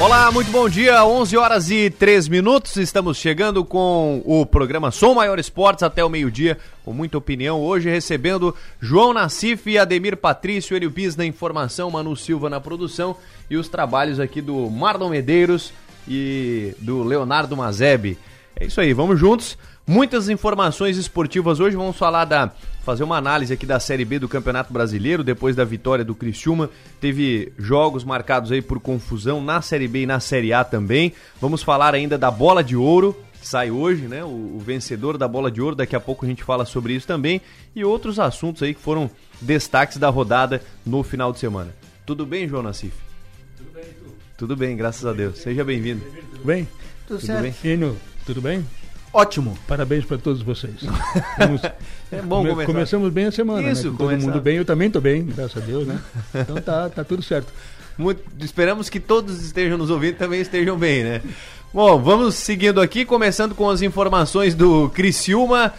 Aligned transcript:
Olá, 0.00 0.30
muito 0.32 0.50
bom 0.50 0.68
dia. 0.68 1.04
11 1.04 1.36
horas 1.36 1.70
e 1.70 1.88
3 1.88 2.26
minutos. 2.26 2.76
Estamos 2.76 3.16
chegando 3.16 3.64
com 3.64 4.20
o 4.24 4.44
programa 4.44 4.90
Som 4.90 5.14
Maior 5.14 5.38
Esportes 5.38 5.84
até 5.84 6.04
o 6.04 6.10
meio-dia, 6.10 6.58
com 6.84 6.92
muita 6.92 7.16
opinião. 7.16 7.60
Hoje 7.60 7.88
recebendo 7.88 8.54
João 8.80 9.14
Nassif 9.14 9.70
e 9.70 9.78
Ademir 9.78 10.16
Patrício, 10.16 10.76
Enio 10.76 10.90
Bis 10.90 11.14
na 11.14 11.24
informação, 11.24 11.92
Manu 11.92 12.16
Silva 12.16 12.50
na 12.50 12.60
produção 12.60 13.16
e 13.48 13.56
os 13.56 13.68
trabalhos 13.68 14.18
aqui 14.18 14.42
do 14.42 14.68
Marlon 14.68 15.10
Medeiros 15.10 15.72
e 16.08 16.74
do 16.80 17.04
Leonardo 17.04 17.56
Mazeb. 17.56 18.18
É 18.56 18.66
isso 18.66 18.80
aí, 18.80 18.92
vamos 18.92 19.18
juntos. 19.18 19.56
Muitas 19.86 20.30
informações 20.30 20.96
esportivas 20.96 21.60
hoje. 21.60 21.76
Vamos 21.76 21.96
falar 21.96 22.24
da. 22.24 22.50
fazer 22.82 23.04
uma 23.04 23.18
análise 23.18 23.52
aqui 23.52 23.66
da 23.66 23.78
Série 23.78 24.04
B 24.04 24.18
do 24.18 24.28
Campeonato 24.28 24.72
Brasileiro, 24.72 25.22
depois 25.22 25.54
da 25.54 25.64
vitória 25.64 26.02
do 26.04 26.14
Criciúma. 26.14 26.70
Teve 27.00 27.52
jogos 27.58 28.02
marcados 28.02 28.50
aí 28.50 28.62
por 28.62 28.80
confusão 28.80 29.42
na 29.42 29.60
Série 29.60 29.86
B 29.86 30.02
e 30.02 30.06
na 30.06 30.20
Série 30.20 30.54
A 30.54 30.64
também. 30.64 31.12
Vamos 31.38 31.62
falar 31.62 31.94
ainda 31.94 32.16
da 32.16 32.30
bola 32.30 32.64
de 32.64 32.74
ouro, 32.74 33.14
que 33.38 33.46
sai 33.46 33.70
hoje, 33.70 34.02
né? 34.08 34.24
O, 34.24 34.56
o 34.56 34.58
vencedor 34.58 35.18
da 35.18 35.28
bola 35.28 35.50
de 35.50 35.60
ouro. 35.60 35.76
Daqui 35.76 35.94
a 35.94 36.00
pouco 36.00 36.24
a 36.24 36.28
gente 36.28 36.42
fala 36.42 36.64
sobre 36.64 36.94
isso 36.94 37.06
também. 37.06 37.42
E 37.76 37.84
outros 37.84 38.18
assuntos 38.18 38.62
aí 38.62 38.72
que 38.72 38.80
foram 38.80 39.10
destaques 39.38 39.98
da 39.98 40.08
rodada 40.08 40.62
no 40.86 41.02
final 41.02 41.30
de 41.30 41.38
semana. 41.40 41.74
Tudo 42.06 42.24
bem, 42.24 42.48
João 42.48 42.62
Nassif? 42.62 42.94
Tudo 43.54 43.70
bem, 43.74 43.84
tu? 43.84 44.14
Tudo 44.38 44.56
bem, 44.56 44.76
graças 44.76 45.02
tudo 45.02 45.10
a 45.10 45.12
Deus. 45.12 45.34
Bem, 45.34 45.42
Seja 45.42 45.62
bem-vindo. 45.62 46.00
Tudo 46.32 46.44
bem? 46.44 46.64
Tudo, 47.06 47.18
tudo 47.18 47.26
certo. 47.26 47.42
bem? 47.42 47.54
Enio, 47.72 47.96
tudo 48.24 48.40
bem? 48.40 48.64
Ótimo. 49.14 49.56
Parabéns 49.68 50.04
para 50.04 50.18
todos 50.18 50.42
vocês. 50.42 50.74
Vamos... 51.38 51.62
é 51.62 52.20
bom 52.20 52.38
come... 52.38 52.50
começar. 52.50 52.66
Começamos 52.66 53.12
bem 53.12 53.26
a 53.26 53.30
semana, 53.30 53.70
Isso, 53.70 53.92
né? 53.92 53.96
Todo 53.96 54.16
mundo 54.18 54.40
bem, 54.40 54.56
eu 54.56 54.64
também 54.64 54.88
estou 54.88 55.00
bem, 55.00 55.24
graças 55.24 55.62
a 55.62 55.64
Deus, 55.64 55.86
né? 55.86 56.00
Então 56.34 56.56
tá, 56.56 56.90
tá 56.90 57.04
tudo 57.04 57.22
certo. 57.22 57.52
Muito... 57.96 58.20
Esperamos 58.40 58.90
que 58.90 58.98
todos 58.98 59.40
estejam 59.40 59.78
nos 59.78 59.88
ouvindo 59.88 60.16
também 60.16 60.40
estejam 60.40 60.76
bem, 60.76 61.04
né? 61.04 61.22
Bom, 61.72 62.02
vamos 62.02 62.34
seguindo 62.34 62.80
aqui, 62.80 63.04
começando 63.04 63.54
com 63.54 63.70
as 63.70 63.82
informações 63.82 64.52
do 64.52 64.90
Criciúma, 64.90 65.72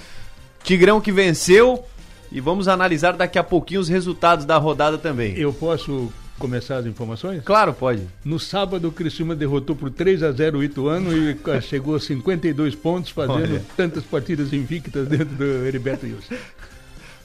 Tigrão 0.63 1.01
que 1.01 1.11
venceu, 1.11 1.83
e 2.31 2.39
vamos 2.39 2.69
analisar 2.69 3.17
daqui 3.17 3.37
a 3.37 3.43
pouquinho 3.43 3.81
os 3.81 3.89
resultados 3.89 4.45
da 4.45 4.57
rodada 4.57 4.97
também. 4.97 5.37
Eu 5.37 5.51
posso 5.51 6.09
começar 6.37 6.77
as 6.77 6.85
informações? 6.85 7.43
Claro, 7.43 7.73
pode. 7.73 8.03
No 8.23 8.39
sábado, 8.39 8.87
o 8.87 8.91
Criciúma 8.91 9.35
derrotou 9.35 9.75
por 9.75 9.89
3 9.89 10.23
a 10.23 10.31
0 10.31 10.59
o 10.59 10.63
Ituano 10.63 11.11
e 11.15 11.37
chegou 11.61 11.95
a 11.95 11.99
52 11.99 12.75
pontos, 12.75 13.11
fazendo 13.11 13.53
Olha. 13.53 13.61
tantas 13.75 14.03
partidas 14.03 14.53
invictas 14.53 15.07
dentro 15.07 15.35
do 15.35 15.65
Heriberto 15.65 16.05
Wilson. 16.05 16.35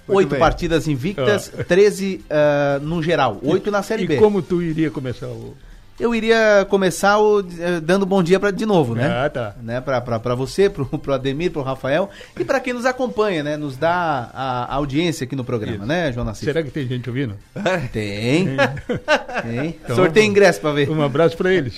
Oito 0.08 0.36
partidas 0.36 0.88
invictas, 0.88 1.52
ah. 1.56 1.62
13 1.62 2.24
uh, 2.24 2.84
no 2.84 3.00
geral, 3.00 3.38
oito 3.42 3.70
na 3.70 3.82
Série 3.82 4.04
e 4.04 4.06
B. 4.08 4.16
E 4.16 4.18
como 4.18 4.42
tu 4.42 4.60
iria 4.60 4.90
começar 4.90 5.28
o 5.28 5.56
eu 6.00 6.14
iria 6.14 6.66
começar 6.68 7.18
o, 7.18 7.40
eh, 7.40 7.80
dando 7.80 8.06
bom 8.06 8.22
dia 8.22 8.40
para 8.40 8.50
de 8.50 8.64
novo, 8.64 8.94
né? 8.94 9.06
Ah, 9.06 9.28
tá. 9.28 9.54
Né? 9.62 9.80
Para 9.80 10.34
você, 10.34 10.70
para 10.70 10.82
o 10.82 10.88
Ademir, 11.12 11.52
para 11.52 11.60
o 11.60 11.64
Rafael 11.64 12.08
e 12.38 12.44
para 12.44 12.58
quem 12.58 12.72
nos 12.72 12.86
acompanha, 12.86 13.42
né? 13.42 13.56
Nos 13.56 13.76
dá 13.76 14.30
a, 14.32 14.64
a 14.64 14.74
audiência 14.76 15.24
aqui 15.24 15.36
no 15.36 15.44
programa, 15.44 15.76
Isso. 15.76 15.86
né, 15.86 16.10
João 16.12 16.24
Nassif? 16.24 16.46
Será 16.46 16.62
que 16.62 16.70
tem 16.70 16.88
gente 16.88 17.08
ouvindo? 17.08 17.36
Tem. 17.92 18.46
tem. 18.46 19.80
Então, 19.82 19.96
Sorteio 19.96 20.26
ingresso 20.26 20.60
para 20.60 20.72
ver. 20.72 20.90
Um 20.90 21.02
abraço 21.02 21.36
para 21.36 21.52
eles. 21.52 21.76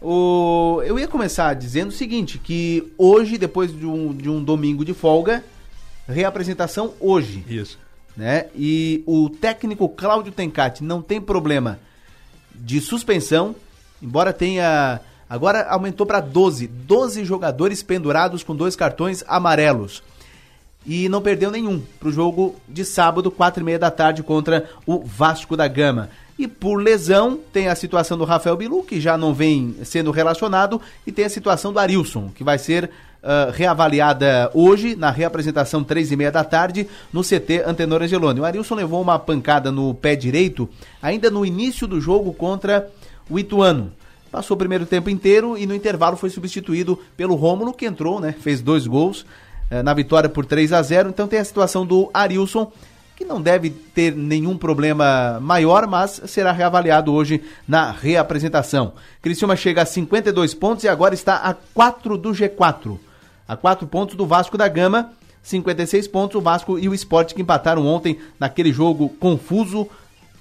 O, 0.00 0.82
eu 0.84 0.98
ia 0.98 1.08
começar 1.08 1.54
dizendo 1.54 1.88
o 1.88 1.92
seguinte, 1.92 2.38
que 2.38 2.92
hoje, 2.96 3.36
depois 3.36 3.76
de 3.76 3.86
um, 3.86 4.14
de 4.14 4.28
um 4.28 4.42
domingo 4.42 4.84
de 4.84 4.94
folga, 4.94 5.42
reapresentação 6.08 6.94
hoje. 7.00 7.44
Isso. 7.48 7.78
Né? 8.16 8.46
E 8.54 9.02
o 9.06 9.28
técnico 9.28 9.88
Cláudio 9.88 10.32
Tencati 10.32 10.82
não 10.82 11.00
tem 11.02 11.20
problema 11.20 11.78
de 12.60 12.80
suspensão, 12.80 13.54
embora 14.02 14.32
tenha. 14.32 15.00
Agora 15.28 15.66
aumentou 15.68 16.06
para 16.06 16.20
12. 16.20 16.66
12 16.66 17.24
jogadores 17.24 17.82
pendurados 17.82 18.42
com 18.42 18.54
dois 18.54 18.76
cartões 18.76 19.24
amarelos. 19.26 20.02
E 20.86 21.08
não 21.08 21.20
perdeu 21.20 21.50
nenhum 21.50 21.82
para 21.98 22.08
o 22.08 22.12
jogo 22.12 22.56
de 22.68 22.84
sábado, 22.84 23.30
4 23.30 23.62
e 23.62 23.64
meia 23.64 23.78
da 23.78 23.90
tarde, 23.90 24.22
contra 24.22 24.68
o 24.86 25.04
Vasco 25.04 25.56
da 25.56 25.68
Gama. 25.68 26.10
E 26.38 26.48
por 26.48 26.76
lesão, 26.82 27.38
tem 27.52 27.68
a 27.68 27.74
situação 27.74 28.16
do 28.16 28.24
Rafael 28.24 28.56
Bilu, 28.56 28.82
que 28.82 28.98
já 28.98 29.16
não 29.16 29.34
vem 29.34 29.76
sendo 29.84 30.10
relacionado, 30.10 30.80
e 31.06 31.12
tem 31.12 31.26
a 31.26 31.28
situação 31.28 31.70
do 31.70 31.78
Arilson, 31.78 32.30
que 32.34 32.42
vai 32.42 32.58
ser 32.58 32.90
uh, 33.22 33.50
reavaliada 33.52 34.50
hoje, 34.54 34.96
na 34.96 35.10
reapresentação, 35.10 35.84
três 35.84 36.10
e 36.10 36.16
meia 36.16 36.32
da 36.32 36.44
tarde, 36.44 36.86
no 37.12 37.22
CT 37.22 37.62
Antenor 37.66 38.02
Angeloni. 38.02 38.40
O 38.40 38.44
Arilson 38.44 38.74
levou 38.74 39.00
uma 39.00 39.18
pancada 39.18 39.70
no 39.70 39.94
pé 39.94 40.16
direito, 40.16 40.68
ainda 41.00 41.30
no 41.30 41.44
início 41.44 41.86
do 41.86 42.00
jogo 42.00 42.32
contra 42.32 42.88
o 43.28 43.38
Ituano. 43.38 43.92
Passou 44.30 44.54
o 44.54 44.58
primeiro 44.58 44.86
tempo 44.86 45.10
inteiro 45.10 45.58
e 45.58 45.66
no 45.66 45.74
intervalo 45.74 46.16
foi 46.16 46.30
substituído 46.30 46.98
pelo 47.16 47.34
Rômulo, 47.34 47.72
que 47.72 47.84
entrou, 47.84 48.20
né? 48.20 48.32
Fez 48.38 48.60
dois 48.60 48.86
gols 48.86 49.22
uh, 49.70 49.82
na 49.82 49.92
vitória 49.92 50.28
por 50.28 50.46
3 50.46 50.72
a 50.72 50.82
0 50.82 51.08
Então 51.08 51.26
tem 51.26 51.40
a 51.40 51.44
situação 51.44 51.84
do 51.84 52.08
Arilson, 52.14 52.70
que 53.16 53.24
não 53.24 53.42
deve 53.42 53.68
ter 53.68 54.14
nenhum 54.14 54.56
problema 54.56 55.38
maior, 55.42 55.86
mas 55.86 56.22
será 56.26 56.52
reavaliado 56.52 57.12
hoje 57.12 57.42
na 57.68 57.90
reapresentação. 57.90 58.94
Criciúma 59.20 59.56
chega 59.56 59.82
a 59.82 59.86
52 59.86 60.54
pontos 60.54 60.84
e 60.84 60.88
agora 60.88 61.12
está 61.12 61.36
a 61.36 61.52
4 61.52 62.16
do 62.16 62.30
G4. 62.30 63.09
A 63.50 63.56
4 63.56 63.84
pontos 63.88 64.14
do 64.14 64.24
Vasco 64.24 64.56
da 64.56 64.68
Gama, 64.68 65.10
56 65.42 66.06
pontos 66.06 66.36
o 66.36 66.40
Vasco 66.40 66.78
e 66.78 66.88
o 66.88 66.94
Sport 66.94 67.34
que 67.34 67.42
empataram 67.42 67.84
ontem 67.84 68.16
naquele 68.38 68.72
jogo 68.72 69.08
confuso 69.08 69.88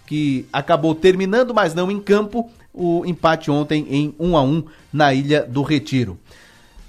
que 0.06 0.46
acabou 0.54 0.94
terminando, 0.94 1.52
mas 1.52 1.74
não 1.74 1.90
em 1.90 2.00
campo, 2.00 2.52
o 2.72 3.04
empate 3.08 3.50
ontem 3.50 3.88
em 3.90 4.14
1 4.20 4.38
a 4.38 4.44
1 4.44 4.64
na 4.94 5.12
Ilha 5.12 5.42
do 5.42 5.64
Retiro. 5.64 6.20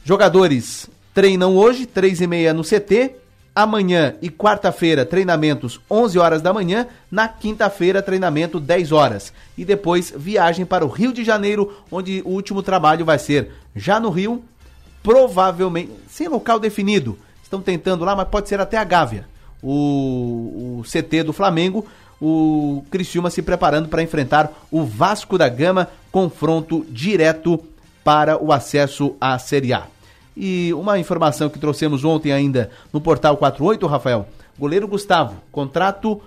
Jogadores 0.04 0.90
treinam 1.14 1.56
hoje, 1.56 1.86
3 1.86 2.20
e 2.20 2.26
meia 2.26 2.52
no 2.52 2.62
CT, 2.62 3.14
Amanhã 3.54 4.14
e 4.20 4.28
quarta-feira, 4.28 5.06
treinamentos 5.06 5.80
11 5.90 6.18
horas 6.18 6.42
da 6.42 6.52
manhã. 6.52 6.86
Na 7.10 7.28
quinta-feira, 7.28 8.00
treinamento 8.02 8.60
10 8.60 8.92
horas. 8.92 9.32
E 9.58 9.64
depois, 9.64 10.12
viagem 10.14 10.64
para 10.64 10.84
o 10.84 10.88
Rio 10.88 11.12
de 11.12 11.24
Janeiro, 11.24 11.74
onde 11.90 12.22
o 12.24 12.28
último 12.28 12.62
trabalho 12.62 13.04
vai 13.04 13.18
ser 13.18 13.50
já 13.74 13.98
no 13.98 14.08
Rio, 14.08 14.44
provavelmente, 15.02 15.92
sem 16.08 16.28
local 16.28 16.58
definido. 16.58 17.18
Estão 17.42 17.60
tentando 17.60 18.04
lá, 18.04 18.14
mas 18.14 18.28
pode 18.28 18.48
ser 18.48 18.60
até 18.60 18.76
a 18.76 18.84
Gávea. 18.84 19.26
O, 19.62 20.80
o 20.80 20.82
CT 20.84 21.24
do 21.24 21.32
Flamengo, 21.32 21.86
o 22.20 22.84
Criciúma 22.90 23.30
se 23.30 23.42
preparando 23.42 23.88
para 23.88 24.02
enfrentar 24.02 24.52
o 24.70 24.84
Vasco 24.84 25.36
da 25.36 25.48
Gama, 25.48 25.88
confronto 26.12 26.86
direto 26.88 27.62
para 28.04 28.42
o 28.42 28.52
acesso 28.52 29.16
à 29.20 29.38
Série 29.38 29.72
A. 29.72 29.86
E 30.36 30.72
uma 30.74 30.98
informação 30.98 31.48
que 31.48 31.58
trouxemos 31.58 32.04
ontem 32.04 32.32
ainda 32.32 32.70
no 32.92 33.00
Portal 33.00 33.36
48, 33.36 33.86
Rafael. 33.86 34.28
Goleiro 34.58 34.86
Gustavo, 34.86 35.36
contrato 35.50 36.20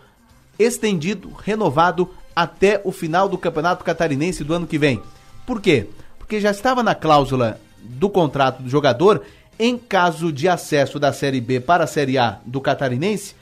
estendido, 0.57 1.31
renovado 1.43 2.09
até 2.35 2.81
o 2.83 2.91
final 2.91 3.29
do 3.29 3.37
Campeonato 3.37 3.83
Catarinense 3.83 4.43
do 4.43 4.53
ano 4.53 4.67
que 4.67 4.77
vem. 4.77 5.01
Por 5.45 5.61
quê? 5.61 5.87
Porque 6.17 6.39
já 6.39 6.51
estava 6.51 6.81
na 6.81 6.95
cláusula 6.95 7.59
do 7.83 8.09
contrato 8.09 8.63
do 8.63 8.69
jogador, 8.69 9.23
em 9.59 9.77
caso 9.77 10.31
de 10.31 10.47
acesso 10.47 10.99
da 10.99 11.13
Série 11.13 11.41
B 11.41 11.59
para 11.59 11.83
a 11.83 11.87
Série 11.87 12.17
A 12.17 12.39
do 12.45 12.59
Catarinense, 12.59 13.35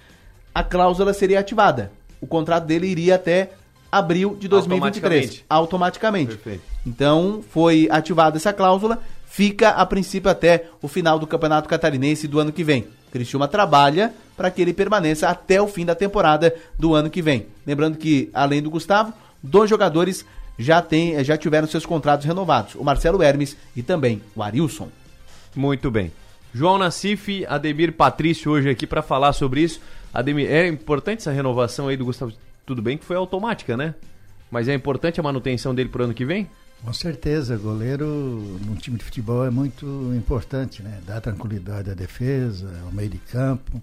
a 0.53 0.63
cláusula 0.63 1.13
seria 1.13 1.39
ativada. 1.39 1.91
O 2.19 2.27
contrato 2.27 2.65
dele 2.65 2.87
iria 2.87 3.15
até 3.15 3.51
abril 3.91 4.35
de 4.39 4.47
2023. 4.47 5.01
Automaticamente. 5.03 5.45
Automaticamente. 5.49 6.35
Perfeito. 6.35 6.63
Então, 6.85 7.43
foi 7.49 7.87
ativada 7.91 8.37
essa 8.37 8.53
cláusula 8.53 8.99
fica 9.31 9.69
a 9.69 9.85
princípio 9.85 10.29
até 10.29 10.65
o 10.81 10.89
final 10.89 11.17
do 11.17 11.25
Campeonato 11.25 11.69
Catarinense 11.69 12.27
do 12.27 12.37
ano 12.37 12.51
que 12.51 12.65
vem. 12.65 12.85
Criciúma 13.13 13.47
trabalha 13.47 14.13
para 14.35 14.51
que 14.51 14.61
ele 14.61 14.73
permaneça 14.73 15.29
até 15.29 15.61
o 15.61 15.69
fim 15.69 15.85
da 15.85 15.95
temporada 15.95 16.53
do 16.77 16.93
ano 16.93 17.09
que 17.09 17.21
vem. 17.21 17.45
Lembrando 17.65 17.97
que, 17.97 18.29
além 18.33 18.61
do 18.61 18.69
Gustavo, 18.69 19.13
dois 19.41 19.69
jogadores 19.69 20.25
já, 20.61 20.81
tem, 20.81 21.23
já 21.23 21.37
tiveram 21.37 21.67
seus 21.67 21.85
contratos 21.85 22.25
renovados: 22.25 22.75
o 22.75 22.83
Marcelo 22.83 23.21
Hermes 23.21 23.57
e 23.75 23.81
também 23.81 24.21
o 24.35 24.43
Arilson. 24.43 24.89
Muito 25.55 25.91
bem. 25.91 26.11
João 26.53 26.77
Nassif, 26.77 27.45
Ademir 27.47 27.93
Patrício 27.93 28.51
hoje 28.51 28.69
aqui 28.69 28.85
para 28.85 29.01
falar 29.01 29.33
sobre 29.33 29.61
isso. 29.61 29.81
Ademir, 30.13 30.49
é 30.49 30.67
importante 30.67 31.19
essa 31.19 31.31
renovação 31.31 31.87
aí 31.87 31.95
do 31.95 32.05
Gustavo. 32.05 32.33
Tudo 32.65 32.81
bem 32.81 32.97
que 32.97 33.05
foi 33.05 33.15
automática, 33.15 33.75
né? 33.77 33.95
Mas 34.49 34.67
é 34.67 34.73
importante 34.73 35.19
a 35.19 35.23
manutenção 35.23 35.73
dele 35.73 35.89
pro 35.89 36.03
ano 36.03 36.13
que 36.13 36.25
vem? 36.25 36.49
Com 36.83 36.91
certeza, 36.93 37.55
goleiro 37.57 38.05
num 38.65 38.75
time 38.75 38.97
de 38.97 39.03
futebol 39.03 39.45
é 39.45 39.49
muito 39.49 39.85
importante, 40.15 40.81
né? 40.81 40.99
Dá 41.05 41.21
tranquilidade 41.21 41.91
à 41.91 41.93
defesa, 41.93 42.69
ao 42.83 42.91
meio 42.91 43.09
de 43.09 43.17
campo. 43.17 43.81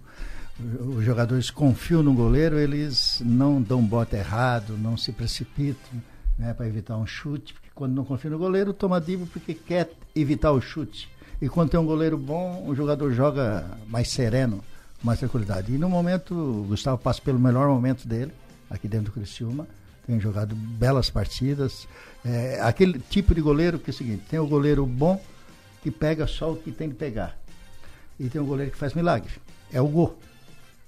Os 0.97 1.05
jogadores 1.05 1.51
confiam 1.51 2.03
no 2.03 2.13
goleiro, 2.13 2.59
eles 2.59 3.23
não 3.25 3.63
dão 3.63 3.81
bota 3.81 4.17
errado, 4.17 4.77
não 4.77 4.97
se 4.97 5.13
precipitam, 5.13 6.03
né? 6.39 6.55
Para 6.55 6.67
evitar 6.67 6.97
um 6.97 7.07
chute, 7.07 7.53
porque 7.55 7.69
quando 7.75 7.95
não 7.95 8.05
confia 8.05 8.31
no 8.31 8.39
goleiro, 8.39 8.73
toma 8.73 9.01
divo 9.01 9.27
porque 9.27 9.55
quer 9.55 9.91
evitar 10.15 10.53
o 10.53 10.61
chute. 10.61 11.11
E 11.41 11.49
quando 11.49 11.71
tem 11.71 11.81
um 11.81 11.87
goleiro 11.87 12.17
bom, 12.17 12.65
o 12.67 12.75
jogador 12.75 13.13
joga 13.13 13.65
mais 13.89 14.11
sereno, 14.11 14.65
com 15.01 15.07
mais 15.07 15.19
tranquilidade. 15.19 15.73
E 15.73 15.79
no 15.79 15.89
momento, 15.89 16.35
o 16.35 16.65
Gustavo 16.69 16.99
passa 16.99 17.21
pelo 17.21 17.39
melhor 17.39 17.69
momento 17.69 18.07
dele, 18.07 18.33
aqui 18.71 18.89
dentro 18.89 19.07
do 19.07 19.13
Criciúma 19.13 19.67
tem 20.09 20.19
jogado 20.19 20.57
belas 20.57 21.11
partidas. 21.11 21.87
É, 22.25 22.59
aquele 22.63 22.99
tipo 22.99 23.35
de 23.35 23.43
goleiro 23.43 23.79
que 23.79 23.91
é 23.91 23.93
o 23.93 23.95
seguinte, 23.95 24.25
tem 24.29 24.39
o 24.39 24.47
goleiro 24.47 24.87
bom 24.87 25.23
que 25.83 25.91
pega 25.91 26.27
só 26.27 26.51
o 26.51 26.57
que 26.57 26.73
tem 26.73 26.89
que 26.89 26.95
pegar. 26.95 27.37
E 28.19 28.29
tem 28.31 28.41
o 28.41 28.45
goleiro 28.47 28.73
que 28.73 28.79
faz 28.79 28.95
milagre. 28.95 29.31
É 29.71 29.81
o 29.83 29.87
gol. 29.87 30.19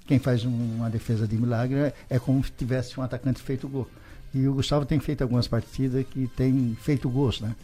Quem 0.07 0.19
faz 0.19 0.45
um, 0.47 0.77
uma 0.77 0.89
defesa 0.89 1.29
de 1.29 1.37
milagre 1.37 1.79
é, 1.79 1.95
é 2.09 2.19
como 2.19 2.43
se 2.43 2.51
tivesse 2.51 2.99
um 2.99 3.03
atacante 3.03 3.43
feito 3.43 3.69
gol. 3.69 3.87
E 4.35 4.47
o 4.47 4.55
Gustavo 4.55 4.85
tem 4.85 5.01
feito 5.01 5.23
algumas 5.23 5.49
partidas 5.49 6.05
que 6.09 6.29
tem 6.29 6.77
feito 6.81 7.09
gols, 7.09 7.41
né? 7.41 7.55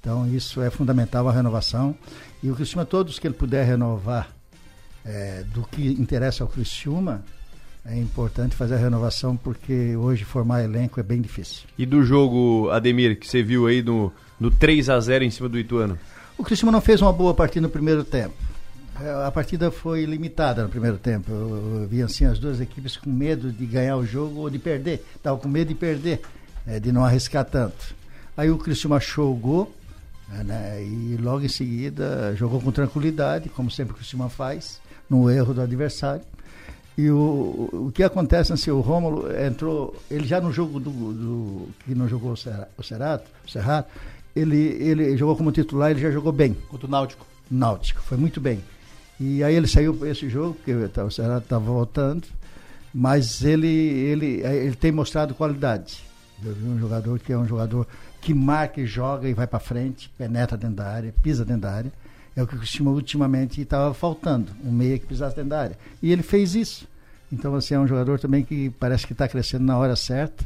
Então 0.00 0.26
isso 0.26 0.60
é 0.60 0.70
fundamental 0.70 1.28
a 1.28 1.32
renovação. 1.32 1.96
E 2.42 2.50
o 2.50 2.54
Criciúma, 2.54 2.84
todos 2.84 3.18
que 3.18 3.26
ele 3.26 3.34
puder 3.34 3.64
renovar 3.66 4.28
é, 5.04 5.44
do 5.52 5.62
que 5.62 5.86
interessa 5.86 6.44
ao 6.44 6.48
Criciúma, 6.48 7.24
é 7.84 7.96
importante 7.96 8.56
fazer 8.56 8.74
a 8.74 8.78
renovação 8.78 9.36
porque 9.36 9.96
hoje 9.96 10.24
formar 10.24 10.64
elenco 10.64 10.98
é 10.98 11.02
bem 11.02 11.20
difícil. 11.20 11.62
E 11.78 11.86
do 11.86 12.02
jogo, 12.02 12.68
Ademir, 12.70 13.18
que 13.18 13.26
você 13.26 13.42
viu 13.42 13.66
aí 13.66 13.82
no, 13.82 14.12
no 14.38 14.50
3 14.50 14.90
a 14.90 14.98
0 14.98 15.24
em 15.24 15.30
cima 15.30 15.48
do 15.48 15.58
Ituano? 15.58 15.98
O 16.36 16.42
Criciúma 16.42 16.72
não 16.72 16.80
fez 16.80 17.00
uma 17.00 17.12
boa 17.12 17.32
partida 17.32 17.66
no 17.66 17.72
primeiro 17.72 18.04
tempo. 18.04 18.34
É, 19.00 19.26
a 19.26 19.30
partida 19.30 19.70
foi 19.70 20.04
limitada 20.04 20.62
no 20.62 20.68
primeiro 20.68 20.98
tempo. 20.98 21.30
Eu, 21.30 21.80
eu 21.82 21.88
vi 21.88 22.02
assim 22.02 22.24
as 22.24 22.38
duas 22.38 22.60
equipes 22.60 22.96
com 22.96 23.10
medo 23.10 23.52
de 23.52 23.66
ganhar 23.66 23.96
o 23.96 24.06
jogo 24.06 24.40
ou 24.40 24.50
de 24.50 24.58
perder. 24.58 25.04
Estavam 25.14 25.38
com 25.38 25.48
medo 25.48 25.68
de 25.68 25.74
perder, 25.74 26.22
é, 26.66 26.80
de 26.80 26.90
não 26.90 27.04
arriscar 27.04 27.44
tanto. 27.44 27.94
Aí 28.36 28.50
o 28.50 28.58
Criciúma 28.58 29.00
o 29.18 29.34
gol 29.34 29.72
né, 30.28 30.82
e 30.82 31.16
logo 31.20 31.44
em 31.44 31.48
seguida 31.48 32.34
jogou 32.36 32.60
com 32.60 32.72
tranquilidade, 32.72 33.48
como 33.48 33.70
sempre 33.70 33.94
o 33.94 33.96
Criciúma 33.96 34.28
faz, 34.28 34.80
no 35.08 35.30
erro 35.30 35.54
do 35.54 35.60
adversário. 35.60 36.22
E 36.98 37.10
o, 37.10 37.68
o 37.72 37.92
que 37.94 38.02
acontece 38.02 38.52
assim, 38.52 38.70
o 38.70 38.80
Rômulo 38.80 39.30
entrou, 39.38 39.94
ele 40.10 40.26
já 40.26 40.40
no 40.40 40.50
jogo 40.50 40.80
do, 40.80 40.90
do 40.90 41.68
que 41.84 41.94
não 41.94 42.08
jogou 42.08 42.32
o, 42.32 42.36
Serra, 42.36 42.68
o 42.78 42.82
Serrato, 42.82 43.90
ele, 44.34 44.56
ele 44.56 45.16
jogou 45.16 45.36
como 45.36 45.52
titular, 45.52 45.90
ele 45.90 46.00
já 46.00 46.10
jogou 46.10 46.32
bem. 46.32 46.54
Contra 46.68 46.86
o 46.86 46.90
Náutico. 46.90 47.26
Náutico, 47.50 48.00
foi 48.02 48.16
muito 48.16 48.40
bem. 48.40 48.62
E 49.18 49.42
aí 49.42 49.54
ele 49.54 49.66
saiu 49.66 49.94
para 49.94 50.08
esse 50.10 50.28
jogo, 50.28 50.54
porque 50.54 50.72
o 50.72 51.10
Cerato 51.10 51.44
estava 51.44 51.64
voltando, 51.64 52.26
mas 52.92 53.42
ele, 53.42 53.66
ele, 53.66 54.26
ele 54.42 54.76
tem 54.76 54.92
mostrado 54.92 55.34
qualidade. 55.34 56.02
Eu 56.44 56.54
vi 56.54 56.64
um 56.66 56.78
jogador 56.78 57.18
que 57.18 57.32
é 57.32 57.38
um 57.38 57.46
jogador 57.46 57.86
que 58.20 58.34
marca 58.34 58.80
e 58.80 58.86
joga 58.86 59.28
e 59.28 59.32
vai 59.32 59.46
para 59.46 59.58
frente, 59.58 60.10
penetra 60.18 60.56
dentro 60.56 60.76
da 60.76 60.86
área, 60.86 61.14
pisa 61.22 61.44
dentro 61.44 61.62
da 61.62 61.72
área. 61.72 61.92
É 62.34 62.42
o 62.42 62.46
que 62.46 62.56
Cristiano 62.58 62.92
ultimamente 62.92 63.62
estava 63.62 63.94
faltando, 63.94 64.52
um 64.62 64.70
meia 64.70 64.98
que 64.98 65.06
pisasse 65.06 65.34
dentro 65.34 65.50
da 65.50 65.60
área. 65.60 65.78
E 66.02 66.12
ele 66.12 66.22
fez 66.22 66.54
isso. 66.54 66.86
Então, 67.32 67.54
assim, 67.54 67.74
é 67.74 67.78
um 67.78 67.86
jogador 67.86 68.20
também 68.20 68.44
que 68.44 68.68
parece 68.78 69.06
que 69.06 69.12
está 69.12 69.26
crescendo 69.26 69.64
na 69.64 69.78
hora 69.78 69.96
certa. 69.96 70.44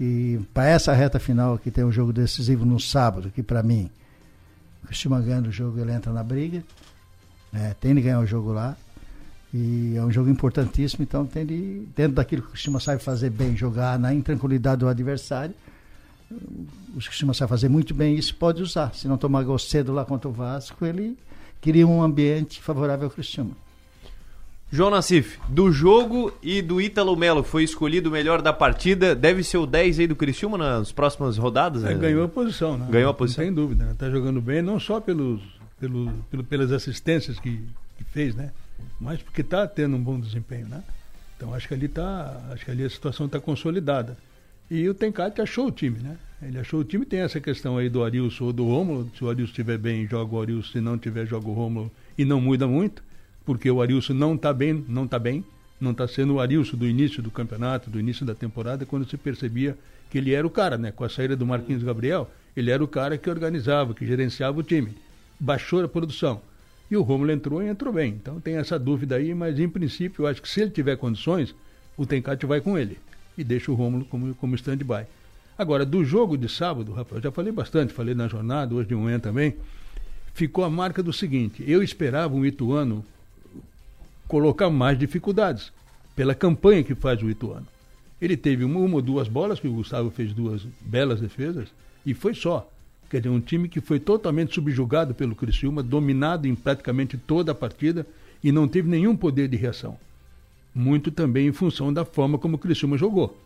E 0.00 0.40
para 0.54 0.66
essa 0.66 0.94
reta 0.94 1.18
final, 1.18 1.58
que 1.58 1.70
tem 1.70 1.84
um 1.84 1.92
jogo 1.92 2.10
decisivo 2.12 2.64
no 2.64 2.80
sábado, 2.80 3.30
que 3.30 3.42
para 3.42 3.62
mim, 3.62 3.90
o 4.82 4.86
Cristiano 4.86 5.22
ganhando 5.22 5.48
o 5.48 5.52
jogo, 5.52 5.78
ele 5.78 5.92
entra 5.92 6.10
na 6.10 6.22
briga. 6.22 6.64
Né? 7.52 7.74
Tem 7.80 7.94
de 7.94 8.00
ganhar 8.00 8.20
o 8.20 8.26
jogo 8.26 8.52
lá. 8.52 8.76
E 9.52 9.94
é 9.96 10.02
um 10.02 10.12
jogo 10.12 10.30
importantíssimo, 10.30 11.02
então 11.02 11.26
tem 11.26 11.44
de, 11.44 11.82
dentro 11.96 12.12
daquilo 12.12 12.42
que 12.42 12.48
o 12.48 12.50
Cristiano 12.52 12.80
sabe 12.80 13.02
fazer 13.02 13.30
bem, 13.30 13.56
jogar 13.56 13.98
na 13.98 14.14
intranquilidade 14.14 14.78
do 14.80 14.88
adversário, 14.88 15.54
o 16.30 17.00
Cristiano 17.00 17.34
sabe 17.34 17.48
fazer 17.48 17.68
muito 17.68 17.92
bem 17.92 18.14
isso, 18.14 18.34
pode 18.36 18.62
usar. 18.62 18.94
Se 18.94 19.08
não 19.08 19.18
tomar 19.18 19.42
gol 19.42 19.58
cedo 19.58 19.92
lá 19.92 20.04
contra 20.04 20.28
o 20.28 20.32
Vasco, 20.32 20.86
ele 20.86 21.18
cria 21.60 21.86
um 21.86 22.02
ambiente 22.02 22.62
favorável 22.62 23.06
ao 23.06 23.10
Cristiano. 23.10 23.56
João 24.72 24.90
Nassif, 24.90 25.40
do 25.48 25.72
jogo 25.72 26.32
e 26.40 26.62
do 26.62 26.80
Ítalo 26.80 27.16
Melo, 27.16 27.42
foi 27.42 27.64
escolhido 27.64 28.08
o 28.08 28.12
melhor 28.12 28.40
da 28.40 28.52
partida. 28.52 29.16
Deve 29.16 29.42
ser 29.42 29.58
o 29.58 29.66
10 29.66 29.98
aí 29.98 30.06
do 30.06 30.14
Criciúma 30.14 30.56
nas 30.56 30.92
próximas 30.92 31.36
rodadas? 31.36 31.82
É, 31.82 31.88
né? 31.88 31.94
ganhou 31.94 32.24
a 32.24 32.28
posição, 32.28 32.78
né? 32.78 32.86
Ganhou 32.88 33.10
a 33.10 33.14
posição. 33.14 33.44
Tem 33.44 33.52
dúvida, 33.52 33.84
né? 33.84 33.94
Tá 33.98 34.08
jogando 34.08 34.40
bem, 34.40 34.62
não 34.62 34.78
só 34.78 35.00
pelos, 35.00 35.40
pelo, 35.80 36.12
pelo, 36.30 36.44
pelas 36.44 36.70
assistências 36.70 37.40
que, 37.40 37.60
que 37.96 38.04
fez, 38.04 38.34
né? 38.34 38.52
Mas 39.00 39.22
porque 39.22 39.40
está 39.40 39.66
tendo 39.66 39.96
um 39.96 40.02
bom 40.02 40.20
desempenho, 40.20 40.68
né? 40.68 40.82
Então 41.36 41.54
acho 41.54 41.66
que 41.66 41.74
ali 41.74 41.88
tá, 41.88 42.48
acho 42.52 42.64
que 42.64 42.70
ali 42.70 42.84
a 42.84 42.90
situação 42.90 43.26
está 43.26 43.40
consolidada. 43.40 44.16
E 44.70 44.88
o 44.88 44.94
Tencate 44.94 45.40
achou 45.40 45.68
o 45.68 45.72
time, 45.72 45.98
né? 45.98 46.16
Ele 46.42 46.58
achou 46.58 46.80
o 46.80 46.84
time, 46.84 47.04
tem 47.04 47.20
essa 47.20 47.40
questão 47.40 47.76
aí 47.76 47.88
do 47.88 48.04
Arilson 48.04 48.44
ou 48.44 48.52
do 48.52 48.64
Rômulo. 48.64 49.10
Se 49.16 49.24
o 49.24 49.28
Arilson 49.28 49.50
estiver 49.50 49.78
bem, 49.78 50.06
joga 50.06 50.34
o 50.34 50.40
Arilson, 50.40 50.72
se 50.72 50.80
não 50.80 50.96
tiver, 50.96 51.26
joga 51.26 51.48
o 51.48 51.52
Rômulo 51.52 51.90
e 52.16 52.24
não 52.24 52.40
muda 52.40 52.68
muito, 52.68 53.02
porque 53.44 53.70
o 53.70 53.82
Arilson 53.82 54.14
não 54.14 54.34
está 54.34 54.52
bem, 54.52 54.84
não 54.88 55.04
está 55.04 55.18
bem, 55.18 55.44
não 55.80 55.90
está 55.92 56.06
sendo 56.06 56.34
o 56.34 56.40
Arilson 56.40 56.76
do 56.76 56.86
início 56.86 57.22
do 57.22 57.30
campeonato, 57.30 57.90
do 57.90 57.98
início 57.98 58.24
da 58.24 58.34
temporada, 58.34 58.86
quando 58.86 59.08
se 59.08 59.16
percebia 59.16 59.76
que 60.10 60.18
ele 60.18 60.34
era 60.34 60.46
o 60.46 60.50
cara, 60.50 60.76
né? 60.76 60.92
Com 60.92 61.04
a 61.04 61.08
saída 61.08 61.34
do 61.34 61.46
Marquinhos 61.46 61.82
Gabriel, 61.82 62.30
ele 62.56 62.70
era 62.70 62.82
o 62.82 62.88
cara 62.88 63.16
que 63.16 63.30
organizava, 63.30 63.94
que 63.94 64.06
gerenciava 64.06 64.58
o 64.58 64.62
time. 64.62 64.94
Baixou 65.40 65.82
a 65.82 65.88
produção. 65.88 66.42
E 66.90 66.96
o 66.96 67.02
Rômulo 67.02 67.32
entrou 67.32 67.62
e 67.62 67.68
entrou 67.68 67.92
bem. 67.92 68.12
Então 68.20 68.40
tem 68.40 68.56
essa 68.56 68.78
dúvida 68.78 69.16
aí, 69.16 69.34
mas 69.34 69.58
em 69.58 69.68
princípio 69.68 70.22
eu 70.22 70.26
acho 70.28 70.42
que 70.42 70.48
se 70.48 70.60
ele 70.60 70.70
tiver 70.70 70.96
condições, 70.96 71.54
o 71.96 72.04
Tencate 72.04 72.44
vai 72.46 72.60
com 72.60 72.76
ele 72.76 72.98
e 73.38 73.44
deixa 73.44 73.70
o 73.72 73.74
Rômulo 73.74 74.04
como, 74.04 74.34
como 74.34 74.54
stand-by. 74.54 75.06
Agora, 75.56 75.84
do 75.84 76.04
jogo 76.04 76.36
de 76.36 76.48
sábado, 76.48 76.92
Rafael, 76.92 77.22
já 77.22 77.30
falei 77.30 77.52
bastante, 77.52 77.92
falei 77.92 78.14
na 78.14 78.28
jornada, 78.28 78.74
hoje 78.74 78.88
de 78.88 78.94
manhã 78.94 79.18
também, 79.18 79.56
ficou 80.32 80.64
a 80.64 80.70
marca 80.70 81.02
do 81.02 81.12
seguinte: 81.12 81.62
eu 81.66 81.82
esperava 81.82 82.34
um 82.34 82.44
Ituano 82.44 83.04
colocar 84.26 84.70
mais 84.70 84.98
dificuldades 84.98 85.72
pela 86.16 86.34
campanha 86.34 86.82
que 86.82 86.94
faz 86.94 87.22
o 87.22 87.30
Ituano. 87.30 87.66
Ele 88.20 88.36
teve 88.36 88.64
uma, 88.64 88.78
ou 88.78 89.02
duas 89.02 89.28
bolas, 89.28 89.58
que 89.58 89.68
o 89.68 89.72
Gustavo 89.72 90.10
fez 90.10 90.32
duas 90.32 90.62
belas 90.80 91.20
defesas, 91.20 91.68
e 92.04 92.14
foi 92.14 92.34
só. 92.34 92.70
Quer 93.10 93.18
dizer, 93.18 93.30
um 93.30 93.40
time 93.40 93.68
que 93.68 93.80
foi 93.80 93.98
totalmente 93.98 94.54
subjugado 94.54 95.12
pelo 95.12 95.34
Criciúma, 95.34 95.82
dominado 95.82 96.46
em 96.46 96.54
praticamente 96.54 97.18
toda 97.18 97.50
a 97.50 97.54
partida 97.54 98.06
e 98.42 98.52
não 98.52 98.68
teve 98.68 98.88
nenhum 98.88 99.16
poder 99.16 99.48
de 99.48 99.56
reação. 99.56 99.98
Muito 100.72 101.10
também 101.10 101.48
em 101.48 101.52
função 101.52 101.92
da 101.92 102.04
forma 102.04 102.38
como 102.38 102.54
o 102.54 102.58
Criciúma 102.58 102.96
jogou. 102.96 103.36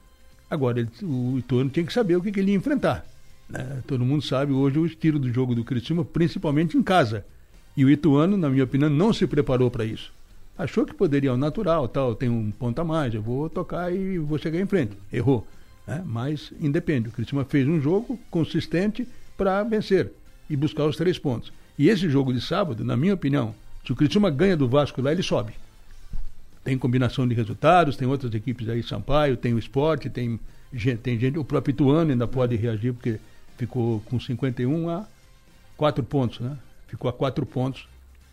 Agora, 0.51 0.81
ele, 0.81 0.91
o 1.03 1.39
Ituano 1.39 1.71
tinha 1.71 1.87
que 1.87 1.95
saber 1.95 2.15
o 2.15 2.21
que, 2.21 2.31
que 2.31 2.41
ele 2.41 2.51
ia 2.51 2.57
enfrentar. 2.59 3.07
Né? 3.49 3.83
Todo 3.87 4.05
mundo 4.05 4.23
sabe 4.23 4.53
hoje 4.53 4.79
o 4.79 4.85
estilo 4.85 5.19
do 5.19 5.33
jogo 5.33 5.55
do 5.55 5.65
Criciúma, 5.65 6.05
principalmente 6.05 6.77
em 6.77 6.83
casa. 6.83 7.25
E 7.75 7.87
o 7.87 7.91
Ituano, 7.91 8.37
na 8.37 8.51
minha 8.51 8.65
opinião, 8.65 8.91
não 8.91 9.15
se 9.15 9.27
preparou 9.27 9.71
para 9.71 9.87
isso. 9.87 10.13
Achou 10.59 10.85
que 10.85 10.95
poderia 10.95 11.31
ao 11.31 11.39
natural, 11.39 11.89
tal, 11.89 12.15
tem 12.15 12.29
um 12.29 12.51
ponto 12.51 12.79
a 12.79 12.85
mais, 12.85 13.15
eu 13.15 13.23
vou 13.23 13.49
tocar 13.49 13.91
e 13.91 14.19
vou 14.19 14.37
chegar 14.37 14.61
em 14.61 14.67
frente. 14.67 14.93
Errou. 15.11 15.47
Né? 15.87 16.03
Mas 16.05 16.53
independe. 16.61 17.09
O 17.09 17.13
Criciúma 17.13 17.47
fez 17.47 17.67
um 17.67 17.81
jogo 17.81 18.21
consistente 18.31 19.09
para 19.37 19.63
vencer 19.63 20.13
e 20.49 20.57
buscar 20.57 20.85
os 20.85 20.97
três 20.97 21.19
pontos. 21.19 21.53
E 21.79 21.89
esse 21.89 22.09
jogo 22.09 22.33
de 22.33 22.41
sábado, 22.41 22.85
na 22.85 22.97
minha 22.97 23.15
opinião, 23.15 23.55
se 23.85 23.93
o 23.93 23.97
Criciúma 23.97 24.31
ganha 24.31 24.57
do 24.57 24.69
Vasco 24.69 25.03
lá, 25.03 25.13
ele 25.13 25.23
sobe 25.23 25.55
tem 26.65 26.79
combinação 26.79 27.29
de 27.29 27.35
resultados, 27.35 27.95
tem 27.95 28.09
outras 28.09 28.35
equipes 28.35 28.69
aí, 28.69 28.83
Sampaio, 28.83 29.37
tem 29.37 29.53
o 29.53 29.59
esporte, 29.59 30.09
tem 30.09 30.41
gente, 30.73 30.99
tem 30.99 31.19
gente, 31.19 31.39
o 31.39 31.45
próprio 31.45 31.73
Ituano 31.73 32.11
ainda 32.11 32.27
pode 32.27 32.57
reagir, 32.57 32.95
porque 32.95 33.21
ficou 33.59 34.01
com 34.07 34.19
51 34.19 34.89
a 34.89 35.07
4 35.77 36.03
pontos, 36.03 36.41
né? 36.41 36.57
Ficou 36.89 37.11
a 37.11 37.13
4 37.13 37.45
pontos. 37.45 37.87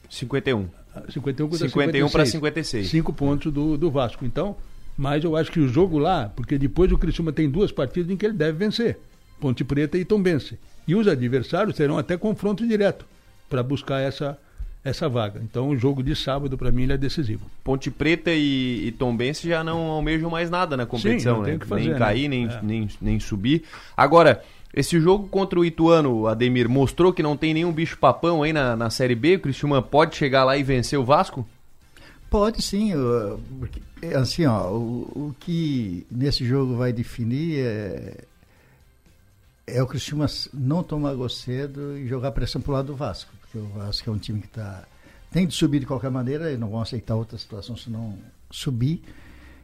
51. 0.10 0.68
51 1.10 1.52
51 1.52 2.10
para 2.10 2.26
56. 2.26 2.88
5 2.88 3.14
pontos 3.14 3.52
do, 3.52 3.78
do 3.78 3.92
Vasco. 3.92 4.26
Então, 4.26 4.56
mas 4.98 5.24
eu 5.24 5.36
acho 5.36 5.52
que 5.52 5.60
o 5.60 5.68
jogo 5.68 5.98
lá, 5.98 6.32
porque 6.36 6.58
depois 6.58 6.92
o 6.92 6.98
Criciúma 6.98 7.34
tem 7.34 7.50
duas 7.50 7.72
partidas 7.72 8.10
em 8.10 8.16
que 8.16 8.26
ele 8.26 8.34
deve 8.34 8.58
vencer. 8.58 8.98
Ponte 9.40 9.64
Preta 9.64 9.98
e 9.98 10.06
Tombense. 10.06 10.58
E 10.88 10.96
os 10.96 11.08
adversários 11.08 11.76
terão 11.76 11.98
até 11.98 12.18
confronto 12.18 12.68
direto 12.68 13.06
para 13.50 13.62
buscar 13.62 14.00
essa 14.00 14.38
essa 14.84 15.08
vaga. 15.08 15.40
Então 15.44 15.70
o 15.70 15.78
jogo 15.78 16.02
de 16.02 16.16
sábado 16.16 16.58
para 16.58 16.72
mim 16.72 16.92
é 16.92 16.98
decisivo. 16.98 17.46
Ponte 17.64 17.92
Preta 17.92 18.32
e, 18.32 18.88
e 18.88 18.92
Tombense 18.92 19.48
já 19.48 19.64
não 19.64 19.78
almejam 19.78 20.30
mais 20.30 20.50
nada 20.50 20.76
na 20.76 20.86
competição, 20.86 21.46
Sim, 21.46 21.52
né? 21.52 21.60
Fazer, 21.60 21.82
nem 21.82 21.92
né? 21.92 22.00
cair, 22.00 22.28
nem, 22.28 22.48
é. 22.48 22.60
nem, 22.64 22.90
nem 23.00 23.20
subir. 23.20 23.64
Agora, 23.96 24.44
esse 24.74 25.00
jogo 25.00 25.28
contra 25.28 25.60
o 25.60 25.66
Ituano, 25.66 26.28
Ademir, 26.28 26.68
mostrou 26.68 27.14
que 27.14 27.22
não 27.22 27.38
tem 27.38 27.54
nenhum 27.54 27.72
bicho 27.72 27.98
papão 27.98 28.42
aí 28.42 28.52
na, 28.52 28.76
na 28.76 28.90
Série 28.90 29.16
B. 29.16 29.36
O 29.36 29.40
Cristiúma 29.40 29.82
pode 29.82 30.16
chegar 30.16 30.44
lá 30.44 30.58
e 30.58 30.64
vencer 30.64 30.98
o 30.98 31.06
Vasco? 31.06 31.46
Pode 32.30 32.62
sim, 32.62 32.94
porque, 33.60 33.82
assim, 34.16 34.46
ó, 34.46 34.70
o, 34.70 35.02
o 35.14 35.36
que 35.38 36.08
nesse 36.10 36.46
jogo 36.46 36.78
vai 36.78 36.94
definir 36.94 37.60
é, 37.60 38.24
é 39.66 39.82
o 39.82 39.88
Cristiúma 39.88 40.26
não 40.54 40.84
tomar 40.84 41.14
gol 41.14 41.30
cedo 41.30 41.98
e 41.98 42.08
jogar 42.08 42.32
pressão 42.32 42.62
pro 42.62 42.74
lado 42.74 42.88
do 42.88 42.96
Vasco, 42.96 43.32
porque 43.42 43.58
o 43.58 43.68
Vasco 43.68 44.10
é 44.10 44.14
um 44.14 44.18
time 44.18 44.42
que 44.42 44.48
tá, 44.48 44.84
tem 45.32 45.48
de 45.48 45.54
subir 45.54 45.80
de 45.80 45.86
qualquer 45.86 46.12
maneira, 46.12 46.48
eles 46.48 46.60
não 46.60 46.70
vão 46.70 46.82
aceitar 46.82 47.16
outra 47.16 47.38
situação 47.38 47.78
se 47.78 47.90
não 47.90 48.18
subir. 48.50 49.04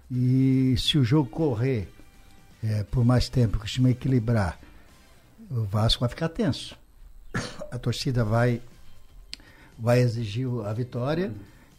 E 0.09 0.75
se 0.77 0.97
o 0.97 1.03
jogo 1.03 1.29
correr 1.29 1.89
é, 2.63 2.83
por 2.83 3.03
mais 3.03 3.29
tempo, 3.29 3.57
o 3.57 3.59
Cristiúma 3.59 3.89
equilibrar, 3.89 4.59
o 5.49 5.63
Vasco 5.63 6.01
vai 6.01 6.09
ficar 6.09 6.29
tenso. 6.29 6.77
A 7.71 7.77
torcida 7.77 8.23
vai, 8.23 8.61
vai 9.77 9.99
exigir 9.99 10.47
a 10.65 10.73
vitória. 10.73 11.33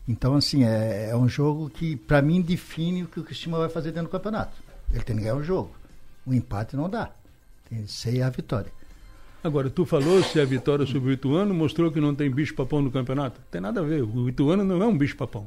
Então, 0.06 0.34
assim, 0.34 0.64
é, 0.64 1.10
é 1.10 1.16
um 1.16 1.28
jogo 1.28 1.68
que, 1.68 1.96
para 1.96 2.22
mim, 2.22 2.40
define 2.40 3.04
o 3.04 3.08
que 3.08 3.20
o 3.20 3.24
Cristiúma 3.24 3.58
vai 3.58 3.68
fazer 3.68 3.92
dentro 3.92 4.08
do 4.08 4.12
campeonato. 4.12 4.56
Ele 4.90 5.02
tem 5.02 5.16
que 5.16 5.22
ganhar 5.22 5.34
o 5.34 5.42
jogo. 5.42 5.70
O 6.24 6.32
empate 6.32 6.76
não 6.76 6.88
dá. 6.88 7.10
Tem 7.68 7.82
que 7.82 7.92
ser 7.92 8.22
a 8.22 8.30
vitória. 8.30 8.70
Agora, 9.42 9.70
tu 9.70 9.84
falou 9.84 10.22
se 10.22 10.40
a 10.40 10.44
vitória 10.44 10.84
sobre 10.84 11.10
o 11.10 11.12
Ituano 11.12 11.54
mostrou 11.54 11.92
que 11.92 12.00
não 12.00 12.14
tem 12.14 12.30
bicho-papão 12.30 12.82
no 12.82 12.90
campeonato. 12.90 13.40
Não 13.40 13.46
tem 13.50 13.60
nada 13.60 13.80
a 13.80 13.84
ver. 13.84 14.02
O 14.02 14.28
Ituano 14.28 14.64
não 14.64 14.82
é 14.82 14.86
um 14.86 14.96
bicho-papão. 14.96 15.46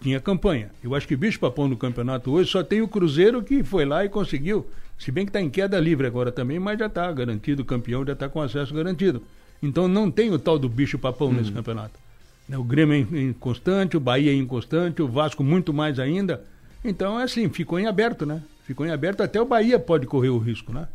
Tinha 0.00 0.20
campanha. 0.20 0.70
Eu 0.82 0.94
acho 0.94 1.08
que 1.08 1.16
bicho-papão 1.16 1.66
no 1.66 1.76
campeonato 1.76 2.30
hoje 2.30 2.50
só 2.50 2.62
tem 2.62 2.82
o 2.82 2.88
Cruzeiro 2.88 3.42
que 3.42 3.64
foi 3.64 3.84
lá 3.84 4.04
e 4.04 4.08
conseguiu. 4.08 4.66
Se 4.98 5.10
bem 5.10 5.24
que 5.24 5.30
está 5.30 5.40
em 5.40 5.48
queda 5.48 5.80
livre 5.80 6.06
agora 6.06 6.30
também, 6.30 6.58
mas 6.58 6.78
já 6.78 6.86
está 6.86 7.10
garantido, 7.10 7.62
o 7.62 7.64
campeão 7.64 8.04
já 8.04 8.12
está 8.12 8.28
com 8.28 8.42
acesso 8.42 8.74
garantido. 8.74 9.22
Então 9.62 9.88
não 9.88 10.10
tem 10.10 10.30
o 10.30 10.38
tal 10.38 10.58
do 10.58 10.68
bicho-papão 10.68 11.32
nesse 11.32 11.50
campeonato. 11.50 11.98
Né, 12.48 12.58
O 12.58 12.64
Grêmio 12.64 13.08
é 13.16 13.22
inconstante, 13.22 13.96
o 13.96 14.00
Bahia 14.00 14.30
é 14.30 14.34
inconstante, 14.34 15.00
o 15.00 15.08
Vasco 15.08 15.42
muito 15.42 15.72
mais 15.72 15.98
ainda. 15.98 16.44
Então 16.84 17.18
é 17.18 17.24
assim, 17.24 17.48
ficou 17.48 17.78
em 17.78 17.86
aberto, 17.86 18.26
né? 18.26 18.42
Ficou 18.66 18.84
em 18.84 18.90
aberto, 18.90 19.22
até 19.22 19.40
o 19.40 19.46
Bahia 19.46 19.78
pode 19.78 20.06
correr 20.06 20.28
o 20.28 20.38
risco, 20.38 20.72
né? 20.72 20.86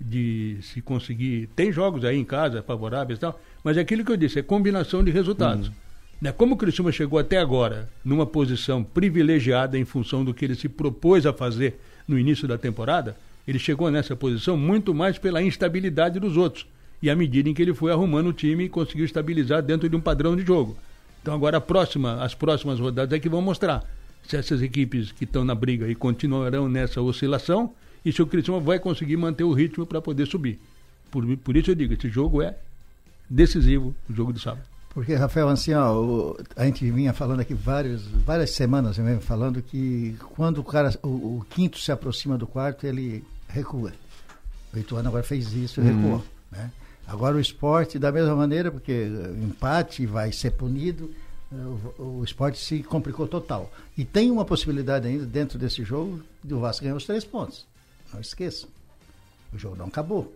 De 0.00 0.58
se 0.62 0.80
conseguir. 0.80 1.48
Tem 1.56 1.72
jogos 1.72 2.04
aí 2.04 2.16
em 2.16 2.24
casa 2.24 2.62
favoráveis 2.62 3.18
e 3.18 3.20
tal, 3.20 3.40
mas 3.64 3.76
é 3.76 3.80
aquilo 3.80 4.04
que 4.04 4.12
eu 4.12 4.16
disse, 4.16 4.38
é 4.38 4.42
combinação 4.42 5.02
de 5.02 5.10
resultados. 5.10 5.72
Né? 6.20 6.32
Como 6.32 6.54
o 6.54 6.56
Criciúma 6.56 6.92
chegou 6.92 7.18
até 7.18 7.38
agora 7.38 7.88
numa 8.04 8.26
posição 8.26 8.82
privilegiada 8.82 9.78
em 9.78 9.84
função 9.84 10.24
do 10.24 10.34
que 10.34 10.44
ele 10.44 10.54
se 10.54 10.68
propôs 10.68 11.26
a 11.26 11.32
fazer 11.32 11.80
no 12.06 12.18
início 12.18 12.46
da 12.48 12.58
temporada, 12.58 13.16
ele 13.46 13.58
chegou 13.58 13.90
nessa 13.90 14.14
posição 14.14 14.56
muito 14.56 14.94
mais 14.94 15.18
pela 15.18 15.42
instabilidade 15.42 16.20
dos 16.20 16.36
outros. 16.36 16.66
E 17.00 17.08
à 17.08 17.14
medida 17.14 17.48
em 17.48 17.54
que 17.54 17.62
ele 17.62 17.72
foi 17.72 17.92
arrumando 17.92 18.28
o 18.28 18.32
time 18.32 18.64
e 18.64 18.68
conseguiu 18.68 19.04
estabilizar 19.04 19.62
dentro 19.62 19.88
de 19.88 19.96
um 19.96 20.00
padrão 20.00 20.36
de 20.36 20.44
jogo. 20.44 20.76
Então 21.22 21.34
agora 21.34 21.58
a 21.58 21.60
próxima, 21.60 22.22
as 22.22 22.34
próximas 22.34 22.80
rodadas 22.80 23.16
é 23.16 23.20
que 23.20 23.28
vão 23.28 23.40
mostrar 23.40 23.84
se 24.26 24.36
essas 24.36 24.60
equipes 24.60 25.12
que 25.12 25.24
estão 25.24 25.44
na 25.44 25.54
briga 25.54 25.86
aí 25.86 25.94
continuarão 25.94 26.68
nessa 26.68 27.00
oscilação 27.00 27.72
e 28.08 28.12
se 28.12 28.22
o 28.22 28.26
Criciúma 28.26 28.60
vai 28.60 28.78
conseguir 28.78 29.16
manter 29.16 29.44
o 29.44 29.52
ritmo 29.52 29.84
para 29.86 30.00
poder 30.00 30.26
subir. 30.26 30.58
Por, 31.10 31.24
por 31.38 31.56
isso 31.56 31.70
eu 31.70 31.74
digo, 31.74 31.94
esse 31.94 32.08
jogo 32.08 32.42
é 32.42 32.56
decisivo, 33.28 33.94
o 34.08 34.12
jogo 34.14 34.32
de 34.32 34.40
sábado. 34.40 34.62
Porque, 34.90 35.14
Rafael, 35.14 35.48
assim, 35.48 35.74
ó, 35.74 35.92
o- 35.94 36.36
a 36.56 36.64
gente 36.64 36.90
vinha 36.90 37.12
falando 37.12 37.40
aqui 37.40 37.54
vários, 37.54 38.06
várias 38.06 38.50
semanas 38.50 38.98
mesmo, 38.98 39.20
falando 39.20 39.62
que 39.62 40.16
quando 40.34 40.58
o 40.58 40.64
cara, 40.64 40.98
o, 41.02 41.08
o 41.08 41.46
quinto 41.50 41.78
se 41.78 41.92
aproxima 41.92 42.36
do 42.38 42.46
quarto, 42.46 42.86
ele 42.86 43.22
recua. 43.48 43.92
O 44.74 44.78
Ituano 44.78 45.08
agora 45.08 45.22
fez 45.22 45.52
isso, 45.52 45.80
recuou. 45.80 46.24
Né? 46.50 46.70
Agora 47.06 47.36
o 47.36 47.40
esporte, 47.40 47.98
da 47.98 48.10
mesma 48.10 48.34
maneira, 48.34 48.70
porque 48.70 49.08
empate 49.42 50.04
vai 50.06 50.32
ser 50.32 50.50
punido, 50.52 51.10
o, 51.98 52.18
o 52.20 52.24
esporte 52.24 52.58
se 52.58 52.82
complicou 52.82 53.26
total. 53.28 53.70
E 53.96 54.04
tem 54.04 54.30
uma 54.30 54.44
possibilidade 54.44 55.06
ainda, 55.06 55.24
dentro 55.24 55.58
desse 55.58 55.82
jogo, 55.84 56.20
do 56.42 56.58
Vasco 56.60 56.82
ganhar 56.84 56.96
os 56.96 57.04
três 57.06 57.24
pontos. 57.24 57.66
Não 58.12 58.20
esqueçam. 58.20 58.68
O 59.52 59.58
jogo 59.58 59.76
não 59.76 59.86
acabou. 59.86 60.32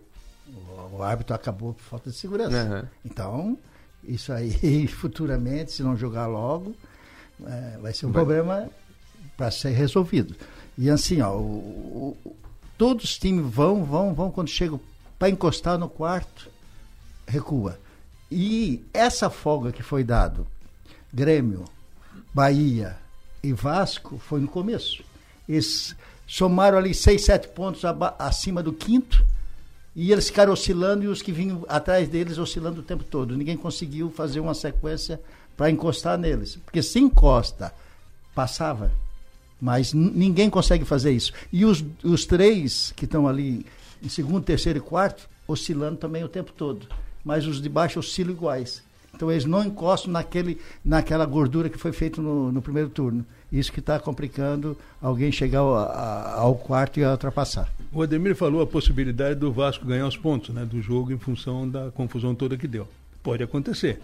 O, 0.47 0.97
o 0.97 1.03
árbitro 1.03 1.35
acabou 1.35 1.73
por 1.73 1.81
falta 1.83 2.09
de 2.09 2.15
segurança. 2.15 2.55
Aham. 2.57 2.87
Então, 3.05 3.57
isso 4.03 4.31
aí, 4.33 4.87
futuramente, 4.87 5.71
se 5.71 5.83
não 5.83 5.95
jogar 5.95 6.27
logo, 6.27 6.75
eh, 7.45 7.77
vai 7.81 7.93
ser 7.93 8.05
um 8.05 8.11
problema 8.11 8.69
para 9.37 9.49
ser 9.51 9.69
resolvido. 9.71 10.35
E 10.77 10.89
assim, 10.89 11.21
ó, 11.21 11.35
o- 11.37 12.17
o- 12.25 12.35
todos 12.77 13.05
os 13.05 13.17
times 13.17 13.45
vão, 13.53 13.83
vão, 13.85 14.13
vão, 14.13 14.31
quando 14.31 14.49
chegam 14.49 14.79
para 15.17 15.29
encostar 15.29 15.77
no 15.77 15.87
quarto, 15.87 16.49
recua. 17.27 17.79
E 18.29 18.83
essa 18.93 19.29
folga 19.29 19.71
que 19.71 19.83
foi 19.83 20.03
dado, 20.03 20.45
Grêmio, 21.13 21.65
Bahia 22.33 22.97
e 23.43 23.53
Vasco, 23.53 24.17
foi 24.17 24.39
no 24.41 24.47
começo. 24.47 25.03
Eles 25.47 25.95
somaram 26.33 26.79
ali 26.79 26.95
seis, 26.95 27.25
sete 27.25 27.47
pontos 27.47 27.83
acima 28.17 28.63
do 28.63 28.73
quinto, 28.73 29.23
e 29.95 30.11
eles 30.11 30.29
ficaram 30.29 30.51
oscilando 30.51 31.03
e 31.03 31.07
os 31.07 31.21
que 31.21 31.31
vinham 31.31 31.63
atrás 31.67 32.09
deles 32.09 32.39
oscilando 32.39 32.81
o 32.81 32.83
tempo 32.83 33.03
todo. 33.03 33.37
Ninguém 33.37 33.55
conseguiu 33.55 34.09
fazer 34.09 34.39
uma 34.39 34.55
sequência 34.55 35.21
para 35.55 35.69
encostar 35.69 36.17
neles. 36.17 36.55
Porque 36.65 36.81
se 36.81 36.97
encosta, 36.97 37.71
passava. 38.33 38.91
Mas 39.61 39.93
ninguém 39.93 40.49
consegue 40.49 40.83
fazer 40.83 41.11
isso. 41.11 41.31
E 41.51 41.65
os, 41.65 41.85
os 42.03 42.25
três 42.25 42.91
que 42.95 43.05
estão 43.05 43.27
ali 43.27 43.63
em 44.01 44.09
segundo, 44.09 44.43
terceiro 44.43 44.79
e 44.79 44.81
quarto, 44.81 45.29
oscilando 45.47 45.97
também 45.97 46.23
o 46.23 46.27
tempo 46.27 46.51
todo. 46.51 46.87
Mas 47.23 47.45
os 47.45 47.61
de 47.61 47.69
baixo 47.69 47.99
oscilam 47.99 48.33
iguais. 48.33 48.81
Então 49.15 49.31
eles 49.31 49.45
não 49.45 49.63
encostam 49.63 50.11
naquele, 50.11 50.59
naquela 50.83 51.25
gordura 51.25 51.69
que 51.69 51.77
foi 51.77 51.91
feita 51.91 52.21
no, 52.21 52.51
no 52.51 52.61
primeiro 52.61 52.89
turno. 52.89 53.25
Isso 53.51 53.71
que 53.71 53.79
está 53.79 53.99
complicando 53.99 54.75
alguém 55.01 55.31
chegar 55.31 55.59
ao, 55.59 55.75
a- 55.75 56.33
ao 56.37 56.55
quarto 56.55 56.99
e 56.99 57.05
ultrapassar. 57.05 57.71
O 57.91 58.01
Ademir 58.01 58.35
falou 58.35 58.61
a 58.61 58.67
possibilidade 58.67 59.39
do 59.39 59.51
Vasco 59.51 59.85
ganhar 59.85 60.07
os 60.07 60.17
pontos 60.17 60.49
né, 60.53 60.65
do 60.65 60.81
jogo 60.81 61.11
em 61.13 61.17
função 61.19 61.69
da 61.69 61.91
confusão 61.91 62.33
toda 62.33 62.57
que 62.57 62.67
deu. 62.67 62.87
Pode 63.21 63.43
acontecer. 63.43 63.99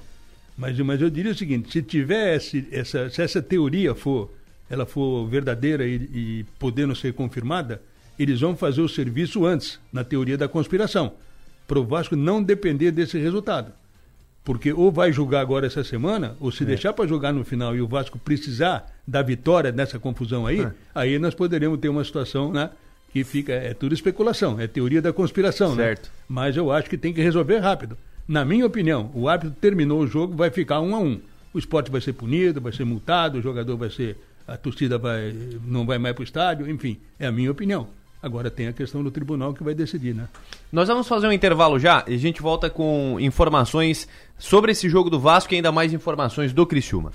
Mas, 0.55 0.77
mas 0.79 1.01
eu 1.01 1.09
diria 1.09 1.31
o 1.31 1.35
seguinte, 1.35 1.71
se 1.71 1.81
tiver 1.81 2.35
esse, 2.35 2.67
essa, 2.71 3.09
se 3.09 3.21
essa 3.21 3.41
teoria 3.41 3.95
for, 3.95 4.29
ela 4.69 4.85
for 4.85 5.25
verdadeira 5.27 5.87
e, 5.87 5.95
e 6.13 6.45
podendo 6.59 6.95
ser 6.95 7.13
confirmada, 7.13 7.81
eles 8.19 8.41
vão 8.41 8.55
fazer 8.55 8.81
o 8.81 8.89
serviço 8.89 9.45
antes, 9.45 9.79
na 9.91 10.03
teoria 10.03 10.37
da 10.37 10.47
conspiração, 10.47 11.13
para 11.67 11.79
o 11.79 11.83
Vasco 11.85 12.15
não 12.15 12.43
depender 12.43 12.91
desse 12.91 13.17
resultado. 13.17 13.71
Porque 14.43 14.73
ou 14.73 14.91
vai 14.91 15.11
jogar 15.11 15.41
agora 15.41 15.67
essa 15.67 15.83
semana, 15.83 16.35
ou 16.39 16.51
se 16.51 16.65
deixar 16.65 16.93
para 16.93 17.07
jogar 17.07 17.31
no 17.31 17.43
final 17.43 17.75
e 17.75 17.81
o 17.81 17.87
Vasco 17.87 18.17
precisar 18.17 18.91
da 19.05 19.21
vitória 19.21 19.71
nessa 19.71 19.99
confusão 19.99 20.47
aí, 20.47 20.65
aí 20.95 21.19
nós 21.19 21.35
poderemos 21.35 21.79
ter 21.79 21.89
uma 21.89 22.03
situação, 22.03 22.51
né? 22.51 22.69
Que 23.11 23.23
fica, 23.23 23.51
é 23.53 23.73
tudo 23.73 23.93
especulação, 23.93 24.59
é 24.59 24.67
teoria 24.67 25.01
da 25.01 25.11
conspiração, 25.11 25.75
Certo. 25.75 26.05
né? 26.05 26.11
Mas 26.27 26.55
eu 26.55 26.71
acho 26.71 26.89
que 26.89 26.97
tem 26.97 27.13
que 27.13 27.21
resolver 27.21 27.57
rápido. 27.57 27.97
Na 28.27 28.45
minha 28.45 28.65
opinião, 28.65 29.09
o 29.13 29.27
árbitro 29.27 29.55
terminou 29.59 29.99
o 29.99 30.07
jogo, 30.07 30.35
vai 30.35 30.51
ficar 30.51 30.79
um 30.81 30.95
a 30.95 30.99
um. 30.99 31.19
O 31.53 31.57
esporte 31.57 31.89
vai 31.89 31.99
ser 31.99 32.13
punido, 32.13 32.61
vai 32.61 32.71
ser 32.71 32.85
multado, 32.85 33.39
o 33.39 33.41
jogador 33.41 33.75
vai 33.75 33.89
ser. 33.89 34.17
A 34.47 34.55
torcida 34.57 34.97
vai, 34.97 35.35
não 35.65 35.85
vai 35.85 35.97
mais 35.97 36.13
para 36.15 36.21
o 36.21 36.23
estádio, 36.23 36.69
enfim, 36.69 36.97
é 37.19 37.25
a 37.27 37.31
minha 37.31 37.51
opinião. 37.51 37.87
Agora 38.21 38.51
tem 38.51 38.67
a 38.67 38.73
questão 38.73 39.01
do 39.01 39.09
tribunal 39.09 39.53
que 39.53 39.63
vai 39.63 39.73
decidir, 39.73 40.13
né? 40.13 40.27
Nós 40.71 40.87
vamos 40.89 41.07
fazer 41.07 41.25
um 41.25 41.31
intervalo 41.31 41.79
já 41.79 42.03
e 42.05 42.15
a 42.15 42.17
gente 42.17 42.41
volta 42.41 42.69
com 42.69 43.17
informações 43.19 44.09
sobre 44.39 44.71
esse 44.71 44.89
jogo 44.89 45.09
do 45.09 45.19
Vasco 45.19 45.53
e 45.53 45.57
ainda 45.57 45.71
mais 45.71 45.93
informações 45.93 46.51
do 46.51 46.65
Criciúma. 46.65 47.11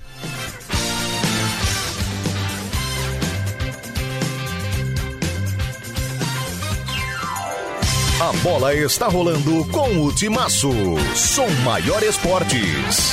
A 8.20 8.32
bola 8.42 8.74
está 8.74 9.08
rolando 9.08 9.66
com 9.70 10.04
o 10.04 10.14
Timaço. 10.14 10.70
Som 11.14 11.48
Maior 11.64 12.02
Esportes. 12.02 13.12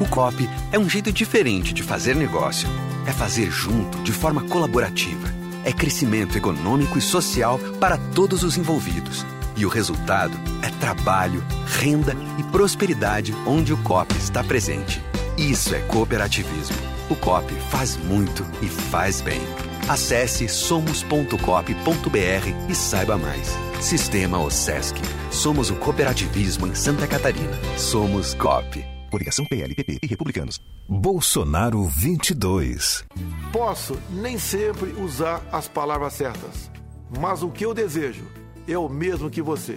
O 0.00 0.08
COP 0.08 0.48
é 0.72 0.78
um 0.78 0.88
jeito 0.88 1.12
diferente 1.12 1.74
de 1.74 1.82
fazer 1.82 2.16
negócio. 2.16 2.66
É 3.06 3.12
fazer 3.12 3.50
junto, 3.50 3.98
de 4.02 4.12
forma 4.12 4.42
colaborativa. 4.44 5.28
É 5.62 5.74
crescimento 5.74 6.38
econômico 6.38 6.96
e 6.96 7.02
social 7.02 7.58
para 7.78 7.98
todos 7.98 8.42
os 8.42 8.56
envolvidos. 8.56 9.26
E 9.58 9.66
o 9.66 9.68
resultado 9.68 10.32
é 10.62 10.70
trabalho, 10.80 11.44
renda 11.66 12.16
e 12.38 12.42
prosperidade 12.44 13.34
onde 13.46 13.74
o 13.74 13.76
COP 13.82 14.16
está 14.16 14.42
presente. 14.42 15.02
Isso 15.36 15.74
é 15.74 15.80
cooperativismo. 15.80 16.76
O 17.10 17.14
COP 17.14 17.52
faz 17.68 17.98
muito 17.98 18.46
e 18.62 18.68
faz 18.68 19.20
bem. 19.20 19.42
Acesse 19.86 20.48
somos.cop.br 20.48 21.36
e 22.70 22.74
saiba 22.74 23.18
mais. 23.18 23.48
Sistema 23.82 24.38
OSESC. 24.38 24.96
Somos 25.30 25.68
o 25.68 25.76
cooperativismo 25.76 26.66
em 26.66 26.74
Santa 26.74 27.06
Catarina. 27.06 27.58
Somos 27.76 28.32
COP. 28.32 28.99
Coligação 29.10 29.44
PLPP 29.44 29.98
e 30.02 30.06
Republicanos. 30.06 30.60
Bolsonaro 30.88 31.84
22. 31.84 33.04
Posso 33.52 33.98
nem 34.10 34.38
sempre 34.38 34.92
usar 34.92 35.42
as 35.52 35.68
palavras 35.68 36.14
certas, 36.14 36.70
mas 37.18 37.42
o 37.42 37.50
que 37.50 37.66
eu 37.66 37.74
desejo 37.74 38.24
é 38.66 38.78
o 38.78 38.88
mesmo 38.88 39.28
que 39.28 39.42
você: 39.42 39.74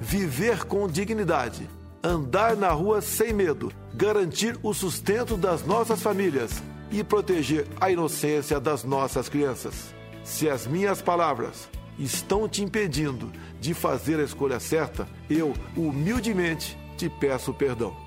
viver 0.00 0.64
com 0.64 0.88
dignidade, 0.88 1.68
andar 2.02 2.56
na 2.56 2.70
rua 2.70 3.00
sem 3.00 3.32
medo, 3.32 3.72
garantir 3.94 4.58
o 4.62 4.74
sustento 4.74 5.36
das 5.36 5.64
nossas 5.64 6.02
famílias 6.02 6.62
e 6.90 7.02
proteger 7.04 7.66
a 7.80 7.90
inocência 7.90 8.60
das 8.60 8.84
nossas 8.84 9.28
crianças. 9.28 9.94
Se 10.24 10.48
as 10.48 10.66
minhas 10.66 11.00
palavras 11.00 11.68
estão 11.98 12.48
te 12.48 12.62
impedindo 12.62 13.30
de 13.60 13.74
fazer 13.74 14.18
a 14.18 14.24
escolha 14.24 14.58
certa, 14.60 15.08
eu 15.30 15.54
humildemente 15.76 16.76
te 16.96 17.08
peço 17.08 17.54
perdão. 17.54 18.01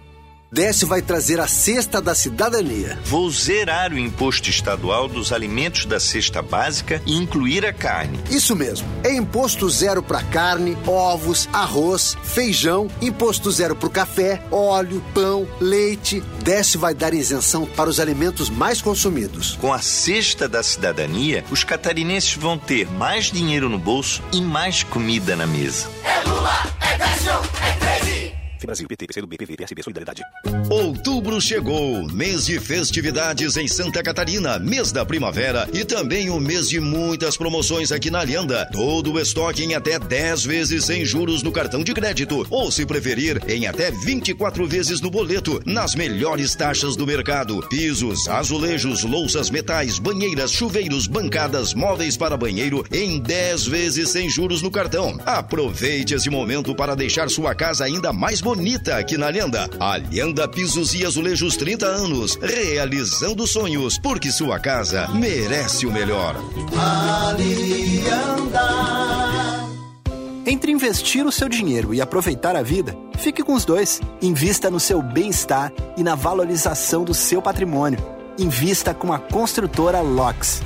Décio 0.56 0.88
vai 0.88 1.02
trazer 1.02 1.38
a 1.42 1.48
cesta 1.48 2.02
da 2.02 2.16
cidadania. 2.16 2.98
Vou 3.04 3.30
zerar 3.30 3.92
o 3.92 4.00
imposto 4.00 4.50
estadual 4.50 5.10
dos 5.10 5.34
alimentos 5.34 5.86
da 5.86 6.00
cesta 6.00 6.42
básica 6.42 7.02
e 7.06 7.14
incluir 7.14 7.66
a 7.66 7.74
carne. 7.74 8.18
Isso 8.32 8.56
mesmo. 8.56 8.88
É 9.04 9.14
imposto 9.14 9.70
zero 9.70 10.02
para 10.02 10.24
carne, 10.24 10.78
ovos, 10.88 11.50
arroz, 11.52 12.16
feijão, 12.24 12.88
imposto 13.02 13.52
zero 13.52 13.76
para 13.76 13.88
o 13.88 13.92
café, 13.92 14.42
óleo, 14.50 15.04
pão, 15.14 15.46
leite. 15.60 16.24
Décio 16.42 16.80
vai 16.80 16.94
dar 16.94 17.14
isenção 17.14 17.66
para 17.66 17.90
os 17.90 18.00
alimentos 18.00 18.50
mais 18.50 18.82
consumidos. 18.82 19.58
Com 19.60 19.74
a 19.74 19.80
cesta 19.80 20.48
da 20.48 20.64
cidadania, 20.64 21.44
os 21.52 21.66
catarinenses 21.66 22.34
vão 22.34 22.58
ter 22.58 22.90
mais 22.92 23.26
dinheiro 23.26 23.68
no 23.68 23.78
bolso 23.78 24.24
e 24.32 24.40
mais 24.40 24.84
comida 24.84 25.36
na 25.36 25.46
mesa. 25.46 25.90
É 26.02 26.30
Lula, 26.30 26.64
é 26.80 26.98
Décio, 26.98 27.42
é 27.62 28.00
13. 28.00 28.25
Brasil, 28.66 28.88
PT, 28.88 29.08
PCdoB, 29.08 29.38
PV, 29.38 29.58
PSB, 29.58 29.84
Solidariedade. 29.84 30.24
Outubro 30.70 31.40
chegou, 31.40 32.08
mês 32.12 32.48
de 32.48 32.60
festividades 32.60 33.56
em 33.56 33.68
Santa 33.68 34.02
Catarina, 34.02 34.58
mês 34.58 34.92
da 34.92 35.06
primavera 35.06 35.70
e 35.74 35.86
também 35.86 36.30
o 36.30 36.40
mês 36.40 36.70
de 36.70 36.80
muitas 36.80 37.38
promoções 37.38 37.92
aqui 37.92 38.10
na 38.10 38.22
Alianda. 38.22 38.68
Todo 38.72 39.14
o 39.14 39.20
estoque 39.20 39.64
em 39.64 39.76
até 39.76 40.00
10 40.00 40.44
vezes 40.46 40.86
sem 40.86 41.06
juros 41.06 41.44
no 41.44 41.52
cartão 41.52 41.84
de 41.84 41.94
crédito, 41.94 42.46
ou 42.50 42.72
se 42.72 42.86
preferir, 42.86 43.40
em 43.48 43.68
até 43.68 43.92
24 43.92 44.66
vezes 44.66 45.00
no 45.00 45.12
boleto, 45.12 45.62
nas 45.66 45.94
melhores 45.94 46.56
taxas 46.56 46.96
do 46.96 47.06
mercado. 47.06 47.62
Pisos, 47.70 48.28
azulejos, 48.28 49.04
louças, 49.04 49.50
metais, 49.50 50.00
banheiras, 50.00 50.52
chuveiros, 50.52 51.06
bancadas, 51.06 51.74
móveis 51.74 52.18
para 52.18 52.36
banheiro 52.36 52.84
em 52.92 53.20
10 53.20 53.68
vezes 53.68 54.10
sem 54.10 54.30
juros 54.30 54.62
no 54.62 54.72
cartão. 54.72 55.20
Aproveite 55.26 56.16
esse 56.16 56.30
momento 56.30 56.74
para 56.74 56.96
deixar 56.96 57.30
sua 57.30 57.54
casa 57.54 57.86
ainda 57.86 58.12
mais 58.12 58.42
bonita 58.42 58.55
bonita 58.56 58.96
aqui 58.96 59.18
na 59.18 59.28
Lenda. 59.28 59.70
A 59.80 59.98
Lenda 59.98 60.48
Pisos 60.48 60.94
e 60.94 61.06
Azulejos 61.06 61.58
30 61.58 61.86
anos, 61.86 62.40
realizando 62.42 63.46
sonhos, 63.46 64.00
porque 64.00 64.32
sua 64.32 64.58
casa 64.60 65.10
merece 65.10 65.86
o 65.86 65.92
melhor. 65.92 66.38
Alianda. 66.78 68.62
Entre 70.46 70.72
investir 70.72 71.26
o 71.26 71.32
seu 71.34 71.50
dinheiro 71.50 71.94
e 71.94 72.00
aproveitar 72.00 72.56
a 72.56 72.62
vida, 72.62 72.96
fique 73.18 73.44
com 73.44 73.54
os 73.56 73.66
dois. 73.66 74.00
Invista 74.22 74.72
no 74.72 74.80
seu 74.80 75.02
bem-estar 75.02 75.74
e 75.98 76.04
na 76.04 76.16
valorização 76.16 77.04
do 77.04 77.14
seu 77.14 77.42
patrimônio. 77.42 78.00
Invista 78.40 78.94
com 78.94 79.12
a 79.12 79.20
construtora 79.20 80.00
LOX. 80.00 80.62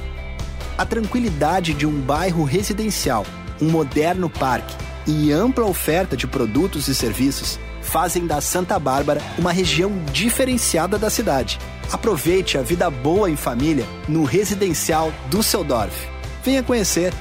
A 0.78 0.86
tranquilidade 0.86 1.74
de 1.74 1.88
um 1.88 2.00
bairro 2.02 2.44
residencial, 2.44 3.26
um 3.60 3.70
moderno 3.70 4.30
parque 4.30 4.76
e 5.08 5.32
ampla 5.32 5.66
oferta 5.66 6.16
de 6.16 6.28
produtos 6.28 6.88
e 6.88 6.94
serviços 6.94 7.58
fazem 7.90 8.28
da 8.28 8.40
Santa 8.40 8.78
Bárbara 8.78 9.20
uma 9.38 9.52
região 9.52 9.92
diferenciada 10.14 10.98
da 10.98 11.10
cidade. 11.10 11.58
Aproveite 11.92 12.56
a 12.58 12.62
vida 12.62 12.88
boa 12.90 13.30
em 13.32 13.36
família 13.36 13.86
no 14.08 14.24
residencial 14.24 15.12
Düsseldorf. 15.30 16.08
Venha 16.44 16.62
conhecer 16.62 17.12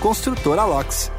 Construtora 0.00 0.64
Lox. 0.64 1.15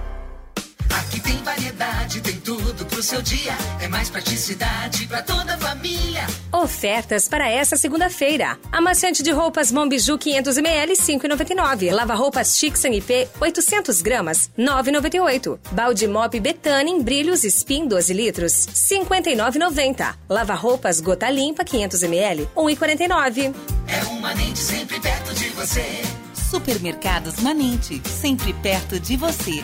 Aqui 0.97 1.19
tem 1.19 1.37
variedade, 1.43 2.21
tem 2.21 2.39
tudo 2.39 2.83
pro 2.85 3.03
seu 3.03 3.21
dia. 3.21 3.53
É 3.79 3.87
mais 3.87 4.09
praticidade 4.09 5.05
pra 5.05 5.21
toda 5.21 5.53
a 5.53 5.57
família. 5.57 6.25
Ofertas 6.51 7.27
para 7.27 7.47
essa 7.47 7.77
segunda-feira. 7.77 8.57
Amaciante 8.71 9.21
de 9.21 9.29
roupas 9.29 9.71
Mombiju 9.71 10.17
500ml 10.17 10.93
5,99. 10.93 11.91
Lava 11.91 12.15
roupas 12.15 12.57
Chic 12.57 12.75
IP 12.83 13.27
800 13.39 14.01
gramas 14.01 14.49
9,98. 14.57 15.59
Balde 15.71 16.07
Mop 16.07 16.39
Betânia 16.39 16.91
em 16.91 16.99
brilhos 16.99 17.43
Spin 17.43 17.87
12 17.87 18.13
litros 18.13 18.53
59,90. 18.53 20.15
Lava 20.27 20.55
roupas 20.55 20.99
Gota 20.99 21.29
Limpa 21.29 21.63
500ml 21.63 22.47
1,49. 22.55 23.53
É 23.87 24.03
um 24.05 24.19
Manente 24.19 24.57
sempre 24.57 24.99
perto 24.99 25.31
de 25.35 25.49
você. 25.49 25.85
Supermercados 26.33 27.35
Manente, 27.39 28.01
sempre 28.09 28.51
perto 28.53 28.99
de 28.99 29.15
você. 29.15 29.63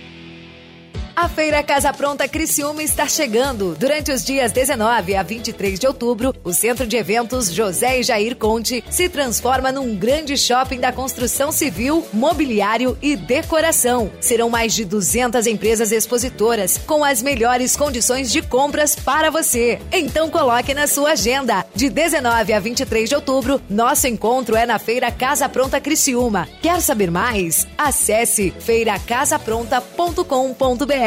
A 1.15 1.27
Feira 1.27 1.61
Casa 1.61 1.91
Pronta 1.93 2.27
Criciúma 2.27 2.81
está 2.81 3.07
chegando. 3.07 3.75
Durante 3.77 4.11
os 4.11 4.23
dias 4.23 4.51
19 4.51 5.15
a 5.15 5.23
23 5.23 5.79
de 5.79 5.85
outubro, 5.85 6.33
o 6.43 6.53
Centro 6.53 6.87
de 6.87 6.95
Eventos 6.95 7.53
José 7.53 7.99
e 7.99 8.03
Jair 8.03 8.35
Conte 8.35 8.83
se 8.89 9.09
transforma 9.09 9.71
num 9.71 9.95
grande 9.95 10.37
shopping 10.37 10.79
da 10.79 10.91
construção 10.91 11.51
civil, 11.51 12.05
mobiliário 12.13 12.97
e 13.01 13.15
decoração. 13.15 14.11
Serão 14.21 14.49
mais 14.49 14.73
de 14.73 14.85
200 14.85 15.45
empresas 15.47 15.91
expositoras 15.91 16.77
com 16.77 17.03
as 17.03 17.21
melhores 17.21 17.75
condições 17.75 18.31
de 18.31 18.41
compras 18.41 18.95
para 18.95 19.29
você. 19.29 19.79
Então 19.91 20.29
coloque 20.29 20.73
na 20.73 20.87
sua 20.87 21.11
agenda. 21.11 21.65
De 21.75 21.89
19 21.89 22.53
a 22.53 22.59
23 22.59 23.09
de 23.09 23.15
outubro, 23.15 23.61
nosso 23.69 24.07
encontro 24.07 24.55
é 24.55 24.65
na 24.65 24.79
Feira 24.79 25.11
Casa 25.11 25.49
Pronta 25.49 25.81
Criciúma. 25.81 26.47
Quer 26.61 26.81
saber 26.81 27.11
mais? 27.11 27.67
Acesse 27.77 28.53
feiracasapronta.com.br 28.59 31.00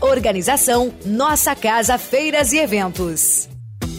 Organização 0.00 0.92
Nossa 1.04 1.54
Casa 1.54 1.96
Feiras 1.98 2.52
e 2.52 2.58
Eventos. 2.58 3.48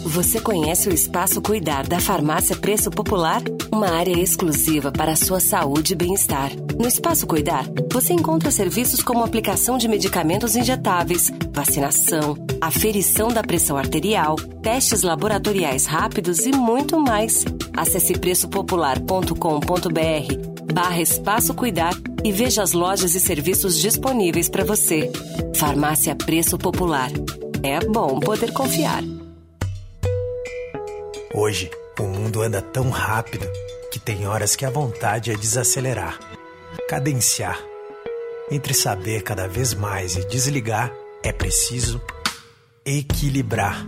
Você 0.03 0.41
conhece 0.41 0.89
o 0.89 0.93
Espaço 0.93 1.41
Cuidar 1.41 1.87
da 1.87 2.01
Farmácia 2.01 2.53
Preço 2.55 2.91
Popular? 2.91 3.41
Uma 3.71 3.89
área 3.89 4.19
exclusiva 4.19 4.91
para 4.91 5.13
a 5.13 5.15
sua 5.15 5.39
saúde 5.39 5.93
e 5.93 5.95
bem-estar. 5.95 6.51
No 6.77 6.85
Espaço 6.85 7.25
Cuidar, 7.25 7.65
você 7.93 8.11
encontra 8.11 8.51
serviços 8.51 9.01
como 9.01 9.23
aplicação 9.23 9.77
de 9.77 9.87
medicamentos 9.87 10.57
injetáveis, 10.57 11.31
vacinação, 11.53 12.35
aferição 12.59 13.29
da 13.29 13.41
pressão 13.41 13.77
arterial, 13.77 14.35
testes 14.61 15.01
laboratoriais 15.01 15.85
rápidos 15.85 16.45
e 16.45 16.51
muito 16.51 16.99
mais. 16.99 17.45
Acesse 17.73 18.11
preçopopular.com.br 18.13 20.56
barra 20.73 21.01
Espaço 21.01 21.53
Cuidar 21.53 21.93
e 22.23 22.31
veja 22.31 22.61
as 22.61 22.73
lojas 22.73 23.15
e 23.15 23.19
serviços 23.19 23.77
disponíveis 23.77 24.49
para 24.49 24.63
você. 24.63 25.11
Farmácia 25.55 26.15
Preço 26.15 26.57
Popular. 26.57 27.09
É 27.63 27.79
bom 27.79 28.19
poder 28.19 28.53
confiar. 28.53 29.03
Hoje, 31.33 31.69
o 31.99 32.03
mundo 32.03 32.41
anda 32.41 32.61
tão 32.61 32.89
rápido 32.89 33.45
que 33.91 33.99
tem 33.99 34.27
horas 34.27 34.55
que 34.55 34.65
a 34.65 34.69
vontade 34.69 35.31
é 35.31 35.35
desacelerar, 35.35 36.19
cadenciar. 36.87 37.59
Entre 38.49 38.73
saber 38.73 39.23
cada 39.23 39.47
vez 39.47 39.73
mais 39.73 40.15
e 40.15 40.27
desligar, 40.27 40.93
é 41.23 41.33
preciso 41.33 42.01
equilibrar. 42.85 43.85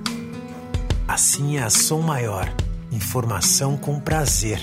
Assim 1.07 1.57
é 1.57 1.63
a 1.63 1.69
Som 1.69 2.01
Maior. 2.01 2.53
Informação 2.91 3.77
com 3.77 3.99
prazer. 3.99 4.59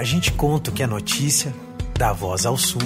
A 0.00 0.02
gente 0.02 0.32
conta 0.32 0.70
que 0.70 0.82
é 0.82 0.86
notícia, 0.86 1.54
dá 1.98 2.10
voz 2.10 2.46
ao 2.46 2.56
sul, 2.56 2.80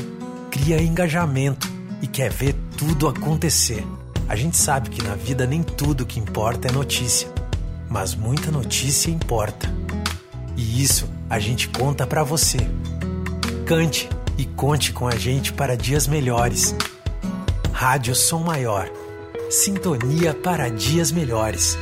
cria 0.50 0.82
engajamento 0.82 1.68
e 2.02 2.08
quer 2.08 2.28
ver 2.28 2.56
tudo 2.76 3.06
acontecer. 3.06 3.86
A 4.28 4.34
gente 4.34 4.56
sabe 4.56 4.90
que 4.90 5.00
na 5.00 5.14
vida 5.14 5.46
nem 5.46 5.62
tudo 5.62 6.04
que 6.04 6.18
importa 6.18 6.66
é 6.66 6.72
notícia, 6.72 7.28
mas 7.88 8.16
muita 8.16 8.50
notícia 8.50 9.12
importa. 9.12 9.72
E 10.56 10.82
isso 10.82 11.08
a 11.30 11.38
gente 11.38 11.68
conta 11.68 12.04
para 12.04 12.24
você. 12.24 12.58
Cante 13.64 14.08
e 14.36 14.44
conte 14.44 14.92
com 14.92 15.06
a 15.06 15.14
gente 15.14 15.52
para 15.52 15.76
dias 15.76 16.08
melhores. 16.08 16.74
Rádio 17.72 18.16
Som 18.16 18.40
Maior. 18.40 18.90
Sintonia 19.50 20.34
para 20.34 20.68
dias 20.68 21.12
melhores. 21.12 21.78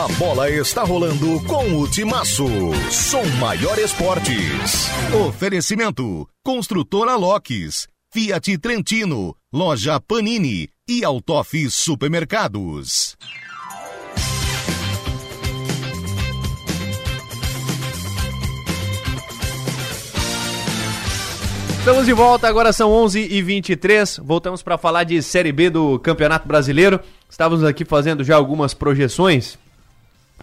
A 0.00 0.08
bola 0.14 0.48
está 0.48 0.82
rolando 0.82 1.44
com 1.44 1.78
o 1.78 1.86
Timaço. 1.86 2.46
Som 2.90 3.22
Maior 3.38 3.78
Esportes. 3.78 4.88
Oferecimento: 5.28 6.26
Construtora 6.42 7.16
Locks, 7.16 7.86
Fiat 8.10 8.56
Trentino, 8.56 9.36
Loja 9.52 10.00
Panini 10.00 10.70
e 10.88 11.04
Autof 11.04 11.68
Supermercados. 11.68 13.14
Estamos 21.78 22.06
de 22.06 22.14
volta, 22.14 22.48
agora 22.48 22.72
são 22.72 22.90
11h23. 22.90 24.22
Voltamos 24.24 24.62
para 24.62 24.78
falar 24.78 25.04
de 25.04 25.22
Série 25.22 25.52
B 25.52 25.68
do 25.68 25.98
Campeonato 25.98 26.48
Brasileiro. 26.48 27.00
Estávamos 27.28 27.62
aqui 27.64 27.84
fazendo 27.84 28.24
já 28.24 28.34
algumas 28.34 28.72
projeções. 28.72 29.58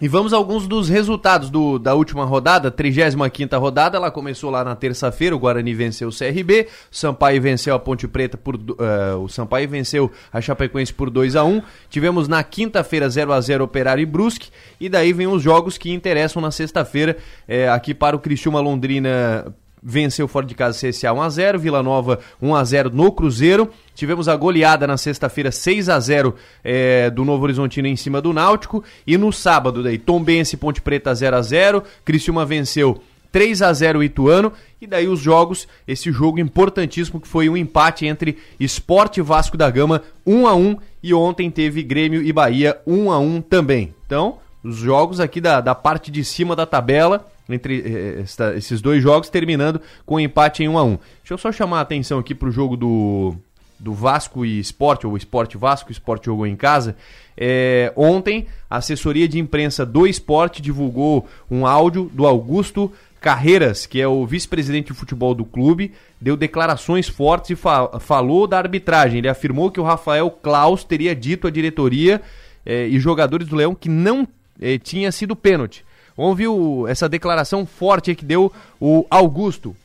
E 0.00 0.06
vamos 0.06 0.32
a 0.32 0.36
alguns 0.36 0.68
dos 0.68 0.88
resultados 0.88 1.50
do, 1.50 1.76
da 1.76 1.92
última 1.92 2.24
rodada, 2.24 2.70
35 2.70 3.58
rodada. 3.58 3.96
Ela 3.96 4.12
começou 4.12 4.48
lá 4.48 4.62
na 4.62 4.76
terça-feira. 4.76 5.34
O 5.34 5.40
Guarani 5.40 5.74
venceu 5.74 6.08
o 6.08 6.16
CRB, 6.16 6.68
o 6.90 6.96
Sampaio 6.96 7.42
venceu 7.42 7.74
a 7.74 7.80
Ponte 7.80 8.06
Preta 8.06 8.36
por. 8.36 8.54
Uh, 8.54 9.18
o 9.20 9.28
Sampaio 9.28 9.68
venceu 9.68 10.08
a 10.32 10.40
Chapecoense 10.40 10.94
por 10.94 11.10
2 11.10 11.34
a 11.34 11.42
1 11.42 11.60
Tivemos 11.90 12.28
na 12.28 12.44
quinta-feira 12.44 13.08
0 13.08 13.32
a 13.32 13.40
0 13.40 13.64
Operário 13.64 14.00
e 14.00 14.06
Brusque. 14.06 14.50
E 14.80 14.88
daí 14.88 15.12
vem 15.12 15.26
os 15.26 15.42
jogos 15.42 15.76
que 15.76 15.92
interessam 15.92 16.40
na 16.40 16.52
sexta-feira. 16.52 17.16
É, 17.48 17.68
aqui 17.68 17.92
para 17.92 18.14
o 18.14 18.20
Criciúma 18.20 18.60
Londrina 18.60 19.52
venceu 19.82 20.28
fora 20.28 20.46
de 20.46 20.54
casa 20.54 20.78
CSA 20.78 21.08
1x0, 21.08 21.58
Vila 21.58 21.82
Nova 21.82 22.20
1x0 22.42 22.92
no 22.92 23.12
Cruzeiro. 23.12 23.70
Tivemos 23.94 24.28
a 24.28 24.36
goleada 24.36 24.86
na 24.86 24.96
sexta-feira 24.96 25.50
6 25.50 25.88
a 25.88 25.98
0 25.98 26.34
é, 26.62 27.10
do 27.10 27.24
Novo 27.24 27.44
Horizontino 27.44 27.88
em 27.88 27.96
cima 27.96 28.20
do 28.20 28.32
Náutico. 28.32 28.82
E 29.06 29.16
no 29.16 29.32
sábado, 29.32 29.82
daí, 29.82 29.98
Tombense 29.98 30.56
Ponte 30.56 30.80
Preta 30.80 31.14
0 31.14 31.36
a 31.36 31.42
0 31.42 31.82
Criciúma 32.04 32.44
venceu 32.44 33.02
3 33.32 33.62
a 33.62 33.72
0 33.72 33.98
o 33.98 34.02
Ituano. 34.02 34.52
E 34.80 34.86
daí 34.86 35.08
os 35.08 35.20
jogos, 35.20 35.66
esse 35.86 36.12
jogo 36.12 36.38
importantíssimo 36.38 37.20
que 37.20 37.28
foi 37.28 37.48
um 37.48 37.56
empate 37.56 38.06
entre 38.06 38.38
Esporte 38.60 39.20
Vasco 39.20 39.56
da 39.56 39.68
Gama 39.70 40.02
1 40.24 40.46
a 40.46 40.54
1 40.54 40.76
E 41.02 41.12
ontem 41.12 41.50
teve 41.50 41.82
Grêmio 41.82 42.22
e 42.22 42.32
Bahia 42.32 42.78
1 42.86 43.10
a 43.10 43.18
1 43.18 43.40
também. 43.42 43.94
Então, 44.06 44.38
os 44.62 44.76
jogos 44.76 45.20
aqui 45.20 45.40
da, 45.40 45.60
da 45.60 45.74
parte 45.74 46.10
de 46.10 46.24
cima 46.24 46.54
da 46.54 46.66
tabela 46.66 47.26
entre 47.48 47.80
eh, 47.80 48.20
esta, 48.22 48.54
esses 48.56 48.80
dois 48.80 49.02
jogos, 49.02 49.28
terminando 49.28 49.80
com 50.04 50.16
um 50.16 50.20
empate 50.20 50.62
em 50.62 50.68
1 50.68 50.78
a 50.78 50.84
1 50.84 50.88
Deixa 50.88 51.34
eu 51.34 51.38
só 51.38 51.50
chamar 51.50 51.78
a 51.78 51.82
atenção 51.82 52.18
aqui 52.18 52.34
para 52.34 52.48
o 52.48 52.52
jogo 52.52 52.76
do, 52.76 53.34
do 53.78 53.92
Vasco 53.92 54.44
e 54.44 54.58
Esporte, 54.58 55.06
ou 55.06 55.16
Esporte 55.16 55.56
Vasco, 55.56 55.92
Esporte 55.92 56.26
jogou 56.26 56.46
em 56.46 56.56
casa. 56.56 56.96
É, 57.36 57.92
ontem, 57.96 58.46
a 58.68 58.78
assessoria 58.78 59.28
de 59.28 59.38
imprensa 59.38 59.86
do 59.86 60.06
Esporte 60.06 60.60
divulgou 60.60 61.28
um 61.50 61.66
áudio 61.66 62.10
do 62.12 62.26
Augusto 62.26 62.92
Carreiras, 63.20 63.86
que 63.86 64.00
é 64.00 64.06
o 64.06 64.24
vice-presidente 64.26 64.92
de 64.92 64.98
futebol 64.98 65.34
do 65.34 65.44
clube, 65.44 65.92
deu 66.20 66.36
declarações 66.36 67.08
fortes 67.08 67.50
e 67.50 67.56
fa 67.56 67.98
falou 68.00 68.46
da 68.46 68.58
arbitragem. 68.58 69.18
Ele 69.18 69.28
afirmou 69.28 69.70
que 69.70 69.80
o 69.80 69.84
Rafael 69.84 70.30
Klaus 70.30 70.84
teria 70.84 71.14
dito 71.16 71.46
à 71.46 71.50
diretoria 71.50 72.20
eh, 72.64 72.86
e 72.86 72.98
jogadores 73.00 73.48
do 73.48 73.56
Leão 73.56 73.74
que 73.74 73.88
não 73.88 74.26
eh, 74.60 74.78
tinha 74.78 75.10
sido 75.10 75.34
pênalti. 75.34 75.84
Vamos 76.18 76.30
ouvir 76.30 76.90
essa 76.90 77.08
declaração 77.08 77.64
forte 77.64 78.12
que 78.12 78.24
deu 78.24 78.52
o 78.80 79.06
Augusto. 79.08 79.76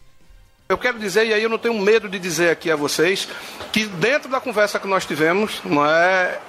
Eu 0.67 0.79
quero 0.79 0.97
dizer, 0.97 1.27
e 1.27 1.33
aí 1.33 1.43
eu 1.43 1.49
não 1.49 1.59
tenho 1.59 1.79
medo 1.79 2.09
de 2.09 2.17
dizer 2.17 2.49
aqui 2.49 2.71
a 2.71 2.75
vocês, 2.75 3.27
que 3.71 3.85
dentro 3.85 4.31
da 4.31 4.39
conversa 4.39 4.79
que 4.79 4.87
nós 4.87 5.05
tivemos, 5.05 5.61
não 5.63 5.85
é, 5.85 6.39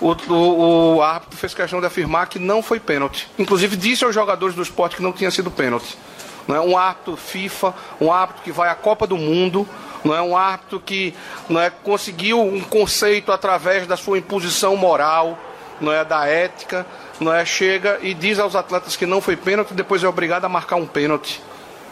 o, 0.00 0.12
o, 0.12 0.94
o 0.94 1.02
árbitro 1.02 1.36
fez 1.36 1.52
questão 1.52 1.80
de 1.80 1.86
afirmar 1.86 2.28
que 2.28 2.38
não 2.38 2.62
foi 2.62 2.78
pênalti. 2.78 3.28
Inclusive 3.36 3.76
disse 3.76 4.04
aos 4.04 4.14
jogadores 4.14 4.54
do 4.54 4.62
esporte 4.62 4.94
que 4.94 5.02
não 5.02 5.12
tinha 5.12 5.30
sido 5.32 5.50
pênalti. 5.50 5.98
Não 6.46 6.54
é 6.54 6.60
um 6.60 6.78
árbitro 6.78 7.16
FIFA, 7.16 7.74
um 8.00 8.12
árbitro 8.12 8.44
que 8.44 8.52
vai 8.52 8.68
à 8.68 8.76
Copa 8.76 9.08
do 9.08 9.16
Mundo, 9.16 9.68
não 10.04 10.14
é 10.14 10.22
um 10.22 10.36
árbitro 10.36 10.78
que 10.78 11.12
não 11.48 11.60
é, 11.60 11.68
conseguiu 11.68 12.40
um 12.40 12.60
conceito 12.60 13.32
através 13.32 13.88
da 13.88 13.96
sua 13.96 14.18
imposição 14.18 14.76
moral, 14.76 15.36
não 15.80 15.92
é 15.92 16.04
da 16.04 16.28
ética, 16.28 16.86
não 17.20 17.32
é, 17.32 17.44
chega 17.44 17.98
e 18.02 18.14
diz 18.14 18.38
aos 18.38 18.54
atletas 18.54 18.96
que 18.96 19.06
não 19.06 19.20
foi 19.20 19.36
pênalti, 19.36 19.74
depois 19.74 20.02
é 20.02 20.08
obrigado 20.08 20.44
a 20.44 20.48
marcar 20.48 20.76
um 20.76 20.86
pênalti. 20.86 21.42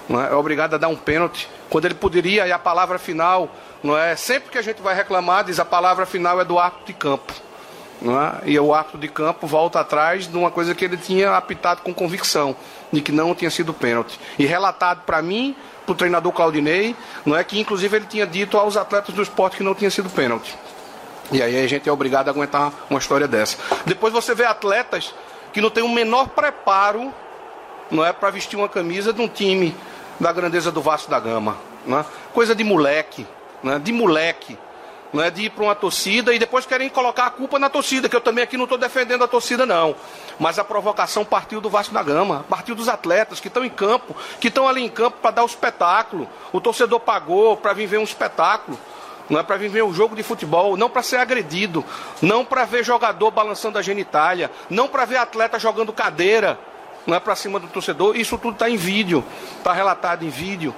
Não 0.09 0.21
é? 0.21 0.29
é 0.29 0.35
obrigado 0.35 0.75
a 0.75 0.79
dar 0.79 0.89
um 0.89 0.97
pênalti. 0.97 1.49
Quando 1.69 1.85
ele 1.85 1.95
poderia, 1.95 2.47
e 2.47 2.53
a 2.53 2.59
palavra 2.59 2.99
final, 2.99 3.49
não 3.83 3.97
é? 3.97 4.17
Sempre 4.17 4.51
que 4.51 4.59
a 4.59 4.63
gente 4.63 4.83
vai 4.83 4.95
reclamar, 4.95 5.45
diz 5.45 5.61
a 5.61 5.65
palavra 5.65 6.05
final 6.05 6.41
é 6.41 6.45
do 6.45 6.59
ato 6.59 6.85
de 6.85 6.93
campo. 6.93 7.33
É? 8.03 8.51
E 8.51 8.59
o 8.59 8.75
ato 8.75 8.97
de 8.97 9.09
campo 9.09 9.47
volta 9.47 9.79
atrás 9.79 10.27
de 10.27 10.37
uma 10.37 10.51
coisa 10.51 10.75
que 10.75 10.85
ele 10.85 10.97
tinha 10.97 11.37
apitado 11.37 11.83
com 11.83 11.93
convicção, 11.93 12.57
de 12.91 13.01
que 13.01 13.13
não 13.13 13.35
tinha 13.35 13.51
sido 13.51 13.75
pênalti. 13.75 14.19
E 14.39 14.47
relatado 14.47 15.03
para 15.05 15.21
mim, 15.21 15.55
para 15.85 15.93
o 15.93 15.95
treinador 15.95 16.33
Claudinei, 16.33 16.97
não 17.27 17.37
é 17.37 17.45
que 17.45 17.61
inclusive 17.61 17.97
ele 17.97 18.07
tinha 18.07 18.27
dito 18.27 18.57
aos 18.57 18.77
atletas 18.77 19.15
do 19.15 19.23
esporte 19.23 19.59
que 19.59 19.63
não 19.63 19.75
tinha 19.75 19.91
sido 19.91 20.09
pênalti. 20.09 20.57
E 21.33 21.43
aí 21.43 21.63
a 21.63 21.67
gente 21.67 21.89
é 21.89 21.93
obrigado 21.93 22.29
a 22.29 22.31
aguentar 22.31 22.73
uma 22.89 22.99
história 22.99 23.29
dessa. 23.29 23.57
Depois 23.87 24.13
você 24.13 24.35
vê 24.35 24.45
atletas 24.45 25.15
que 25.53 25.61
não 25.61 25.71
têm 25.71 25.83
o 25.83 25.89
menor 25.89 26.29
preparo, 26.29 27.13
não 27.91 28.05
é 28.05 28.13
para 28.13 28.31
vestir 28.31 28.57
uma 28.57 28.69
camisa 28.69 29.13
de 29.13 29.21
um 29.21 29.29
time 29.29 29.75
da 30.19 30.33
grandeza 30.33 30.71
do 30.71 30.83
Vasco 30.83 31.11
da 31.11 31.19
Gama, 31.19 31.57
não 31.87 32.01
é? 32.01 32.05
Coisa 32.33 32.55
de 32.55 32.65
moleque, 32.65 33.27
não 33.63 33.75
é? 33.75 33.79
De 33.79 33.93
moleque, 33.93 34.59
não 35.13 35.23
é 35.23 35.31
de 35.31 35.43
ir 35.45 35.51
para 35.51 35.65
uma 35.65 35.75
torcida 35.75 36.33
e 36.33 36.39
depois 36.39 36.67
querem 36.67 36.89
colocar 36.89 37.27
a 37.27 37.31
culpa 37.31 37.59
na 37.59 37.69
torcida, 37.69 38.09
que 38.09 38.15
eu 38.15 38.21
também 38.21 38.45
aqui 38.45 38.57
não 38.57 38.65
estou 38.65 38.79
defendendo 38.79 39.25
a 39.25 39.29
torcida 39.29 39.67
não, 39.67 39.95
mas 40.39 40.59
a 40.59 40.65
provocação 40.65 41.25
partiu 41.25 41.61
do 41.61 41.71
Vasco 41.71 41.95
da 41.95 42.03
Gama, 42.03 42.45
partiu 42.49 42.75
dos 42.75 42.89
atletas 42.89 43.41
que 43.41 43.49
estão 43.49 43.65
em 43.65 43.71
campo, 43.71 44.17
que 44.41 44.49
estão 44.49 44.69
ali 44.69 44.83
em 44.83 44.89
campo 44.89 45.19
para 45.21 45.33
dar 45.33 45.43
o 45.43 45.47
espetáculo. 45.47 46.29
O 46.53 46.61
torcedor 46.61 47.01
pagou 47.01 47.57
para 47.57 47.73
vir 47.73 47.87
ver 47.87 47.99
um 47.99 48.05
espetáculo 48.05 48.79
não 49.31 49.39
é 49.39 49.43
para 49.43 49.57
viver 49.57 49.83
um 49.83 49.95
jogo 49.95 50.17
de 50.17 50.23
futebol, 50.25 50.77
não 50.77 50.91
para 50.91 51.03
ser 51.03 51.17
agredido, 51.17 51.85
não 52.21 52.45
para 52.45 52.65
ver 52.65 52.85
jogador 52.85 53.31
balançando 53.31 53.79
a 53.79 53.83
genitália, 53.83 54.51
não 54.69 54.89
para 54.89 55.05
ver 55.05 55.17
atleta 55.17 55.59
jogando 55.59 55.93
cadeira, 55.93 56.59
não 57.07 57.15
é 57.15 57.21
para 57.21 57.37
cima 57.37 57.61
do 57.61 57.69
torcedor. 57.69 58.17
Isso 58.17 58.37
tudo 58.37 58.55
está 58.55 58.69
em 58.69 58.77
vídeo, 58.77 59.25
está 59.57 59.73
relatado 59.73 60.25
em 60.25 60.29
vídeo. 60.29 60.75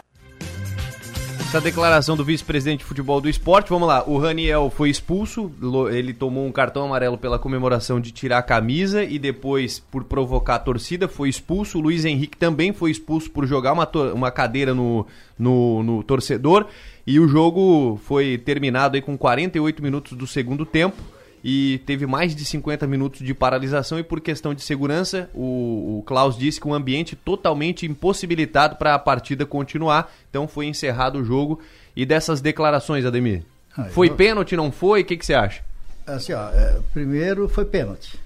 Essa 1.52 1.60
declaração 1.60 2.16
do 2.16 2.24
vice-presidente 2.24 2.78
de 2.78 2.86
futebol 2.86 3.20
do 3.20 3.28
esporte, 3.28 3.68
vamos 3.68 3.86
lá. 3.86 4.02
O 4.08 4.16
Raniel 4.16 4.72
foi 4.74 4.88
expulso, 4.88 5.52
ele 5.90 6.14
tomou 6.14 6.46
um 6.46 6.50
cartão 6.50 6.86
amarelo 6.86 7.18
pela 7.18 7.38
comemoração 7.38 8.00
de 8.00 8.10
tirar 8.10 8.38
a 8.38 8.42
camisa 8.42 9.04
e 9.04 9.18
depois, 9.18 9.78
por 9.78 10.02
provocar 10.04 10.54
a 10.54 10.58
torcida, 10.58 11.06
foi 11.06 11.28
expulso. 11.28 11.76
O 11.76 11.82
Luiz 11.82 12.06
Henrique 12.06 12.38
também 12.38 12.72
foi 12.72 12.90
expulso 12.90 13.30
por 13.30 13.46
jogar 13.46 13.74
uma, 13.74 13.86
uma 14.14 14.30
cadeira 14.30 14.72
no, 14.72 15.06
no, 15.38 15.82
no 15.82 16.02
torcedor. 16.02 16.68
E 17.06 17.20
o 17.20 17.28
jogo 17.28 18.00
foi 18.02 18.38
terminado 18.38 18.96
aí 18.96 19.02
com 19.02 19.18
48 19.18 19.82
minutos 19.82 20.16
do 20.16 20.26
segundo 20.26 20.64
tempo 20.64 20.96
e 21.44 21.80
teve 21.86 22.06
mais 22.06 22.34
de 22.34 22.44
50 22.44 22.86
minutos 22.86 23.20
de 23.24 23.34
paralisação 23.34 23.98
e 23.98 24.02
por 24.02 24.20
questão 24.20 24.54
de 24.54 24.62
segurança, 24.62 25.28
o, 25.34 25.98
o 25.98 26.02
Klaus 26.06 26.36
disse 26.36 26.60
que 26.60 26.68
um 26.68 26.74
ambiente 26.74 27.16
totalmente 27.16 27.84
impossibilitado 27.84 28.76
para 28.76 28.94
a 28.94 28.98
partida 28.98 29.44
continuar, 29.44 30.12
então 30.30 30.46
foi 30.46 30.66
encerrado 30.66 31.18
o 31.18 31.24
jogo. 31.24 31.60
E 31.96 32.06
dessas 32.06 32.40
declarações, 32.40 33.04
Ademir? 33.04 33.42
Ah, 33.76 33.84
foi 33.84 34.08
eu... 34.08 34.14
pênalti, 34.14 34.56
não 34.56 34.70
foi? 34.70 35.02
O 35.02 35.04
que, 35.04 35.16
que 35.16 35.26
você 35.26 35.34
acha? 35.34 35.62
Assim, 36.06 36.32
ó, 36.32 36.48
é, 36.50 36.80
primeiro 36.92 37.48
foi 37.48 37.64
pênalti. 37.64 38.18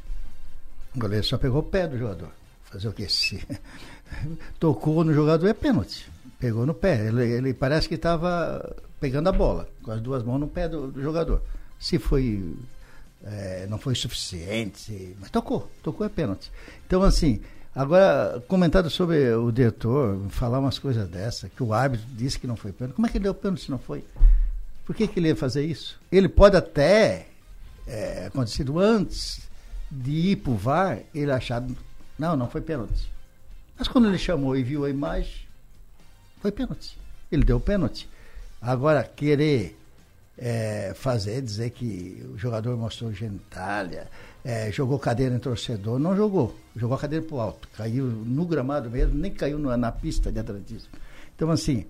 O 0.94 0.98
goleiro 0.98 1.24
só 1.24 1.36
pegou 1.36 1.60
o 1.60 1.64
pé 1.64 1.86
do 1.86 1.98
jogador. 1.98 2.30
Fazer 2.64 2.88
o 2.88 2.92
quê? 2.92 3.08
Se 3.08 3.42
tocou 4.60 5.04
no 5.04 5.12
jogador 5.12 5.46
é 5.46 5.54
pênalti. 5.54 6.08
Pegou 6.38 6.66
no 6.66 6.74
pé. 6.74 7.06
Ele, 7.06 7.24
ele 7.24 7.54
parece 7.54 7.88
que 7.88 7.94
estava 7.94 8.76
pegando 9.00 9.28
a 9.28 9.32
bola, 9.32 9.68
com 9.82 9.90
as 9.90 10.00
duas 10.00 10.22
mãos 10.22 10.38
no 10.38 10.48
pé 10.48 10.68
do, 10.68 10.88
do 10.88 11.02
jogador. 11.02 11.42
Se 11.78 11.98
foi. 11.98 12.54
É, 13.28 13.66
não 13.68 13.76
foi 13.76 13.96
suficiente, 13.96 15.16
mas 15.18 15.30
tocou, 15.30 15.68
tocou 15.82 16.06
é 16.06 16.08
pênalti. 16.08 16.50
Então, 16.86 17.02
assim, 17.02 17.40
agora, 17.74 18.40
comentado 18.46 18.88
sobre 18.88 19.32
o 19.34 19.50
diretor, 19.50 20.16
falar 20.30 20.60
umas 20.60 20.78
coisas 20.78 21.08
dessa, 21.08 21.48
que 21.48 21.60
o 21.60 21.74
árbitro 21.74 22.06
disse 22.12 22.38
que 22.38 22.46
não 22.46 22.54
foi 22.54 22.70
pênalti. 22.70 22.94
Como 22.94 23.06
é 23.06 23.10
que 23.10 23.18
ele 23.18 23.24
deu 23.24 23.34
pênalti 23.34 23.64
se 23.64 23.70
não 23.70 23.80
foi? 23.80 24.04
Por 24.84 24.94
que, 24.94 25.08
que 25.08 25.18
ele 25.18 25.26
ia 25.26 25.34
fazer 25.34 25.64
isso? 25.64 25.98
Ele 26.12 26.28
pode 26.28 26.56
até, 26.56 27.26
é, 27.84 28.26
acontecido 28.26 28.78
antes 28.78 29.40
de 29.90 30.12
ir 30.12 30.36
para 30.36 30.52
o 30.52 30.56
VAR, 30.56 31.00
ele 31.12 31.32
achar, 31.32 31.64
não, 32.16 32.36
não 32.36 32.48
foi 32.48 32.60
pênalti. 32.60 33.10
Mas 33.76 33.88
quando 33.88 34.06
ele 34.06 34.18
chamou 34.18 34.56
e 34.56 34.62
viu 34.62 34.84
a 34.84 34.90
imagem, 34.90 35.46
foi 36.40 36.52
pênalti. 36.52 36.96
Ele 37.30 37.42
deu 37.42 37.58
pênalti. 37.58 38.08
Agora, 38.60 39.02
querer 39.02 39.76
é, 40.38 40.92
fazer, 40.94 41.40
dizer 41.42 41.70
que 41.70 42.24
o 42.34 42.38
jogador 42.38 42.76
mostrou 42.76 43.12
genitália, 43.12 44.08
é, 44.44 44.70
jogou 44.70 44.98
cadeira 44.98 45.34
em 45.34 45.38
torcedor, 45.38 45.98
não 45.98 46.16
jogou. 46.16 46.54
Jogou 46.74 46.96
a 46.96 47.00
cadeira 47.00 47.24
para 47.24 47.36
o 47.36 47.40
alto. 47.40 47.68
Caiu 47.76 48.04
no 48.04 48.44
gramado 48.44 48.90
mesmo, 48.90 49.14
nem 49.14 49.30
caiu 49.30 49.58
na, 49.58 49.76
na 49.76 49.92
pista 49.92 50.30
de 50.30 50.38
atletismo. 50.38 50.88
Então, 51.34 51.50
assim, 51.50 51.84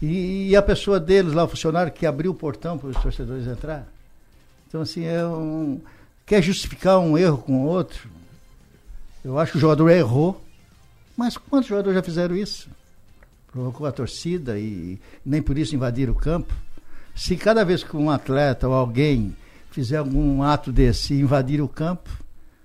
e, 0.00 0.48
e, 0.48 0.56
a 0.56 0.62
pessoa 0.62 0.98
deles 0.98 1.32
lá, 1.32 1.44
o 1.44 1.48
funcionário 1.48 1.92
que 1.92 2.06
abriu 2.06 2.30
o 2.30 2.34
portão 2.34 2.78
para 2.78 2.88
os 2.88 2.96
torcedores 2.96 3.46
entrar. 3.46 3.86
Então, 4.68 4.80
assim, 4.80 5.04
é 5.04 5.24
um. 5.26 5.80
Quer 6.24 6.42
justificar 6.42 6.98
um 6.98 7.18
erro 7.18 7.38
com 7.38 7.64
o 7.64 7.66
outro? 7.66 8.08
Eu 9.24 9.38
acho 9.38 9.52
que 9.52 9.58
o 9.58 9.60
jogador 9.60 9.90
errou, 9.90 10.42
mas 11.16 11.36
quantos 11.36 11.68
jogadores 11.68 11.96
já 11.96 12.02
fizeram 12.02 12.36
isso? 12.36 12.70
provocou 13.52 13.86
a 13.86 13.92
torcida 13.92 14.58
e 14.58 14.98
nem 15.24 15.42
por 15.42 15.58
isso 15.58 15.74
invadiram 15.74 16.12
o 16.12 16.16
campo. 16.16 16.54
Se 17.20 17.36
cada 17.36 17.62
vez 17.66 17.84
que 17.84 17.94
um 17.94 18.08
atleta 18.10 18.66
ou 18.66 18.72
alguém 18.72 19.36
fizer 19.70 19.98
algum 19.98 20.42
ato 20.42 20.72
desse 20.72 21.12
e 21.12 21.20
invadir 21.20 21.60
o 21.60 21.68
campo, 21.68 22.08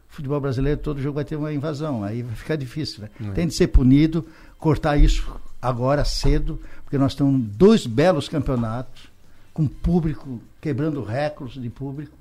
o 0.10 0.14
futebol 0.16 0.40
brasileiro 0.40 0.80
todo 0.80 1.02
jogo 1.02 1.16
vai 1.16 1.26
ter 1.26 1.36
uma 1.36 1.52
invasão. 1.52 2.06
Aí 2.06 2.24
vai 2.24 2.34
ficar 2.36 2.56
difícil, 2.56 3.02
né? 3.02 3.10
É. 3.22 3.32
Tem 3.32 3.48
de 3.48 3.54
ser 3.54 3.68
punido, 3.68 4.26
cortar 4.58 4.96
isso 4.96 5.30
agora 5.62 6.06
cedo, 6.06 6.58
porque 6.86 6.98
nós 6.98 7.14
temos 7.14 7.42
dois 7.58 7.86
belos 7.86 8.30
campeonatos, 8.30 9.10
com 9.54 9.68
público 9.68 10.40
quebrando 10.62 11.04
recordes 11.04 11.62
de 11.62 11.70
público, 11.70 12.16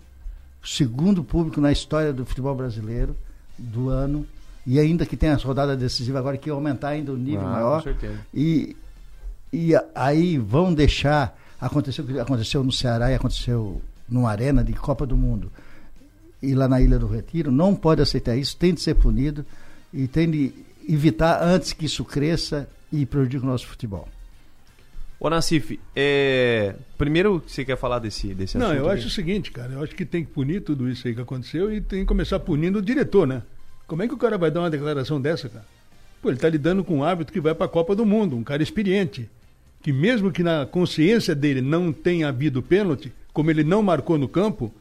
segundo 0.65 1.23
público 1.23 1.61
na 1.61 1.71
história 1.71 2.13
do 2.13 2.27
futebol 2.27 2.57
brasileiro 2.57 3.15
do 3.57 3.91
ano, 3.91 4.27
e 4.67 4.81
ainda 4.81 5.07
que 5.07 5.17
tenha 5.17 5.37
as 5.37 5.45
rodadas 5.45 5.79
decisivas 5.79 6.19
agora, 6.19 6.37
que 6.37 6.51
aumentar 6.51 6.89
ainda 6.89 7.13
o 7.13 7.17
nível 7.17 7.47
Ah, 7.47 7.53
maior. 7.53 7.77
com 7.79 7.85
certeza. 7.85 8.19
E, 8.35 8.75
e 9.53 9.71
aí 9.95 10.37
vão 10.37 10.75
deixar, 10.75 11.39
aconteceu 11.61 12.05
o 12.05 12.07
que 12.09 12.19
aconteceu 12.19 12.63
no 12.63 12.73
Ceará 12.73 13.11
e 13.11 13.15
aconteceu 13.15 13.81
numa 14.09 14.31
arena 14.31 14.63
de 14.63 14.73
Copa 14.73 15.07
do 15.07 15.17
Mundo, 15.17 15.51
e 16.43 16.55
lá 16.55 16.69
na 16.69 16.81
Ilha 16.81 16.99
do 16.99 17.07
Retiro, 17.07 17.51
não 17.51 17.75
pode 17.75 18.03
aceitar 18.03 18.37
isso, 18.37 18.57
tem 18.57 18.75
de 18.75 18.81
ser 18.81 18.95
punido 18.95 19.45
e 19.93 20.07
tem 20.07 20.31
de 20.31 20.53
evitar 20.89 21.43
antes 21.43 21.73
que 21.73 21.87
isso 21.87 22.05
cresça 22.05 22.69
e 22.93 23.07
prejudique 23.07 23.45
o 23.45 23.49
nosso 23.49 23.67
futebol. 23.67 24.09
Ô 25.19 25.31
Nassif, 25.31 25.81
é... 25.97 26.75
primeiro 26.99 27.43
você 27.47 27.65
quer 27.65 27.79
falar 27.79 27.99
desse, 27.99 28.35
desse 28.35 28.59
Não, 28.59 28.67
assunto? 28.67 28.79
eu 28.79 28.91
aí? 28.91 28.99
acho 28.99 29.07
o 29.07 29.11
seguinte, 29.11 29.51
cara. 29.51 29.73
Eu 29.73 29.83
acho 29.83 29.95
que 29.95 30.05
tem 30.05 30.23
que 30.23 30.31
punir 30.31 30.61
tudo 30.61 30.89
isso 30.89 31.09
aí 31.09 31.15
que 31.15 31.21
aconteceu 31.21 31.73
e 31.73 31.81
tem 31.81 32.01
que 32.01 32.07
começar 32.07 32.39
punindo 32.41 32.79
o 32.79 32.83
diretor, 32.83 33.27
né? 33.27 33.43
Como 33.87 34.03
é 34.03 34.09
que 34.09 34.13
o 34.13 34.19
cara 34.19 34.37
vai 34.37 34.51
dar 34.51 34.61
uma 34.61 34.71
declaração 34.71 35.19
dessa, 35.21 35.49
cara? 35.49 35.65
Pô, 36.21 36.29
ele 36.29 36.39
tá 36.39 36.49
lidando 36.49 36.85
com 36.85 36.99
um 36.99 37.05
árbitro 37.05 37.33
que 37.33 37.41
vai 37.41 37.55
pra 37.55 37.69
Copa 37.69 37.95
do 37.97 38.05
Mundo, 38.05 38.37
um 38.37 38.45
cara 38.45 38.63
experiente. 38.63 39.31
Que 39.85 39.93
mesmo 39.93 40.33
que 40.33 40.43
na 40.43 40.65
consciência 40.65 41.35
dele 41.35 41.61
não 41.61 41.93
tenha 41.93 42.29
havido 42.29 42.63
pênalti, 42.63 43.13
como 43.35 43.51
ele 43.51 43.63
não 43.63 43.83
marcou 43.83 44.17
no 44.17 44.27
campo, 44.27 44.73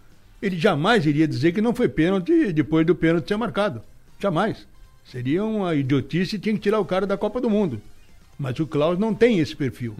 ele 0.42 0.58
jamais 0.58 1.06
iria 1.06 1.28
dizer 1.28 1.52
que 1.52 1.60
não 1.60 1.76
foi 1.76 1.90
pênalti 1.90 2.54
depois 2.54 2.88
do 2.88 2.96
pênalti 2.96 3.28
ser 3.28 3.36
marcado. 3.36 3.82
Jamais. 4.18 4.66
Seria 5.04 5.44
uma 5.44 5.76
idiotice 5.76 6.38
e 6.38 6.40
tinha 6.40 6.56
que 6.56 6.62
tirar 6.62 6.80
o 6.80 6.86
cara 6.86 7.06
da 7.06 7.18
Copa 7.18 7.42
do 7.42 7.50
Mundo. 7.50 7.82
Mas 8.40 8.58
o 8.62 8.66
Klaus 8.66 8.98
não 8.98 9.14
tem 9.14 9.40
esse 9.40 9.54
perfil. 9.54 9.94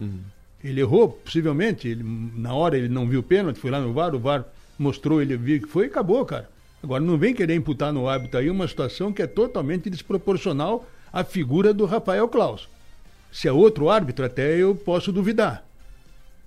Ele 0.64 0.80
errou, 0.80 1.10
possivelmente. 1.10 1.86
Ele, 1.86 2.02
na 2.34 2.54
hora 2.54 2.78
ele 2.78 2.88
não 2.88 3.06
viu 3.06 3.20
o 3.20 3.22
pênalti, 3.22 3.58
foi 3.58 3.70
lá 3.70 3.80
no 3.80 3.92
VAR, 3.92 4.14
o 4.14 4.18
VAR 4.18 4.46
mostrou, 4.78 5.20
ele 5.20 5.36
viu 5.36 5.60
que 5.60 5.68
foi 5.68 5.84
e 5.84 5.88
acabou, 5.88 6.24
cara. 6.24 6.48
Agora 6.82 7.04
não 7.04 7.18
vem 7.18 7.34
querer 7.34 7.54
imputar 7.54 7.92
no 7.92 8.08
árbitro 8.08 8.40
aí 8.40 8.48
uma 8.48 8.66
situação 8.66 9.12
que 9.12 9.20
é 9.20 9.26
totalmente 9.26 9.90
desproporcional 9.90 10.88
à 11.12 11.22
figura 11.22 11.74
do 11.74 11.84
Rafael 11.84 12.26
Klaus. 12.26 12.72
Se 13.34 13.48
é 13.48 13.52
outro 13.52 13.90
árbitro, 13.90 14.24
até 14.24 14.56
eu 14.56 14.76
posso 14.76 15.10
duvidar. 15.10 15.66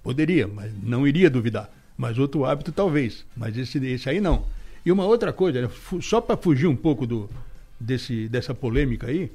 Poderia, 0.01 0.47
mas 0.47 0.71
não 0.81 1.05
iria 1.05 1.29
duvidar. 1.29 1.69
Mas 1.97 2.17
outro 2.17 2.45
árbitro 2.45 2.71
talvez. 2.71 3.25
Mas 3.35 3.57
esse, 3.57 3.77
esse 3.85 4.09
aí 4.09 4.21
não. 4.21 4.45
E 4.85 4.91
uma 4.91 5.03
outra 5.05 5.33
coisa, 5.33 5.61
né, 5.63 5.69
só 6.01 6.21
para 6.21 6.37
fugir 6.37 6.65
um 6.65 6.77
pouco 6.77 7.05
do, 7.05 7.29
desse, 7.77 8.29
dessa 8.29 8.53
polêmica 8.55 9.07
aí, 9.07 9.29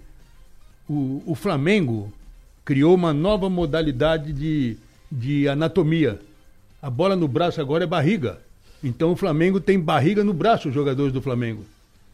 o, 0.88 1.22
o 1.26 1.34
Flamengo 1.34 2.10
criou 2.64 2.94
uma 2.94 3.12
nova 3.12 3.50
modalidade 3.50 4.32
de, 4.32 4.78
de 5.10 5.46
anatomia. 5.46 6.18
A 6.80 6.88
bola 6.88 7.14
no 7.14 7.28
braço 7.28 7.60
agora 7.60 7.84
é 7.84 7.86
barriga. 7.86 8.40
Então 8.82 9.12
o 9.12 9.16
Flamengo 9.16 9.60
tem 9.60 9.78
barriga 9.78 10.24
no 10.24 10.32
braço, 10.32 10.68
os 10.68 10.74
jogadores 10.74 11.12
do 11.12 11.20
Flamengo. 11.20 11.66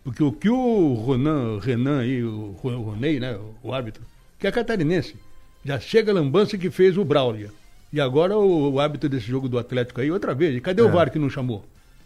Porque 0.03 0.23
o 0.25 0.33
que 0.33 0.51
o 0.51 0.95
Ronan, 0.95 1.61
Renan 1.61 2.01
aí, 2.01 2.25
o 2.25 2.57
Ro- 2.61 2.83
Ronei, 2.83 3.21
né, 3.21 3.39
o 3.63 3.73
árbitro, 3.73 4.03
que 4.37 4.49
é 4.49 4.51
catarinense, 4.51 5.15
já 5.69 5.79
chega 5.79 6.11
a 6.11 6.15
lambança 6.15 6.57
que 6.57 6.71
fez 6.71 6.97
o 6.97 7.05
Braulia. 7.05 7.51
E 7.93 8.01
agora 8.01 8.37
o, 8.39 8.73
o 8.73 8.81
árbitro 8.81 9.09
desse 9.09 9.27
jogo 9.27 9.49
do 9.49 9.59
Atlético 9.59 10.01
aí, 10.01 10.11
outra 10.11 10.35
vez. 10.35 10.57
E 10.57 10.61
cadê 10.63 10.81
o 10.83 10.89
É. 10.89 10.91
VAR 10.91 11.11
que 11.11 11.19
não 11.19 11.29
chamou? 11.29 11.63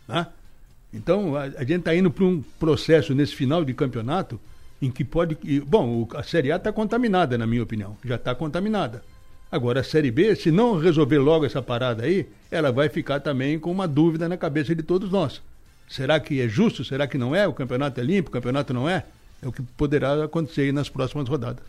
Né? 0.08 0.26
Então, 0.92 1.36
a, 1.36 1.42
a 1.44 1.60
gente 1.60 1.78
está 1.78 1.94
indo 1.94 2.10
para 2.10 2.24
um 2.24 2.42
processo 2.58 3.14
nesse 3.14 3.34
final 3.36 3.64
de 3.64 3.72
campeonato 3.72 4.38
em 4.80 4.90
que 4.90 5.04
pode. 5.04 5.38
e, 5.44 5.60
bom, 5.60 5.86
o- 6.02 6.16
a 6.16 6.22
Série 6.24 6.50
A 6.50 6.56
está 6.56 6.72
contaminada, 6.72 7.38
na 7.38 7.46
minha 7.46 7.62
opinião. 7.62 7.96
Já 8.04 8.16
está 8.16 8.34
contaminada. 8.34 9.02
Agora, 9.50 9.80
a 9.80 9.84
Série 9.84 10.10
B, 10.10 10.34
se 10.34 10.50
não 10.50 10.78
resolver 10.78 11.18
logo 11.18 11.44
essa 11.46 11.62
parada 11.62 12.04
aí, 12.04 12.26
ela 12.50 12.72
vai 12.72 12.88
ficar 12.88 13.20
também 13.20 13.58
com 13.60 13.70
uma 13.70 13.86
dúvida 13.86 14.28
na 14.28 14.36
cabeça 14.36 14.74
de 14.74 14.82
todos 14.82 15.08
nós. 15.10 15.40
Será 15.88 16.18
que 16.18 16.40
é 16.40 16.48
justo? 16.48 16.84
Será 16.84 17.06
que 17.06 17.16
não 17.18 17.34
é? 17.34 17.46
O 17.46 17.52
campeonato 17.52 18.00
é 18.00 18.02
limpo? 18.02 18.28
O 18.28 18.32
campeonato 18.32 18.72
não 18.74 18.88
é? 18.88 19.04
É 19.40 19.46
o 19.46 19.52
que 19.52 19.62
poderá 19.76 20.24
acontecer 20.24 20.62
aí 20.62 20.72
nas 20.72 20.88
próximas 20.88 21.28
rodadas. 21.28 21.62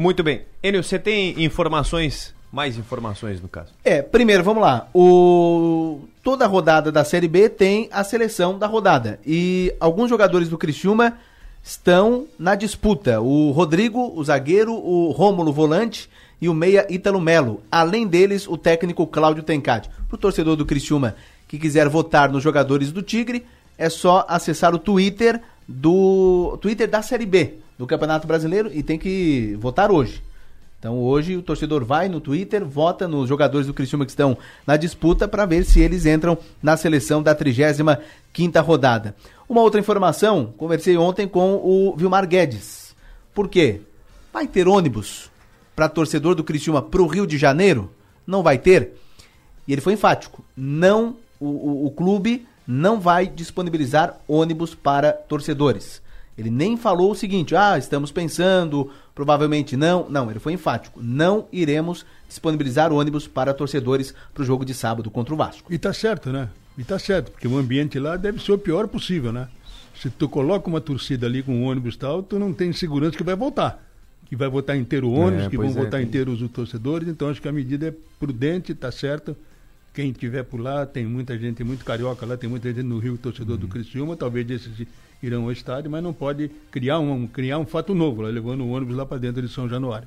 Muito 0.00 0.22
bem. 0.22 0.46
Enio, 0.62 0.82
você 0.82 0.98
tem 0.98 1.44
informações, 1.44 2.34
mais 2.50 2.78
informações 2.78 3.38
no 3.38 3.48
caso? 3.48 3.68
É, 3.84 4.00
primeiro, 4.00 4.42
vamos 4.42 4.62
lá. 4.62 4.88
O... 4.94 6.00
Toda 6.24 6.46
rodada 6.46 6.90
da 6.90 7.04
Série 7.04 7.28
B 7.28 7.50
tem 7.50 7.86
a 7.92 8.02
seleção 8.02 8.58
da 8.58 8.66
rodada. 8.66 9.20
E 9.26 9.74
alguns 9.78 10.08
jogadores 10.08 10.48
do 10.48 10.56
Criciúma 10.56 11.18
estão 11.62 12.26
na 12.38 12.54
disputa. 12.54 13.20
O 13.20 13.50
Rodrigo, 13.50 14.10
o 14.16 14.24
zagueiro, 14.24 14.72
o 14.72 15.10
Rômulo, 15.10 15.52
volante 15.52 16.08
e 16.40 16.48
o 16.48 16.54
meia 16.54 16.86
Ítalo 16.88 17.20
Melo. 17.20 17.62
Além 17.70 18.06
deles, 18.06 18.48
o 18.48 18.56
técnico 18.56 19.06
Cláudio 19.06 19.42
Tencati. 19.42 19.90
Para 20.08 20.14
o 20.14 20.18
torcedor 20.18 20.56
do 20.56 20.64
Criciúma 20.64 21.14
que 21.46 21.58
quiser 21.58 21.90
votar 21.90 22.32
nos 22.32 22.42
jogadores 22.42 22.90
do 22.90 23.02
Tigre, 23.02 23.44
é 23.76 23.90
só 23.90 24.24
acessar 24.30 24.74
o 24.74 24.78
Twitter 24.78 25.42
do 25.68 26.56
Twitter 26.62 26.88
da 26.88 27.02
Série 27.02 27.26
B 27.26 27.58
do 27.80 27.86
Campeonato 27.86 28.26
Brasileiro 28.26 28.70
e 28.74 28.82
tem 28.82 28.98
que 28.98 29.56
votar 29.58 29.90
hoje. 29.90 30.22
Então 30.78 30.98
hoje 30.98 31.34
o 31.34 31.40
torcedor 31.40 31.82
vai 31.82 32.10
no 32.10 32.20
Twitter, 32.20 32.62
vota 32.62 33.08
nos 33.08 33.26
jogadores 33.26 33.66
do 33.66 33.72
Criciúma 33.72 34.04
que 34.04 34.10
estão 34.10 34.36
na 34.66 34.76
disputa 34.76 35.26
para 35.26 35.46
ver 35.46 35.64
se 35.64 35.80
eles 35.80 36.04
entram 36.04 36.36
na 36.62 36.76
seleção 36.76 37.22
da 37.22 37.34
35ª 37.34 38.62
rodada. 38.62 39.16
Uma 39.48 39.62
outra 39.62 39.80
informação, 39.80 40.52
conversei 40.58 40.94
ontem 40.98 41.26
com 41.26 41.54
o 41.54 41.96
Vilmar 41.96 42.28
Guedes. 42.28 42.94
Por 43.34 43.48
quê? 43.48 43.80
Vai 44.30 44.46
ter 44.46 44.68
ônibus 44.68 45.30
para 45.74 45.88
torcedor 45.88 46.34
do 46.34 46.44
Criciúma 46.44 46.82
para 46.82 47.00
o 47.00 47.06
Rio 47.06 47.26
de 47.26 47.38
Janeiro? 47.38 47.90
Não 48.26 48.42
vai 48.42 48.58
ter? 48.58 48.92
E 49.66 49.72
ele 49.72 49.80
foi 49.80 49.94
enfático. 49.94 50.44
Não, 50.54 51.16
o, 51.40 51.46
o, 51.46 51.86
o 51.86 51.90
clube 51.92 52.46
não 52.66 53.00
vai 53.00 53.26
disponibilizar 53.26 54.20
ônibus 54.28 54.74
para 54.74 55.14
torcedores. 55.14 56.02
Ele 56.38 56.50
nem 56.50 56.76
falou 56.76 57.10
o 57.10 57.14
seguinte, 57.14 57.54
ah, 57.54 57.76
estamos 57.76 58.10
pensando, 58.10 58.90
provavelmente 59.14 59.76
não. 59.76 60.08
Não, 60.08 60.30
ele 60.30 60.38
foi 60.40 60.52
enfático. 60.54 61.00
Não 61.02 61.46
iremos 61.52 62.06
disponibilizar 62.28 62.92
ônibus 62.92 63.26
para 63.28 63.52
torcedores 63.52 64.14
para 64.32 64.42
o 64.42 64.46
jogo 64.46 64.64
de 64.64 64.72
sábado 64.72 65.10
contra 65.10 65.34
o 65.34 65.36
Vasco. 65.36 65.72
E 65.72 65.78
tá 65.78 65.92
certo, 65.92 66.30
né? 66.30 66.48
E 66.78 66.84
tá 66.84 66.98
certo, 66.98 67.30
porque 67.32 67.46
o 67.46 67.58
ambiente 67.58 67.98
lá 67.98 68.16
deve 68.16 68.40
ser 68.40 68.52
o 68.52 68.58
pior 68.58 68.88
possível, 68.88 69.32
né? 69.32 69.48
Se 69.94 70.08
tu 70.08 70.28
coloca 70.28 70.66
uma 70.68 70.80
torcida 70.80 71.26
ali 71.26 71.42
com 71.42 71.52
um 71.52 71.64
ônibus 71.64 71.94
e 71.94 71.98
tal, 71.98 72.22
tu 72.22 72.38
não 72.38 72.54
tem 72.54 72.72
segurança 72.72 73.16
que 73.18 73.22
vai 73.24 73.36
voltar. 73.36 73.84
Que 74.24 74.34
vai 74.36 74.48
voltar 74.48 74.76
inteiro 74.76 75.08
o 75.08 75.12
ônibus, 75.12 75.46
É, 75.46 75.50
que 75.50 75.56
vão 75.58 75.66
é, 75.66 75.72
voltar 75.72 75.98
tem- 75.98 76.06
inteiros 76.06 76.40
os 76.40 76.50
torcedores. 76.50 77.06
Então 77.08 77.28
acho 77.28 77.42
que 77.42 77.48
a 77.48 77.52
medida 77.52 77.88
é 77.88 77.94
prudente, 78.18 78.72
tá 78.74 78.90
certo. 78.90 79.36
Quem 79.92 80.12
tiver 80.12 80.44
por 80.44 80.60
lá, 80.60 80.86
tem 80.86 81.04
muita 81.04 81.36
gente, 81.36 81.56
tem 81.56 81.66
muito 81.66 81.84
carioca 81.84 82.24
lá, 82.24 82.36
tem 82.36 82.48
muita 82.48 82.72
gente 82.72 82.84
no 82.84 82.98
Rio, 82.98 83.18
torcedor 83.18 83.54
Uhum. 83.54 83.60
do 83.62 83.68
Criciúma, 83.68 84.16
talvez 84.16 84.48
esses 84.48 84.86
irão 85.22 85.44
ao 85.44 85.52
estádio, 85.52 85.90
mas 85.90 86.02
não 86.02 86.12
pode 86.12 86.50
criar 86.70 86.98
um, 86.98 87.26
criar 87.26 87.58
um 87.58 87.66
fato 87.66 87.94
novo, 87.94 88.22
lá, 88.22 88.28
levando 88.28 88.62
o 88.62 88.70
ônibus 88.70 88.96
lá 88.96 89.04
para 89.04 89.18
dentro 89.18 89.42
de 89.42 89.52
São 89.52 89.68
Januário. 89.68 90.06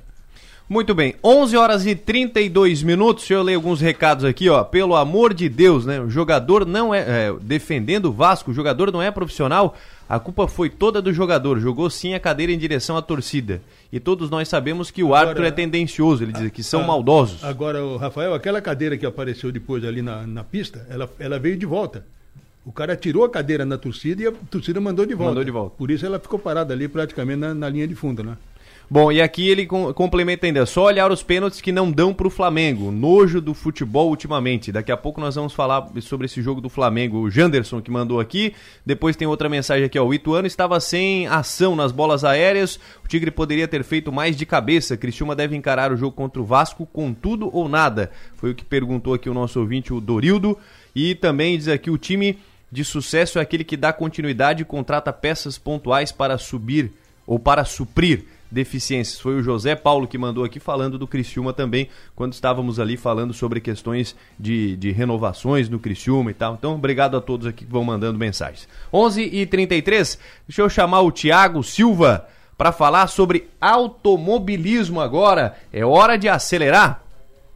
Muito 0.66 0.94
bem, 0.94 1.14
11 1.22 1.56
horas 1.58 1.86
e 1.86 1.94
32 1.94 2.82
minutos. 2.82 3.24
Deixa 3.24 3.34
eu 3.34 3.42
ler 3.42 3.54
alguns 3.54 3.80
recados 3.82 4.24
aqui, 4.24 4.48
ó. 4.48 4.64
Pelo 4.64 4.96
amor 4.96 5.34
de 5.34 5.46
Deus, 5.48 5.84
né? 5.84 6.00
O 6.00 6.08
jogador 6.08 6.64
não 6.64 6.94
é, 6.94 7.00
é, 7.00 7.34
Defendendo 7.42 8.06
o 8.06 8.12
Vasco, 8.12 8.50
o 8.50 8.54
jogador 8.54 8.90
não 8.90 9.02
é 9.02 9.10
profissional. 9.10 9.76
A 10.08 10.18
culpa 10.18 10.48
foi 10.48 10.70
toda 10.70 11.02
do 11.02 11.12
jogador. 11.12 11.60
Jogou 11.60 11.90
sim 11.90 12.14
a 12.14 12.20
cadeira 12.20 12.50
em 12.50 12.58
direção 12.58 12.96
à 12.96 13.02
torcida. 13.02 13.60
E 13.92 14.00
todos 14.00 14.30
nós 14.30 14.48
sabemos 14.48 14.90
que 14.90 15.02
o 15.02 15.14
árbitro 15.14 15.44
é 15.44 15.50
tendencioso. 15.50 16.24
Ele 16.24 16.32
diz 16.32 16.50
que 16.50 16.62
são 16.62 16.82
Ah, 16.82 16.86
maldosos. 16.86 17.44
Agora, 17.44 17.84
o 17.84 17.96
Rafael, 17.98 18.32
aquela 18.34 18.60
cadeira 18.62 18.96
que 18.96 19.04
apareceu 19.04 19.52
depois 19.52 19.84
ali 19.84 20.00
na, 20.00 20.26
na 20.26 20.44
pista, 20.44 20.86
ela, 20.90 21.10
ela 21.18 21.38
veio 21.38 21.56
de 21.58 21.66
volta. 21.66 22.06
O 22.64 22.72
cara 22.72 22.96
tirou 22.96 23.24
a 23.24 23.28
cadeira 23.30 23.66
na 23.66 23.76
torcida 23.76 24.22
e 24.22 24.26
a 24.26 24.32
torcida 24.50 24.80
mandou 24.80 25.04
de 25.04 25.14
volta. 25.14 25.30
Mandou 25.30 25.44
de 25.44 25.50
volta. 25.50 25.76
Por 25.76 25.90
isso 25.90 26.06
ela 26.06 26.18
ficou 26.18 26.38
parada 26.38 26.72
ali 26.72 26.88
praticamente 26.88 27.38
na, 27.38 27.52
na 27.54 27.68
linha 27.68 27.86
de 27.86 27.94
fundo, 27.94 28.24
né? 28.24 28.36
Bom, 28.90 29.10
e 29.10 29.20
aqui 29.22 29.48
ele 29.48 29.64
com- 29.66 29.92
complementa 29.94 30.46
ainda, 30.46 30.66
só 30.66 30.84
olhar 30.84 31.10
os 31.10 31.22
pênaltis 31.22 31.60
que 31.60 31.72
não 31.72 31.90
dão 31.90 32.12
pro 32.12 32.28
Flamengo. 32.28 32.92
Nojo 32.92 33.40
do 33.40 33.54
futebol 33.54 34.10
ultimamente. 34.10 34.70
Daqui 34.70 34.92
a 34.92 34.96
pouco 34.96 35.20
nós 35.20 35.34
vamos 35.34 35.54
falar 35.54 35.88
sobre 36.02 36.26
esse 36.26 36.42
jogo 36.42 36.60
do 36.60 36.68
Flamengo. 36.68 37.18
O 37.18 37.30
Janderson 37.30 37.80
que 37.80 37.90
mandou 37.90 38.20
aqui. 38.20 38.54
Depois 38.84 39.16
tem 39.16 39.26
outra 39.26 39.48
mensagem 39.48 39.86
aqui, 39.86 39.98
ó. 39.98 40.04
O 40.04 40.12
Ituano 40.12 40.46
estava 40.46 40.78
sem 40.80 41.26
ação 41.26 41.74
nas 41.74 41.92
bolas 41.92 42.24
aéreas. 42.24 42.78
O 43.04 43.08
Tigre 43.08 43.30
poderia 43.30 43.66
ter 43.66 43.82
feito 43.82 44.12
mais 44.12 44.36
de 44.36 44.44
cabeça. 44.44 44.96
Criciúma 44.96 45.34
deve 45.34 45.56
encarar 45.56 45.90
o 45.90 45.96
jogo 45.96 46.14
contra 46.14 46.40
o 46.40 46.44
Vasco 46.44 46.86
com 46.92 47.14
tudo 47.14 47.48
ou 47.52 47.68
nada. 47.68 48.10
Foi 48.36 48.50
o 48.50 48.54
que 48.54 48.64
perguntou 48.64 49.14
aqui 49.14 49.30
o 49.30 49.34
nosso 49.34 49.58
ouvinte, 49.58 49.94
o 49.94 50.00
Dorildo. 50.00 50.58
E 50.94 51.14
também 51.14 51.56
diz 51.56 51.68
aqui 51.68 51.90
o 51.90 51.98
time 51.98 52.38
de 52.70 52.84
sucesso 52.84 53.38
é 53.38 53.42
aquele 53.42 53.64
que 53.64 53.76
dá 53.76 53.92
continuidade 53.92 54.62
e 54.62 54.64
contrata 54.66 55.12
peças 55.12 55.56
pontuais 55.56 56.12
para 56.12 56.36
subir 56.36 56.92
ou 57.26 57.38
para 57.38 57.64
suprir 57.64 58.24
deficiências. 58.54 59.20
Foi 59.20 59.34
o 59.34 59.42
José 59.42 59.74
Paulo 59.74 60.06
que 60.06 60.16
mandou 60.16 60.44
aqui 60.44 60.58
falando 60.58 60.96
do 60.96 61.06
Criciúma 61.06 61.52
também, 61.52 61.88
quando 62.14 62.32
estávamos 62.32 62.80
ali 62.80 62.96
falando 62.96 63.34
sobre 63.34 63.60
questões 63.60 64.16
de, 64.38 64.76
de 64.76 64.92
renovações 64.92 65.68
no 65.68 65.78
Criciúma 65.78 66.30
e 66.30 66.34
tal. 66.34 66.54
Então, 66.54 66.74
obrigado 66.76 67.16
a 67.16 67.20
todos 67.20 67.46
aqui 67.46 67.66
que 67.66 67.70
vão 67.70 67.84
mandando 67.84 68.18
mensagens. 68.18 68.66
11 68.92 69.22
e 69.22 69.44
33 69.44 70.18
deixa 70.48 70.62
eu 70.62 70.70
chamar 70.70 71.00
o 71.00 71.10
Tiago 71.10 71.62
Silva 71.62 72.26
para 72.56 72.72
falar 72.72 73.08
sobre 73.08 73.50
automobilismo 73.60 75.00
agora. 75.00 75.56
É 75.72 75.84
hora 75.84 76.16
de 76.16 76.28
acelerar. 76.28 77.03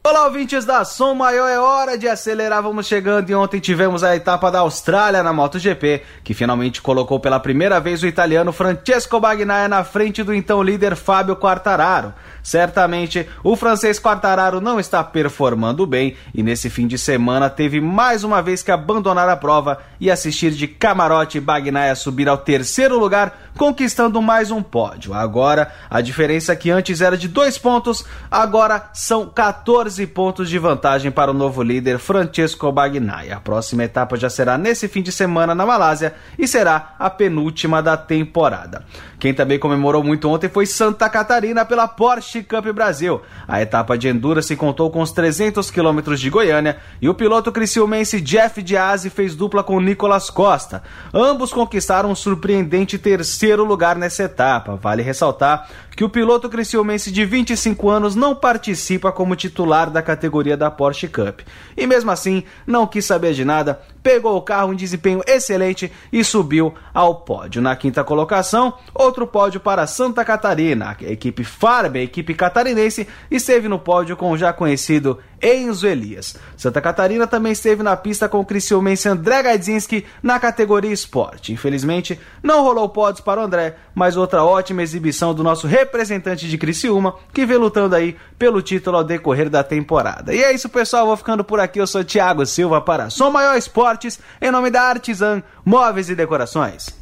Olá, 0.01 0.27
ouvintes 0.27 0.63
da 0.63 0.85
Som 0.85 1.13
Maior, 1.13 1.49
é 1.49 1.59
hora 1.59 1.97
de 1.97 2.07
acelerar. 2.07 2.63
Vamos 2.63 2.87
chegando 2.87 3.29
e 3.29 3.35
ontem 3.35 3.59
tivemos 3.59 4.01
a 4.01 4.15
etapa 4.15 4.49
da 4.49 4.59
Austrália 4.59 5.21
na 5.21 5.33
MotoGP, 5.33 6.01
que 6.23 6.33
finalmente 6.33 6.81
colocou 6.81 7.19
pela 7.19 7.37
primeira 7.37 7.81
vez 7.81 8.01
o 8.01 8.07
italiano 8.07 8.53
Francesco 8.53 9.19
Bagnaia 9.19 9.67
na 9.67 9.83
frente 9.83 10.23
do 10.23 10.33
então 10.33 10.63
líder 10.63 10.95
Fábio 10.95 11.35
Quartararo. 11.35 12.13
Certamente 12.41 13.27
o 13.43 13.57
francês 13.57 13.99
Quartararo 13.99 14.61
não 14.61 14.79
está 14.79 15.03
performando 15.03 15.85
bem 15.85 16.15
e 16.33 16.41
nesse 16.41 16.69
fim 16.69 16.87
de 16.87 16.97
semana 16.97 17.49
teve 17.49 17.81
mais 17.81 18.23
uma 18.23 18.41
vez 18.41 18.63
que 18.63 18.71
abandonar 18.71 19.27
a 19.27 19.35
prova 19.35 19.79
e 19.99 20.09
assistir 20.09 20.51
de 20.51 20.65
camarote 20.65 21.41
Bagnaia 21.41 21.93
subir 21.93 22.29
ao 22.29 22.37
terceiro 22.37 22.97
lugar, 22.97 23.51
conquistando 23.57 24.21
mais 24.21 24.49
um 24.49 24.63
pódio. 24.63 25.13
Agora, 25.13 25.73
a 25.89 25.99
diferença 25.99 26.55
que 26.55 26.71
antes 26.71 27.01
era 27.01 27.17
de 27.17 27.27
dois 27.27 27.57
pontos, 27.57 28.05
agora 28.31 28.89
são 28.93 29.27
14 29.27 29.88
pontos 30.07 30.49
de 30.49 30.59
vantagem 30.59 31.11
para 31.11 31.31
o 31.31 31.33
novo 31.33 31.63
líder 31.63 31.99
Francesco 31.99 32.71
Bagnaia. 32.71 33.37
A 33.37 33.39
próxima 33.39 33.83
etapa 33.83 34.17
já 34.17 34.29
será 34.29 34.57
nesse 34.57 34.87
fim 34.87 35.01
de 35.01 35.11
semana 35.11 35.55
na 35.55 35.65
Malásia 35.65 36.13
e 36.37 36.47
será 36.47 36.95
a 36.99 37.09
penúltima 37.09 37.81
da 37.81 37.95
temporada. 37.95 38.85
Quem 39.19 39.33
também 39.33 39.59
comemorou 39.59 40.01
muito 40.01 40.29
ontem 40.29 40.47
foi 40.47 40.65
Santa 40.65 41.09
Catarina 41.09 41.65
pela 41.65 41.89
Porsche 41.89 42.41
Cup 42.41 42.65
Brasil. 42.73 43.21
A 43.45 43.61
etapa 43.61 43.97
de 43.97 44.07
Endurance 44.07 44.55
contou 44.55 44.89
com 44.89 45.01
os 45.01 45.11
300 45.11 45.69
quilômetros 45.69 46.21
de 46.21 46.29
Goiânia 46.29 46.77
e 47.01 47.09
o 47.09 47.13
piloto 47.13 47.51
criciumense 47.51 48.21
Jeff 48.21 48.63
Diazzi 48.63 49.09
fez 49.09 49.35
dupla 49.35 49.61
com 49.61 49.81
Nicolas 49.81 50.29
Costa. 50.29 50.81
Ambos 51.13 51.51
conquistaram 51.51 52.09
um 52.09 52.15
surpreendente 52.15 52.97
terceiro 52.97 53.65
lugar 53.65 53.97
nessa 53.97 54.23
etapa. 54.23 54.77
Vale 54.77 55.03
ressaltar 55.03 55.67
que 55.99 56.03
o 56.05 56.09
piloto 56.09 56.47
criciumense 56.47 57.11
de 57.11 57.25
25 57.25 57.89
anos 57.89 58.15
não 58.15 58.33
participa 58.33 59.11
como 59.11 59.35
titular 59.35 59.89
da 59.89 60.01
categoria 60.01 60.55
da 60.55 60.71
Porsche 60.71 61.09
Cup. 61.09 61.41
E 61.75 61.85
mesmo 61.85 62.09
assim, 62.09 62.45
não 62.65 62.87
quis 62.87 63.03
saber 63.03 63.33
de 63.33 63.43
nada, 63.43 63.81
pegou 64.01 64.37
o 64.37 64.41
carro 64.41 64.73
em 64.73 64.75
desempenho 64.75 65.21
excelente 65.27 65.91
e 66.11 66.23
subiu 66.23 66.73
ao 66.93 67.15
pódio. 67.15 67.61
Na 67.61 67.75
quinta 67.75 68.03
colocação, 68.03 68.73
outro 68.93 69.27
pódio 69.27 69.59
para 69.59 69.87
Santa 69.87 70.23
Catarina. 70.25 70.97
A 70.99 71.11
equipe 71.11 71.43
Farbe, 71.43 71.99
a 71.99 72.03
equipe 72.03 72.33
catarinense, 72.33 73.07
esteve 73.29 73.67
no 73.67 73.79
pódio 73.79 74.15
com 74.15 74.31
o 74.31 74.37
já 74.37 74.53
conhecido 74.53 75.19
Enzo 75.41 75.87
Elias. 75.87 76.35
Santa 76.57 76.81
Catarina 76.81 77.27
também 77.27 77.51
esteve 77.51 77.83
na 77.83 77.95
pista 77.95 78.27
com 78.27 78.39
o 78.39 78.45
criciumense 78.45 79.07
André 79.07 79.43
Gaidzinski 79.43 80.05
na 80.21 80.39
categoria 80.39 80.91
esporte. 80.91 81.53
Infelizmente, 81.53 82.19
não 82.43 82.63
rolou 82.63 82.89
pódios 82.89 83.21
para 83.21 83.39
o 83.39 83.43
André, 83.43 83.75
mas 83.93 84.17
outra 84.17 84.43
ótima 84.43 84.83
exibição 84.83 85.33
do 85.33 85.43
nosso 85.43 85.67
representante 85.67 86.47
de 86.47 86.57
Criciúma, 86.57 87.15
que 87.33 87.45
vem 87.45 87.57
lutando 87.57 87.95
aí 87.95 88.15
pelo 88.37 88.61
título 88.61 88.97
ao 88.97 89.03
decorrer 89.03 89.49
da 89.49 89.63
temporada. 89.63 90.33
E 90.33 90.43
é 90.43 90.53
isso, 90.53 90.69
pessoal. 90.69 91.05
Vou 91.05 91.17
ficando 91.17 91.43
por 91.43 91.59
aqui. 91.59 91.79
Eu 91.79 91.87
sou 91.87 92.03
Thiago 92.03 92.45
Silva 92.45 92.81
para 92.81 93.09
Som 93.09 93.29
Maior 93.29 93.57
Esportes, 93.57 94.19
em 94.41 94.51
nome 94.51 94.69
da 94.69 94.83
Artisan 94.83 95.41
Móveis 95.65 96.09
e 96.09 96.15
Decorações. 96.15 96.99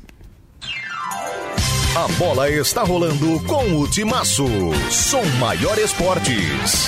A 1.97 2.07
bola 2.19 2.47
está 2.47 2.83
rolando 2.83 3.43
com 3.45 3.79
o 3.79 3.89
Timaço. 3.89 4.45
Som 4.91 5.25
Maior 5.39 5.79
Esportes. 5.79 6.87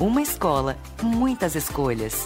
Uma 0.00 0.22
escola, 0.22 0.78
muitas 1.02 1.56
escolhas. 1.56 2.24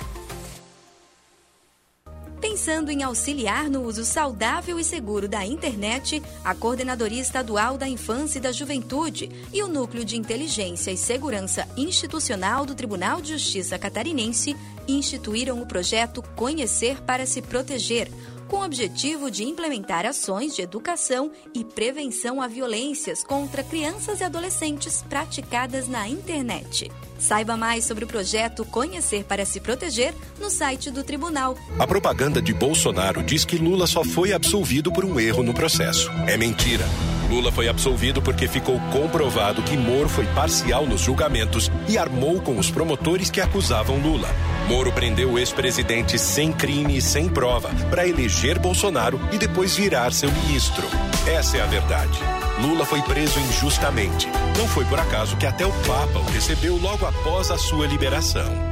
Pensando 2.39 2.91
em 2.91 3.03
auxiliar 3.03 3.71
no 3.71 3.85
uso 3.85 4.05
saudável 4.05 4.79
e 4.79 4.85
seguro 4.85 5.27
da 5.27 5.47
internet, 5.47 6.23
a 6.45 6.55
Coordenadoria 6.55 7.23
Estadual 7.23 7.79
da 7.79 7.89
Infância 7.89 8.39
e 8.39 8.43
da 8.43 8.53
Juventude 8.53 9.31
e 9.55 9.63
o 9.63 9.69
Núcleo 9.69 10.05
de 10.05 10.19
Inteligência 10.19 10.91
e 10.91 10.99
Segurança 10.99 11.67
Institucional 11.75 12.67
do 12.67 12.75
Tribunal 12.75 13.23
de 13.23 13.33
Justiça 13.33 13.79
Catarinense 13.79 14.55
instituíram 14.87 15.63
o 15.63 15.67
projeto 15.67 16.23
Conhecer 16.37 17.01
para 17.01 17.25
se 17.25 17.41
Proteger, 17.41 18.11
com 18.53 18.59
o 18.59 18.65
objetivo 18.67 19.31
de 19.31 19.45
implementar 19.45 20.05
ações 20.05 20.55
de 20.55 20.61
educação 20.61 21.31
e 21.55 21.65
prevenção 21.65 22.43
a 22.43 22.47
violências 22.47 23.25
contra 23.25 23.65
crianças 23.65 24.21
e 24.21 24.25
adolescentes 24.25 25.03
praticadas 25.09 25.88
na 25.88 26.07
internet. 26.07 26.93
Saiba 27.19 27.57
mais 27.57 27.87
sobre 27.87 28.05
o 28.05 28.07
projeto 28.07 28.67
Conhecer 28.67 29.25
para 29.25 29.47
se 29.47 29.59
Proteger 29.59 30.12
no 30.38 30.51
site 30.51 30.91
do 30.91 31.03
tribunal. 31.03 31.57
A 31.79 31.87
propaganda 31.87 32.43
de 32.43 32.53
Bolsonaro 32.53 33.23
diz 33.23 33.47
que 33.47 33.57
Lula 33.57 33.87
só 33.87 34.05
foi 34.05 34.35
absolvido 34.35 34.93
por 34.93 35.03
um 35.03 35.19
erro 35.19 35.43
no 35.43 35.55
processo. 35.55 36.11
É 36.27 36.37
mentira. 36.37 36.85
Lula 37.31 37.51
foi 37.51 37.69
absolvido 37.69 38.21
porque 38.21 38.47
ficou 38.47 38.79
comprovado 38.93 39.62
que 39.62 39.79
Moro 39.79 40.11
foi 40.11 40.27
parcial 40.27 40.85
nos 40.85 41.01
julgamentos 41.01 41.71
e 41.88 41.97
armou 41.97 42.43
com 42.43 42.59
os 42.59 42.71
promotores 42.71 43.31
que 43.31 43.41
acusavam 43.41 43.97
Lula. 43.97 44.29
Moro 44.68 44.92
prendeu 44.92 45.33
o 45.33 45.38
ex-presidente 45.38 46.18
sem 46.18 46.53
crime 46.53 46.96
e 46.96 47.03
sem 47.03 47.29
prova 47.29 47.70
para 47.90 48.07
eleger 48.07 48.59
Bolsonaro 48.59 49.20
e 49.33 49.38
depois 49.38 49.77
virar 49.77 50.12
seu 50.12 50.31
ministro. 50.31 50.87
Essa 51.27 51.59
é 51.59 51.61
a 51.62 51.66
verdade. 51.66 52.18
Lula 52.61 52.85
foi 52.85 53.03
preso 53.03 53.38
injustamente. 53.40 54.29
Não 54.57 54.66
foi 54.68 54.85
por 54.85 54.98
acaso 54.98 55.37
que 55.37 55.46
até 55.46 55.66
o 55.66 55.72
Papa 55.87 56.18
o 56.18 56.31
recebeu 56.31 56.77
logo 56.77 57.05
após 57.07 57.51
a 57.51 57.59
sua 57.59 57.87
liberação. 57.87 58.72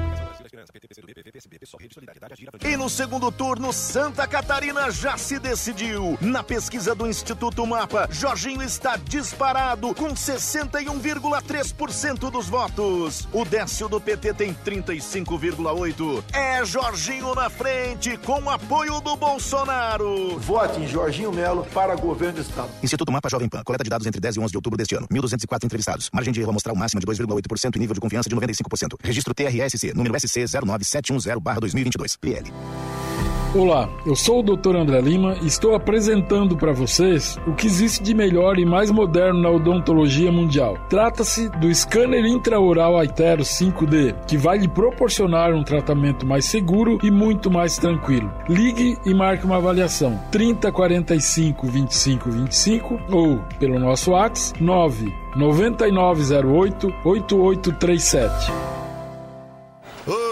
E 2.64 2.76
no 2.76 2.88
segundo 2.88 3.32
turno, 3.32 3.72
Santa 3.72 4.26
Catarina 4.26 4.90
já 4.90 5.16
se 5.16 5.38
decidiu. 5.38 6.18
Na 6.20 6.42
pesquisa 6.42 6.94
do 6.94 7.06
Instituto 7.06 7.64
Mapa, 7.66 8.08
Jorginho 8.10 8.62
está 8.62 8.96
disparado 8.96 9.94
com 9.94 10.10
61,3% 10.10 12.30
dos 12.30 12.48
votos. 12.48 13.28
O 13.32 13.44
Décio 13.44 13.88
do 13.88 14.00
PT 14.00 14.34
tem 14.34 14.54
35,8%. 14.54 16.24
É 16.32 16.64
Jorginho 16.64 17.34
na 17.34 17.48
frente, 17.48 18.16
com 18.18 18.50
apoio 18.50 19.00
do 19.00 19.16
Bolsonaro. 19.16 20.38
Vote 20.38 20.80
em 20.80 20.86
Jorginho 20.86 21.32
Melo 21.32 21.66
para 21.72 21.96
governo 21.96 22.34
do 22.34 22.42
Estado. 22.42 22.70
Instituto 22.82 23.12
Mapa 23.12 23.28
Jovem 23.28 23.48
Pan. 23.48 23.62
Coleta 23.64 23.84
de 23.84 23.90
dados 23.90 24.06
entre 24.06 24.20
10 24.20 24.36
e 24.36 24.40
11 24.40 24.50
de 24.50 24.56
outubro 24.56 24.76
deste 24.76 24.94
ano. 24.94 25.06
1.204 25.08 25.64
entrevistados. 25.64 26.10
Margem 26.12 26.32
de 26.32 26.40
erro 26.40 26.50
amostral 26.50 26.76
máxima 26.76 27.00
de 27.00 27.06
2,8% 27.06 27.76
e 27.76 27.78
nível 27.78 27.94
de 27.94 28.00
confiança 28.00 28.28
de 28.28 28.36
95%. 28.36 28.96
Registro 29.02 29.34
TRSC, 29.34 29.94
número 29.94 30.18
SC 30.18 30.49
09710-2022. 30.50 32.16
PL. 32.20 32.52
Olá, 33.52 33.88
eu 34.06 34.14
sou 34.14 34.38
o 34.38 34.42
Dr. 34.44 34.76
André 34.76 35.00
Lima 35.00 35.36
e 35.42 35.48
estou 35.48 35.74
apresentando 35.74 36.56
para 36.56 36.72
vocês 36.72 37.36
o 37.48 37.52
que 37.52 37.66
existe 37.66 38.00
de 38.00 38.14
melhor 38.14 38.60
e 38.60 38.64
mais 38.64 38.92
moderno 38.92 39.42
na 39.42 39.50
odontologia 39.50 40.30
mundial. 40.30 40.78
Trata-se 40.88 41.48
do 41.58 41.74
scanner 41.74 42.24
intraoral 42.24 42.96
Aitero 42.96 43.42
5D, 43.42 44.14
que 44.24 44.36
vai 44.36 44.58
lhe 44.58 44.68
proporcionar 44.68 45.52
um 45.52 45.64
tratamento 45.64 46.24
mais 46.24 46.44
seguro 46.44 47.00
e 47.02 47.10
muito 47.10 47.50
mais 47.50 47.76
tranquilo. 47.76 48.32
Ligue 48.48 48.96
e 49.04 49.12
marque 49.12 49.44
uma 49.44 49.56
avaliação 49.56 50.16
3045 50.30 51.66
25 51.66 52.30
25 52.30 53.00
ou 53.10 53.38
pelo 53.58 53.80
nosso 53.80 54.12
WhatsApp 54.12 54.62
9 54.62 55.12
9908 55.34 56.86
8837. 57.04 58.79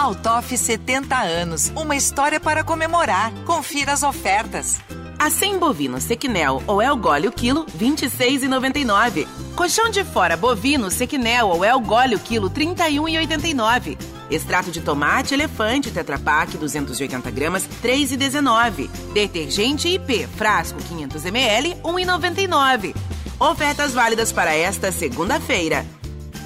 Altoff 0.00 0.56
70 0.56 1.14
anos, 1.14 1.70
uma 1.76 1.94
história 1.94 2.40
para 2.40 2.64
comemorar. 2.64 3.30
Confira 3.44 3.92
as 3.92 4.02
ofertas. 4.02 4.80
Acém 5.18 5.58
bovino 5.58 6.00
sequinel 6.00 6.62
ou 6.66 6.80
El 6.80 6.96
Gole 6.96 7.28
o 7.28 7.32
quilo, 7.32 7.66
26,99. 7.66 9.28
Colchão 9.54 9.90
de 9.90 10.02
fora 10.02 10.38
bovino 10.38 10.90
sequinel 10.90 11.48
ou 11.48 11.62
El 11.62 11.78
Gole 11.80 12.14
o 12.14 12.18
quilo, 12.18 12.48
31,89. 12.48 13.98
Extrato 14.30 14.70
de 14.70 14.80
tomate 14.80 15.34
elefante 15.34 15.90
Tetra 15.90 16.18
Pak 16.18 16.56
280 16.56 17.30
gramas, 17.30 17.68
3,19. 17.82 18.88
Detergente 19.12 19.86
IP 19.86 20.26
frasco 20.28 20.78
500 20.82 21.26
ml, 21.26 21.76
1,99. 21.84 22.96
Ofertas 23.38 23.92
válidas 23.92 24.32
para 24.32 24.56
esta 24.56 24.90
segunda-feira. 24.90 25.84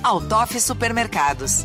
Altoff 0.03 0.59
Supermercados. 0.59 1.65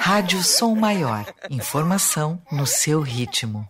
Rádio 0.00 0.42
Som 0.42 0.74
Maior. 0.74 1.24
Informação 1.50 2.40
no 2.50 2.66
seu 2.66 3.00
ritmo. 3.00 3.68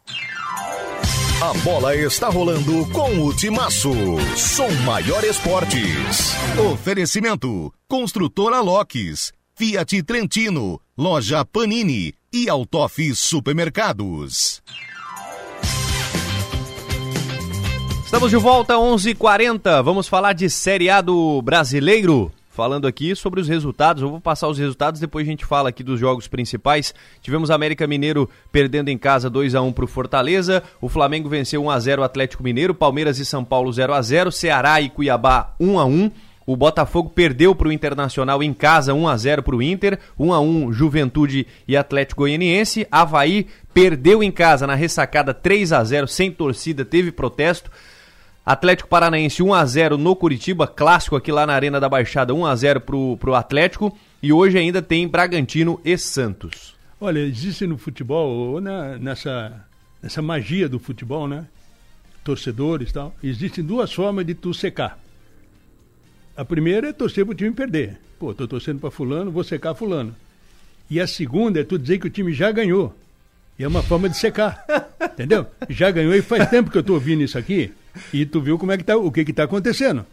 A 1.40 1.52
bola 1.62 1.94
está 1.94 2.28
rolando 2.28 2.84
com 2.90 3.24
o 3.24 3.32
Timaço. 3.34 3.92
Som 4.36 4.70
Maior 4.84 5.22
Esportes. 5.24 6.34
Oferecimento: 6.72 7.72
Construtora 7.86 8.60
Locks, 8.60 9.32
Fiat 9.54 10.02
Trentino, 10.02 10.80
Loja 10.96 11.44
Panini 11.44 12.12
e 12.32 12.48
Altoff 12.48 13.14
Supermercados. 13.14 14.62
Estamos 18.04 18.30
de 18.30 18.36
volta, 18.36 18.74
11:40. 18.78 19.10
h 19.10 19.14
40 19.14 19.82
Vamos 19.82 20.08
falar 20.08 20.32
de 20.32 20.48
Série 20.48 20.88
A 20.88 21.00
do 21.00 21.42
Brasileiro. 21.42 22.32
Falando 22.58 22.88
aqui 22.88 23.14
sobre 23.14 23.40
os 23.40 23.46
resultados, 23.46 24.02
eu 24.02 24.10
vou 24.10 24.20
passar 24.20 24.48
os 24.48 24.58
resultados, 24.58 25.00
depois 25.00 25.24
a 25.24 25.30
gente 25.30 25.46
fala 25.46 25.68
aqui 25.68 25.84
dos 25.84 26.00
jogos 26.00 26.26
principais. 26.26 26.92
Tivemos 27.22 27.52
América 27.52 27.86
Mineiro 27.86 28.28
perdendo 28.50 28.88
em 28.88 28.98
casa 28.98 29.30
2 29.30 29.54
a 29.54 29.62
1 29.62 29.72
para 29.72 29.84
o 29.84 29.86
Fortaleza, 29.86 30.60
o 30.80 30.88
Flamengo 30.88 31.28
venceu 31.28 31.62
1 31.62 31.70
a 31.70 31.78
0 31.78 32.02
o 32.02 32.04
Atlético 32.04 32.42
Mineiro, 32.42 32.74
Palmeiras 32.74 33.20
e 33.20 33.24
São 33.24 33.44
Paulo 33.44 33.72
0 33.72 33.94
a 33.94 34.02
0 34.02 34.32
Ceará 34.32 34.80
e 34.80 34.90
Cuiabá 34.90 35.54
1 35.60 35.78
a 35.78 35.84
1 35.84 36.10
o 36.44 36.56
Botafogo 36.56 37.10
perdeu 37.10 37.54
para 37.54 37.68
o 37.68 37.72
Internacional 37.72 38.42
em 38.42 38.52
casa 38.52 38.92
1 38.92 39.06
a 39.06 39.16
0 39.16 39.42
para 39.44 39.54
o 39.54 39.62
Inter, 39.62 39.96
1 40.18 40.32
a 40.32 40.40
1 40.40 40.72
Juventude 40.72 41.46
e 41.68 41.76
Atlético 41.76 42.22
Goianiense. 42.22 42.88
Havaí 42.90 43.46
perdeu 43.72 44.20
em 44.20 44.32
casa 44.32 44.66
na 44.66 44.74
ressacada 44.74 45.32
3 45.32 45.72
a 45.72 45.84
0 45.84 46.08
sem 46.08 46.32
torcida, 46.32 46.84
teve 46.84 47.12
protesto. 47.12 47.70
Atlético 48.48 48.88
Paranaense 48.88 49.42
1 49.42 49.52
a 49.52 49.62
0 49.66 49.98
no 49.98 50.16
Curitiba, 50.16 50.66
clássico 50.66 51.14
aqui 51.14 51.30
lá 51.30 51.46
na 51.46 51.52
Arena 51.52 51.78
da 51.78 51.86
Baixada, 51.86 52.32
1 52.32 52.46
a 52.46 52.56
0 52.56 52.80
pro, 52.80 53.18
pro 53.18 53.34
Atlético. 53.34 53.94
E 54.22 54.32
hoje 54.32 54.56
ainda 54.56 54.80
tem 54.80 55.06
Bragantino 55.06 55.78
e 55.84 55.98
Santos. 55.98 56.74
Olha, 56.98 57.18
existe 57.18 57.66
no 57.66 57.76
futebol, 57.76 58.26
ou 58.30 58.58
na, 58.58 58.96
nessa, 58.96 59.66
nessa 60.02 60.22
magia 60.22 60.66
do 60.66 60.78
futebol, 60.78 61.28
né? 61.28 61.46
Torcedores 62.24 62.88
e 62.88 62.92
tal, 62.94 63.14
existem 63.22 63.62
duas 63.62 63.92
formas 63.92 64.24
de 64.24 64.32
tu 64.32 64.54
secar. 64.54 64.98
A 66.34 66.42
primeira 66.42 66.88
é 66.88 66.92
torcer 66.94 67.26
pro 67.26 67.34
time 67.34 67.52
perder. 67.52 67.98
Pô, 68.18 68.32
tô 68.32 68.48
torcendo 68.48 68.80
para 68.80 68.90
fulano, 68.90 69.30
vou 69.30 69.44
secar 69.44 69.74
fulano. 69.74 70.16
E 70.88 70.98
a 70.98 71.06
segunda 71.06 71.60
é 71.60 71.64
tu 71.64 71.78
dizer 71.78 71.98
que 71.98 72.06
o 72.06 72.10
time 72.10 72.32
já 72.32 72.50
ganhou. 72.50 72.96
E 73.58 73.64
é 73.64 73.68
uma 73.68 73.82
forma 73.82 74.08
de 74.08 74.16
secar. 74.16 74.64
entendeu? 75.04 75.46
Já 75.68 75.90
ganhou 75.90 76.14
e 76.14 76.22
faz 76.22 76.48
tempo 76.48 76.70
que 76.70 76.78
eu 76.78 76.82
tô 76.82 76.94
ouvindo 76.94 77.22
isso 77.22 77.36
aqui. 77.36 77.74
E 78.12 78.24
tu 78.24 78.40
viu 78.40 78.58
como 78.58 78.72
é 78.72 78.76
que 78.76 78.84
tá, 78.84 78.96
o 78.96 79.10
que 79.10 79.24
que 79.24 79.32
tá 79.32 79.44
acontecendo. 79.44 80.04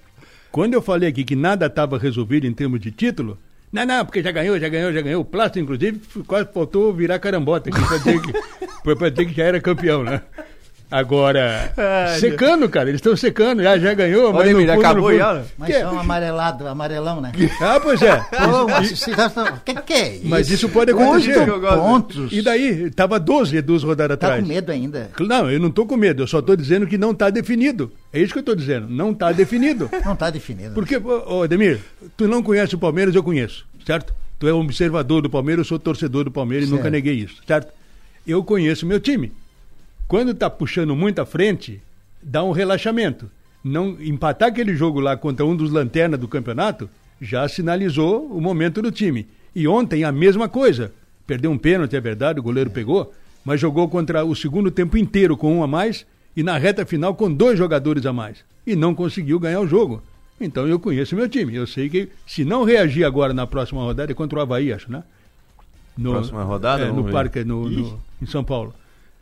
Quando 0.52 0.74
eu 0.74 0.82
falei 0.82 1.10
aqui 1.10 1.24
que 1.24 1.36
nada 1.36 1.66
estava 1.66 1.98
resolvido 1.98 2.48
em 2.48 2.54
termos 2.54 2.80
de 2.80 2.92
título, 2.92 3.38
não, 3.72 3.86
não, 3.86 4.06
porque 4.06 4.24
já 4.24 4.32
ganhou, 4.32 4.58
já 4.58 4.70
ganhou, 4.70 4.94
já 4.94 5.02
ganhou. 5.02 5.22
O 5.22 5.26
Plástico, 5.26 5.60
inclusive, 5.60 6.00
quase 6.26 6.48
faltou 6.54 6.94
virar 6.94 7.20
carambota 7.20 7.70
aqui 7.70 7.82
pra 7.86 8.96
pra 8.96 9.10
dizer 9.10 9.26
que 9.26 9.36
já 9.36 9.44
era 9.44 9.60
campeão, 9.60 10.04
né? 10.04 10.22
Agora, 10.90 11.74
Ai, 11.76 12.20
secando, 12.20 12.70
cara, 12.70 12.90
eles 12.90 13.00
estão 13.00 13.16
secando, 13.16 13.64
já, 13.64 13.78
já 13.78 13.94
ganhou, 13.94 14.32
mas 14.32 14.54
Olha, 14.54 14.66
já 14.68 14.74
acabou 14.76 15.18
já. 15.18 15.44
Mas 15.58 15.70
que? 15.70 15.80
são 15.80 16.00
amarelado, 16.00 16.68
amarelão, 16.68 17.20
né? 17.20 17.32
Ah, 17.60 17.80
pois 17.80 18.02
é. 18.02 18.20
O 18.20 19.60
que, 19.64 19.74
que 19.82 19.94
é 19.94 20.16
isso? 20.16 20.28
Mas 20.28 20.50
isso 20.50 20.70
pode 20.70 20.92
acontecer. 20.92 21.46
pontos. 21.46 22.32
E 22.32 22.42
daí, 22.42 22.92
tava 22.92 23.20
12 23.20 23.62
duas 23.62 23.84
rodadas 23.84 24.18
tá 24.18 24.28
atrás. 24.28 24.42
Tá 24.44 24.48
com 24.48 24.54
medo 24.54 24.72
ainda? 24.72 25.12
Não, 25.20 25.50
eu 25.50 25.60
não 25.60 25.72
tô 25.72 25.86
com 25.86 25.98
medo, 25.98 26.24
eu 26.24 26.28
só 26.28 26.42
tô 26.42 26.56
dizendo 26.56 26.86
que 26.86 26.98
não 26.98 27.14
tá 27.14 27.30
definido. 27.30 27.92
É 28.14 28.20
isso 28.20 28.32
que 28.32 28.40
eu 28.40 28.44
tô 28.44 28.56
dizendo, 28.56 28.88
não 28.88 29.14
tá 29.14 29.32
definido. 29.32 29.90
Não 30.06 30.16
tá 30.16 30.30
definido. 30.30 30.74
Porque, 30.74 30.98
ô, 30.98 31.44
Ademir, 31.44 31.80
tu 32.16 32.28
não 32.28 32.44
conhece 32.44 32.76
o 32.76 32.78
Palmeiras, 32.78 33.16
eu 33.16 33.24
conheço, 33.24 33.66
certo? 33.86 34.14
Tu 34.38 34.48
é 34.48 34.54
um 34.54 34.60
observador 34.62 35.22
do 35.22 35.30
Palmeiras, 35.30 35.66
eu 35.66 35.70
sou 35.70 35.80
torcedor 35.80 36.24
do 36.26 36.32
Palmeiras 36.32 36.70
certo. 36.70 36.76
e 36.76 36.78
nunca 36.78 36.92
neguei 36.92 37.16
isso, 37.16 37.42
certo? 37.48 37.74
Eu 38.28 38.44
conheço 38.44 38.86
meu 38.86 39.00
time. 39.00 39.34
Quando 40.08 40.32
está 40.32 40.50
puxando 40.50 40.96
muito 40.96 41.20
à 41.20 41.26
frente, 41.26 41.82
dá 42.22 42.44
um 42.44 42.52
relaxamento. 42.52 43.30
Não 43.64 43.98
empatar 44.00 44.50
aquele 44.50 44.76
jogo 44.76 45.00
lá 45.00 45.18
contra 45.18 45.46
um 45.46 45.56
dos 45.56 45.72
lanternas 45.72 46.20
do 46.20 46.28
campeonato 46.28 46.90
já 47.20 47.48
sinalizou 47.48 48.28
o 48.28 48.40
momento 48.40 48.82
do 48.82 48.92
time. 48.92 49.28
E 49.56 49.68
ontem 49.68 50.04
a 50.04 50.12
mesma 50.12 50.48
coisa. 50.48 50.92
Perdeu 51.26 51.50
um 51.50 51.58
pênalti, 51.58 51.96
é 51.96 52.00
verdade, 52.00 52.40
o 52.40 52.44
goleiro 52.44 52.70
pegou, 52.70 53.12
mas 53.44 53.60
jogou 53.60 53.90
contra 53.90 54.24
o 54.24 54.36
segundo 54.36 54.70
tempo 54.70 54.96
inteiro 54.96 55.36
com 55.36 55.58
um 55.58 55.64
a 55.64 55.68
mais 55.68 56.06
e 56.38 56.44
na 56.44 56.56
reta 56.58 56.86
final 56.86 57.16
com 57.16 57.32
dois 57.34 57.58
jogadores 57.58 58.06
a 58.06 58.14
mais. 58.14 58.44
E 58.68 58.76
não 58.76 58.94
conseguiu 58.94 59.40
ganhar 59.40 59.60
o 59.60 59.68
jogo. 59.68 60.04
Então 60.40 60.68
eu 60.68 60.80
conheço 60.80 61.16
meu 61.16 61.28
time. 61.28 61.56
Eu 61.56 61.66
sei 61.66 61.90
que 61.90 62.10
se 62.28 62.46
não 62.46 62.64
reagir 62.64 63.06
agora 63.06 63.34
na 63.34 63.48
próxima 63.48 63.82
rodada 63.82 64.12
é 64.12 64.16
contra 64.16 64.38
o 64.38 64.42
Havaí, 64.42 64.72
acho, 64.72 64.92
né? 64.92 65.04
No, 65.98 66.12
próxima 66.12 66.44
rodada? 66.44 66.84
É, 66.84 66.92
no 66.92 67.06
parque, 67.06 67.44
no, 67.44 67.70
no, 67.70 68.00
em 68.22 68.26
São 68.28 68.44
Paulo. 68.44 68.74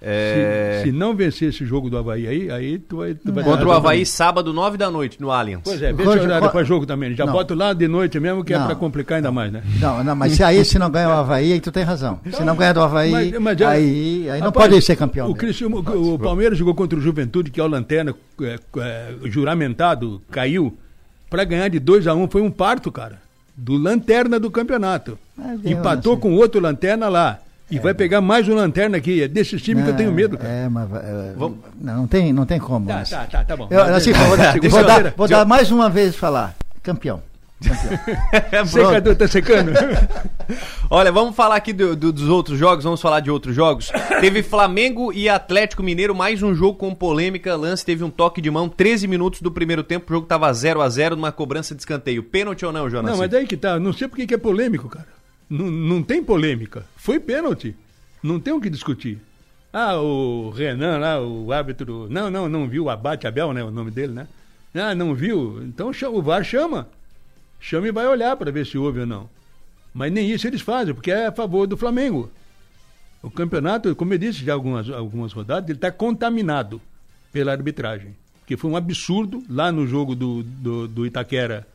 É... 0.06 0.82
Se, 0.84 0.90
se, 0.90 0.92
não 0.92 1.16
vencer 1.16 1.48
esse 1.48 1.66
jogo 1.66 1.90
do 1.90 1.98
Havaí 1.98 2.28
aí, 2.28 2.52
aí 2.52 2.78
tu 2.78 2.98
vai. 2.98 3.14
Tu 3.14 3.32
vai 3.32 3.42
Contra 3.42 3.66
o 3.66 3.72
Havaí, 3.72 4.00
também. 4.00 4.06
sábado, 4.06 4.52
nove 4.52 4.78
da 4.78 4.92
noite, 4.92 5.22
no 5.22 5.32
Allianz. 5.32 5.62
Pois 5.64 5.82
é, 5.82 5.94
vê 5.94 6.04
se 6.04 6.10
horário 6.10 6.50
para 6.50 6.64
jogo 6.66 6.86
também. 6.86 7.16
Já 7.16 7.26
não. 7.26 7.32
bota 7.32 7.56
lá 7.56 7.72
de 7.72 7.88
noite 7.88 8.20
mesmo, 8.20 8.44
que 8.44 8.54
é 8.54 8.58
não. 8.58 8.66
é 8.66 8.68
para 8.68 8.76
complicar 8.76 9.16
ainda 9.16 9.32
mais, 9.32 9.54
né? 9.54 9.64
Não, 9.80 10.04
não, 10.04 10.14
mas 10.14 10.34
se 10.34 10.44
aí 10.44 10.66
se 10.66 10.78
não 10.78 10.92
ganha 10.92 11.08
o 11.08 11.14
Havaí, 11.14 11.54
aí 11.54 11.62
tu 11.62 11.72
tem 11.72 11.84
razão. 11.84 12.20
Então, 12.26 12.38
se 12.38 12.46
não 12.46 12.54
ganha 12.54 12.74
do 12.74 12.82
Havaí, 12.82 13.12
mas, 13.12 13.32
mas 13.40 13.58
já, 13.58 13.70
aí, 13.70 14.30
aí 14.30 14.40
não 14.42 14.48
rapaz, 14.48 14.70
pode 14.70 14.82
ser 14.82 14.98
campeão. 14.98 15.30
O, 15.30 15.32
o, 15.32 16.14
o 16.16 16.20
Palmeiras 16.20 16.58
jogou 16.58 16.76
contra 16.76 17.00
o 17.00 17.02
Juventude, 17.02 17.50
que 17.50 17.62
é 17.62 17.64
o 17.64 17.68
Lanterna, 17.68 18.14
é, 18.42 18.60
é, 18.80 19.14
juramentado, 19.24 20.22
caiu. 20.30 20.78
Para 21.30 21.46
ganhar 21.46 21.70
de 21.70 21.80
2 21.80 22.08
a 22.08 22.14
1 22.14 22.22
um, 22.22 22.28
foi 22.28 22.42
um 22.42 22.52
parto, 22.52 22.92
cara. 22.92 23.20
Do 23.56 23.78
Lanterna 23.78 24.38
do 24.38 24.52
campeonato. 24.52 25.18
Empatou 25.64 26.18
com 26.18 26.36
outro 26.36 26.60
Lanterna 26.60 27.08
lá. 27.08 27.40
E 27.76 27.80
vai 27.80 27.94
pegar 27.94 28.22
mais 28.22 28.48
um 28.48 28.56
lanterna 28.56 28.98
aqui. 28.98 29.24
É 29.24 29.28
desses 29.28 29.62
times 29.62 29.84
que 29.84 29.90
eu 29.90 29.96
tenho 29.96 30.12
medo, 30.12 30.38
cara. 30.38 30.50
É, 30.52 30.70
mas. 30.70 30.90
é, 30.94 31.34
não, 31.38 31.58
não 31.98 32.08
tem, 32.08 32.32
não 32.34 32.46
tem 32.46 32.60
como. 32.60 32.88
Tá, 32.88 32.96
mas- 32.96 33.10
tá, 33.10 33.26
tá, 33.26 33.44
tá 33.44 33.58
bom. 33.58 33.68
Eu, 33.70 33.82
assim, 33.96 34.12
vou, 34.14 34.28
vou 34.28 34.38
Segunda-feira. 34.38 35.04
dar, 35.04 35.14
vou 35.16 35.28
dar 35.28 35.46
mais 35.46 35.72
uma 35.72 35.90
vez 35.90 36.16
falar. 36.16 36.56
Campeão. 36.82 37.22
Secador 38.68 39.16
tá 39.16 39.26
secando. 39.28 39.72
Olha, 40.90 41.12
vamos 41.12 41.34
falar 41.36 41.56
aqui 41.56 41.72
do- 41.72 41.96
do- 41.96 42.12
dos 42.12 42.28
outros 42.28 42.60
jogos, 42.60 42.84
vamos 42.84 43.02
falar 43.02 43.22
de 43.22 43.32
outros 43.32 43.56
jogos. 43.56 43.90
Teve 44.20 44.44
Flamengo 44.44 45.14
e 45.14 45.30
Atlético 45.30 45.82
Mineiro, 45.82 46.14
mais 46.14 46.44
um 46.44 46.54
jogo 46.54 46.78
com 46.78 46.94
polêmica. 46.94 47.56
Lance 47.56 47.86
teve 47.86 48.04
um 48.04 48.10
toque 48.10 48.42
de 48.42 48.52
mão, 48.52 48.68
13 48.68 49.08
minutos 49.08 49.42
do 49.42 49.50
primeiro 49.50 49.82
tempo, 49.84 50.06
o 50.12 50.14
jogo 50.16 50.28
tava 50.28 50.52
0 50.54 50.82
a 50.82 50.90
0 50.90 51.16
numa 51.16 51.32
cobrança 51.32 51.74
de 51.74 51.82
escanteio. 51.82 52.22
Pênalti 52.22 52.66
ou 52.66 52.72
não, 52.74 52.90
Jonas? 52.90 53.12
Não, 53.12 53.18
mas 53.18 53.30
daí 53.32 53.48
que 53.48 53.56
tá. 53.56 53.80
Não 53.80 53.94
sei 53.94 54.08
por 54.10 54.18
que 54.18 54.28
que 54.28 54.34
é 54.34 54.38
polêmico, 54.38 54.90
cara. 54.90 55.08
Não, 55.56 56.02
tem 56.02 56.24
polêmica. 56.24 56.84
Foi 56.96 57.20
pênalti. 57.20 57.76
Não 58.24 58.40
tem 58.40 58.52
o 58.52 58.60
que 58.60 58.72
discutir. 58.72 59.20
Ah, 59.72 60.00
o 60.02 60.50
Renan 60.50 60.98
lá, 60.98 61.22
o 61.22 61.52
árbitro. 61.52 62.08
Não, 62.10 62.32
não, 62.32 62.50
não 62.50 62.68
viu. 62.68 62.90
Abate 62.90 63.28
Abel, 63.28 63.54
né? 63.54 63.64
O 63.64 63.70
nome 63.70 63.92
dele, 63.92 64.14
né? 64.14 64.28
Ah, 64.74 64.96
não 64.96 65.14
viu. 65.14 65.62
Então 65.64 65.92
o 66.12 66.22
VAR 66.24 66.44
chama. 66.44 66.88
Chama 67.60 67.88
e 67.88 67.92
vai 67.92 68.08
olhar 68.08 68.36
para 68.36 68.52
ver 68.52 68.66
se 68.66 68.80
houve 68.80 69.02
ou 69.02 69.06
não. 69.06 69.30
Mas 69.94 70.12
nem 70.12 70.32
isso 70.32 70.48
eles 70.48 70.62
fazem, 70.62 70.92
porque 70.92 71.12
é 71.12 71.28
a 71.28 71.32
favor 71.32 71.68
do 71.68 71.78
Flamengo. 71.78 72.32
O 73.22 73.30
campeonato, 73.30 73.96
como 73.96 74.12
eu 74.12 74.18
disse 74.18 74.44
já 74.44 74.54
algumas, 74.54 74.90
algumas 74.90 75.34
rodadas, 75.34 75.70
ele 75.70 75.78
está 75.78 75.92
contaminado 75.92 76.82
pela 77.32 77.52
arbitragem. 77.52 78.16
Que 78.48 78.58
foi 78.58 78.72
um 78.72 78.76
absurdo 78.76 79.44
lá 79.48 79.72
no 79.72 79.86
jogo 79.86 80.16
do, 80.16 80.42
do, 80.42 80.88
do 80.88 81.06
Itaquera 81.06 81.68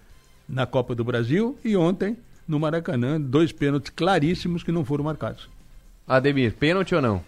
na 0.48 0.66
Copa 0.66 0.96
do 0.96 1.04
Brasil 1.04 1.56
e 1.64 1.76
ontem 1.76 2.16
no 2.48 2.58
Maracanã, 2.58 3.20
dois 3.20 3.52
pênaltis 3.52 3.92
claríssimos 3.94 4.62
que 4.62 4.72
não 4.72 4.84
foram 4.84 5.04
marcados. 5.04 5.48
Ademir, 6.06 6.54
pênalti 6.54 6.94
ou 6.94 7.02
não? 7.02 7.22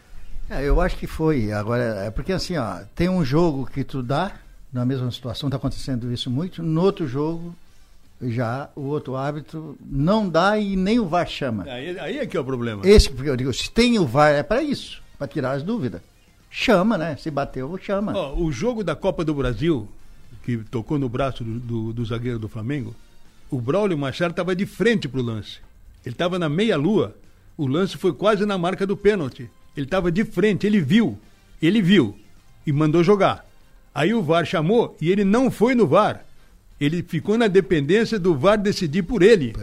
É, 0.48 0.66
eu 0.66 0.80
acho 0.80 0.96
que 0.96 1.06
foi. 1.06 1.52
Agora, 1.52 1.82
é 2.06 2.10
porque 2.10 2.32
assim, 2.32 2.56
ó, 2.56 2.78
tem 2.94 3.08
um 3.08 3.24
jogo 3.24 3.66
que 3.66 3.84
tu 3.84 4.02
dá, 4.02 4.32
na 4.72 4.84
mesma 4.84 5.10
situação, 5.10 5.48
está 5.48 5.58
acontecendo 5.58 6.10
isso 6.12 6.30
muito, 6.30 6.62
no 6.62 6.82
outro 6.82 7.06
jogo, 7.06 7.54
já 8.22 8.68
o 8.74 8.82
outro 8.82 9.16
árbitro 9.16 9.76
não 9.80 10.28
dá 10.28 10.58
e 10.58 10.74
nem 10.76 10.98
o 10.98 11.06
VAR 11.06 11.28
chama. 11.28 11.64
Aí, 11.64 11.98
aí 11.98 12.18
é 12.18 12.26
que 12.26 12.36
é 12.36 12.40
o 12.40 12.44
problema. 12.44 12.86
Esse, 12.86 13.10
porque 13.10 13.30
eu 13.30 13.36
digo, 13.36 13.52
se 13.52 13.70
tem 13.70 13.98
o 13.98 14.06
VAR, 14.06 14.32
é 14.32 14.42
para 14.42 14.62
isso, 14.62 15.02
para 15.18 15.28
tirar 15.28 15.52
as 15.52 15.62
dúvidas. 15.62 16.00
Chama, 16.50 16.98
né? 16.98 17.16
Se 17.16 17.30
bateu, 17.30 17.78
chama. 17.78 18.12
Ó, 18.16 18.34
o 18.34 18.50
jogo 18.50 18.82
da 18.82 18.96
Copa 18.96 19.24
do 19.24 19.34
Brasil, 19.34 19.88
que 20.42 20.56
tocou 20.58 20.98
no 20.98 21.08
braço 21.08 21.44
do, 21.44 21.60
do, 21.60 21.92
do 21.92 22.04
zagueiro 22.04 22.38
do 22.38 22.48
Flamengo, 22.48 22.94
o 23.50 23.60
Braulio 23.60 23.98
Machado 23.98 24.30
estava 24.30 24.54
de 24.54 24.64
frente 24.64 25.08
pro 25.08 25.22
lance. 25.22 25.58
Ele 26.04 26.14
estava 26.14 26.38
na 26.38 26.48
meia-lua. 26.48 27.16
O 27.56 27.66
lance 27.66 27.96
foi 27.96 28.12
quase 28.12 28.46
na 28.46 28.56
marca 28.56 28.86
do 28.86 28.96
pênalti. 28.96 29.50
Ele 29.76 29.86
estava 29.86 30.10
de 30.10 30.24
frente, 30.24 30.66
ele 30.66 30.80
viu. 30.80 31.18
Ele 31.60 31.82
viu 31.82 32.16
e 32.66 32.72
mandou 32.72 33.02
jogar. 33.02 33.44
Aí 33.94 34.14
o 34.14 34.22
VAR 34.22 34.46
chamou 34.46 34.96
e 35.00 35.10
ele 35.10 35.24
não 35.24 35.50
foi 35.50 35.74
no 35.74 35.86
VAR. 35.86 36.24
Ele 36.80 37.02
ficou 37.02 37.36
na 37.36 37.48
dependência 37.48 38.18
do 38.18 38.34
VAR 38.34 38.56
decidir 38.56 39.02
por 39.02 39.22
ele. 39.22 39.54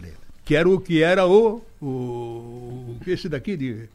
Que 0.46 0.56
era 0.56 0.70
o 0.70 0.80
que 0.80 1.02
era 1.02 1.26
o, 1.26 1.62
o 1.82 2.98
esse 3.08 3.28
daqui 3.28 3.56
de 3.56 3.90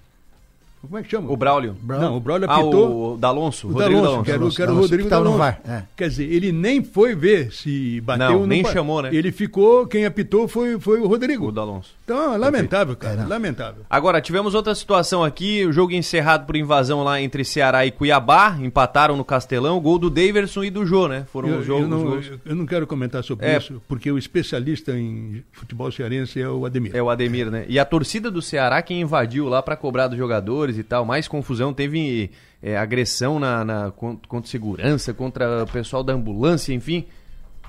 como 0.82 0.98
é 0.98 1.02
que 1.02 1.10
chama? 1.10 1.30
O 1.30 1.36
Braulio. 1.36 1.76
Não, 1.82 2.16
o 2.16 2.20
Braulio 2.20 2.48
Ah, 2.50 2.56
apitou. 2.56 3.14
o 3.14 3.16
D'Alonso, 3.16 3.68
O 3.68 3.72
Rodrigo 3.72 4.00
D'Alonso, 4.02 4.02
D'Alonso. 4.02 4.24
que 4.24 4.30
era, 4.30 4.38
o- 4.38 4.40
D'Alonso, 4.42 4.56
que 4.56 4.62
era 4.62 4.72
o 4.72 4.76
Rodrigo 4.76 5.08
D'Alonso. 5.08 5.38
VAR, 5.38 5.60
é. 5.66 5.82
Quer 5.96 6.08
dizer, 6.08 6.32
ele 6.32 6.52
nem 6.52 6.82
foi 6.82 7.14
ver 7.14 7.52
se 7.52 8.00
bateu 8.02 8.30
Não, 8.30 8.40
ou 8.40 8.46
nem 8.46 8.62
ba- 8.62 8.72
chamou, 8.72 9.02
né? 9.02 9.10
Ele 9.12 9.30
ficou, 9.32 9.86
quem 9.86 10.04
apitou 10.04 10.46
foi, 10.48 10.78
foi 10.78 11.00
o 11.00 11.06
Rodrigo. 11.06 11.48
O 11.48 11.52
D'Alonso. 11.52 11.90
Então, 12.04 12.36
lamentável, 12.36 12.94
cara, 12.96 13.26
lamentável. 13.26 13.82
Agora, 13.88 14.20
tivemos 14.20 14.54
outra 14.54 14.74
situação 14.74 15.22
aqui, 15.24 15.64
o 15.64 15.72
jogo 15.72 15.92
encerrado 15.92 16.46
por 16.46 16.56
invasão 16.56 17.02
lá 17.02 17.20
entre 17.20 17.44
Ceará 17.44 17.86
e 17.86 17.90
Cuiabá, 17.90 18.56
empataram 18.60 19.16
no 19.16 19.24
Castelão, 19.24 19.80
gol 19.80 19.98
do 19.98 20.10
Daverson 20.10 20.64
e 20.64 20.70
do 20.70 20.84
Jô, 20.84 21.08
né? 21.08 21.24
Foram 21.32 21.48
Eu, 21.48 21.58
os 21.60 21.66
jogos. 21.66 21.82
eu 21.84 21.88
não, 21.88 21.98
os 21.98 22.26
gols. 22.26 22.40
eu- 22.44 22.56
não 22.56 22.66
quero 22.66 22.86
comentar 22.86 23.22
sobre 23.24 23.46
É. 23.46 23.56
isso, 23.56 23.80
porque 23.88 24.10
o 24.10 24.18
especialista 24.18 24.92
em 24.92 25.42
futebol 25.52 25.90
cearense 25.90 26.40
é 26.40 26.48
o 26.48 26.66
Ademir. 26.66 26.90
É 26.94 27.02
o 27.02 27.08
Ademir, 27.08 27.50
né? 27.50 27.64
E 27.68 27.78
a 27.78 27.84
torcida 27.84 28.30
do 28.30 28.42
Ceará 28.42 28.82
que 28.82 28.92
invadiu 28.94 29.48
lá 29.48 29.62
pra 29.62 29.76
cobrar 29.76 30.08
dos 30.08 30.18
jogadores 30.18 30.71
e 30.78 30.82
tal. 30.82 31.04
Mais 31.04 31.26
confusão, 31.28 31.72
teve 31.72 32.30
é, 32.62 32.76
agressão 32.76 33.38
na, 33.40 33.64
na- 33.64 33.90
con- 33.90 34.18
contra 34.28 34.50
segurança, 34.50 35.12
contra 35.14 35.64
o 35.64 35.66
pessoal 35.66 36.02
da 36.02 36.12
ambulância, 36.12 36.72
enfim. 36.72 37.04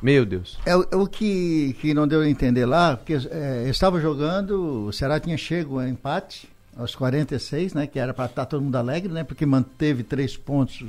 Meu 0.01 0.25
Deus. 0.25 0.59
É, 0.65 0.75
o- 0.75 0.85
é 0.91 0.95
o 0.95 1.07
que, 1.07 1.75
que 1.79 1.93
não 1.93 2.07
deu 2.07 2.21
a 2.21 2.29
entender 2.29 2.65
lá, 2.65 2.97
porque 2.97 3.13
é, 3.31 3.67
estava 3.69 3.99
jogando, 4.01 4.87
o 4.87 4.91
Ceará 4.93 5.19
tinha 5.19 5.37
chego 5.37 5.79
a 5.79 5.87
empate 5.87 6.49
aos 6.77 6.93
46, 6.95 7.73
né? 7.73 7.87
Que 7.87 7.99
era 7.99 8.13
para 8.13 8.25
estar 8.25 8.45
todo 8.45 8.61
mundo 8.61 8.75
alegre, 8.75 9.11
né? 9.11 9.23
Porque 9.23 9.45
manteve 9.45 10.03
três 10.03 10.35
pontos 10.35 10.83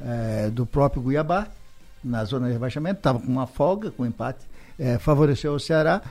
é, 0.00 0.50
do 0.50 0.66
próprio 0.66 1.02
Cuiabá 1.02 1.46
na 2.02 2.24
zona 2.24 2.46
de 2.48 2.52
rebaixamento, 2.52 2.98
estava 2.98 3.18
com 3.18 3.26
uma 3.26 3.46
folga, 3.46 3.90
com 3.90 4.04
empate, 4.06 4.40
é, 4.78 4.98
favoreceu 4.98 5.54
o 5.54 5.60
Ceará. 5.60 6.02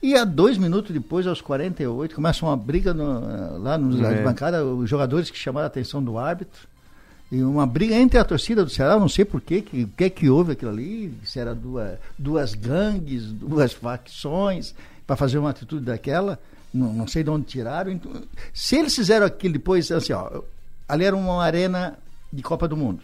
E 0.00 0.14
a 0.14 0.24
dois 0.24 0.56
minutos 0.56 0.92
depois, 0.92 1.26
aos 1.26 1.40
48, 1.40 2.14
começa 2.14 2.44
uma 2.46 2.56
briga 2.56 2.94
no- 2.94 3.58
lá 3.58 3.76
nos 3.76 4.00
É. 4.00 4.22
bancada, 4.22 4.64
os 4.64 4.88
jogadores 4.88 5.28
que 5.30 5.36
chamaram 5.38 5.64
a 5.64 5.66
atenção 5.68 6.02
do 6.02 6.16
árbitro. 6.18 6.68
E 7.32 7.42
uma 7.42 7.66
briga 7.66 7.94
entre 7.94 8.18
a 8.18 8.24
torcida 8.24 8.64
do 8.64 8.70
Ceará, 8.70 8.98
não 8.98 9.08
sei 9.08 9.24
por 9.24 9.40
quê, 9.40 9.60
que 9.60 9.82
o 9.84 9.88
que 9.88 10.04
é 10.04 10.10
que 10.10 10.30
houve 10.30 10.52
aquilo 10.52 10.70
ali, 10.70 11.12
se 11.24 11.38
era 11.38 11.54
duas, 11.54 11.98
duas 12.18 12.54
gangues, 12.54 13.24
duas 13.32 13.72
facções, 13.72 14.74
para 15.06 15.16
fazer 15.16 15.36
uma 15.38 15.50
atitude 15.50 15.84
daquela, 15.84 16.38
não, 16.72 16.92
não 16.92 17.06
sei 17.06 17.22
de 17.24 17.28
onde 17.30 17.44
tiraram. 17.46 17.90
Então, 17.90 18.12
se 18.54 18.76
eles 18.76 18.94
fizeram 18.94 19.26
aquilo 19.26 19.54
depois, 19.54 19.90
assim, 19.90 20.12
ó, 20.12 20.42
ali 20.88 21.04
era 21.04 21.16
uma 21.16 21.42
arena 21.42 21.98
de 22.32 22.42
Copa 22.42 22.66
do 22.68 22.76
Mundo. 22.76 23.02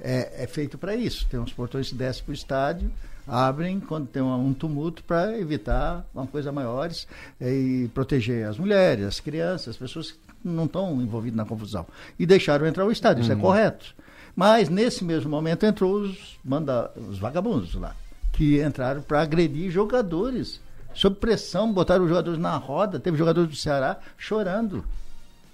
É, 0.00 0.44
é 0.44 0.46
feito 0.46 0.78
para 0.78 0.96
isso. 0.96 1.26
Tem 1.30 1.38
uns 1.38 1.52
portões 1.52 1.90
que 1.90 1.94
descem 1.94 2.24
para 2.24 2.30
o 2.32 2.34
estádio, 2.34 2.90
abrem 3.30 3.78
quando 3.80 4.06
tem 4.06 4.20
um, 4.22 4.48
um 4.48 4.52
tumulto 4.52 5.02
para 5.04 5.38
evitar 5.38 6.04
uma 6.14 6.26
coisa 6.26 6.50
maiores 6.50 7.06
eh, 7.40 7.52
e 7.84 7.88
proteger 7.94 8.46
as 8.46 8.58
mulheres, 8.58 9.04
as 9.06 9.20
crianças, 9.20 9.68
as 9.68 9.76
pessoas 9.76 10.12
que 10.12 10.18
não 10.44 10.64
estão 10.64 11.00
envolvidas 11.00 11.36
na 11.36 11.44
confusão. 11.44 11.86
E 12.18 12.26
deixaram 12.26 12.66
entrar 12.66 12.84
o 12.84 12.90
estádio, 12.92 13.22
isso 13.22 13.32
é 13.32 13.34
Uhum. 13.34 13.40
correto. 13.40 13.94
Mas 14.34 14.68
nesse 14.68 15.04
mesmo 15.04 15.30
momento 15.30 15.64
entrou 15.66 16.00
os, 16.00 16.38
manda, 16.44 16.90
os 17.08 17.18
vagabundos 17.18 17.74
lá, 17.74 17.94
que 18.32 18.62
entraram 18.62 19.02
para 19.02 19.22
agredir 19.22 19.70
jogadores. 19.70 20.60
Sob 20.94 21.16
pressão, 21.16 21.72
botaram 21.72 22.02
os 22.04 22.08
jogadores 22.08 22.38
na 22.40 22.56
roda, 22.56 22.98
teve 22.98 23.16
jogadores 23.16 23.48
do 23.50 23.56
Ceará 23.56 23.98
chorando. 24.18 24.84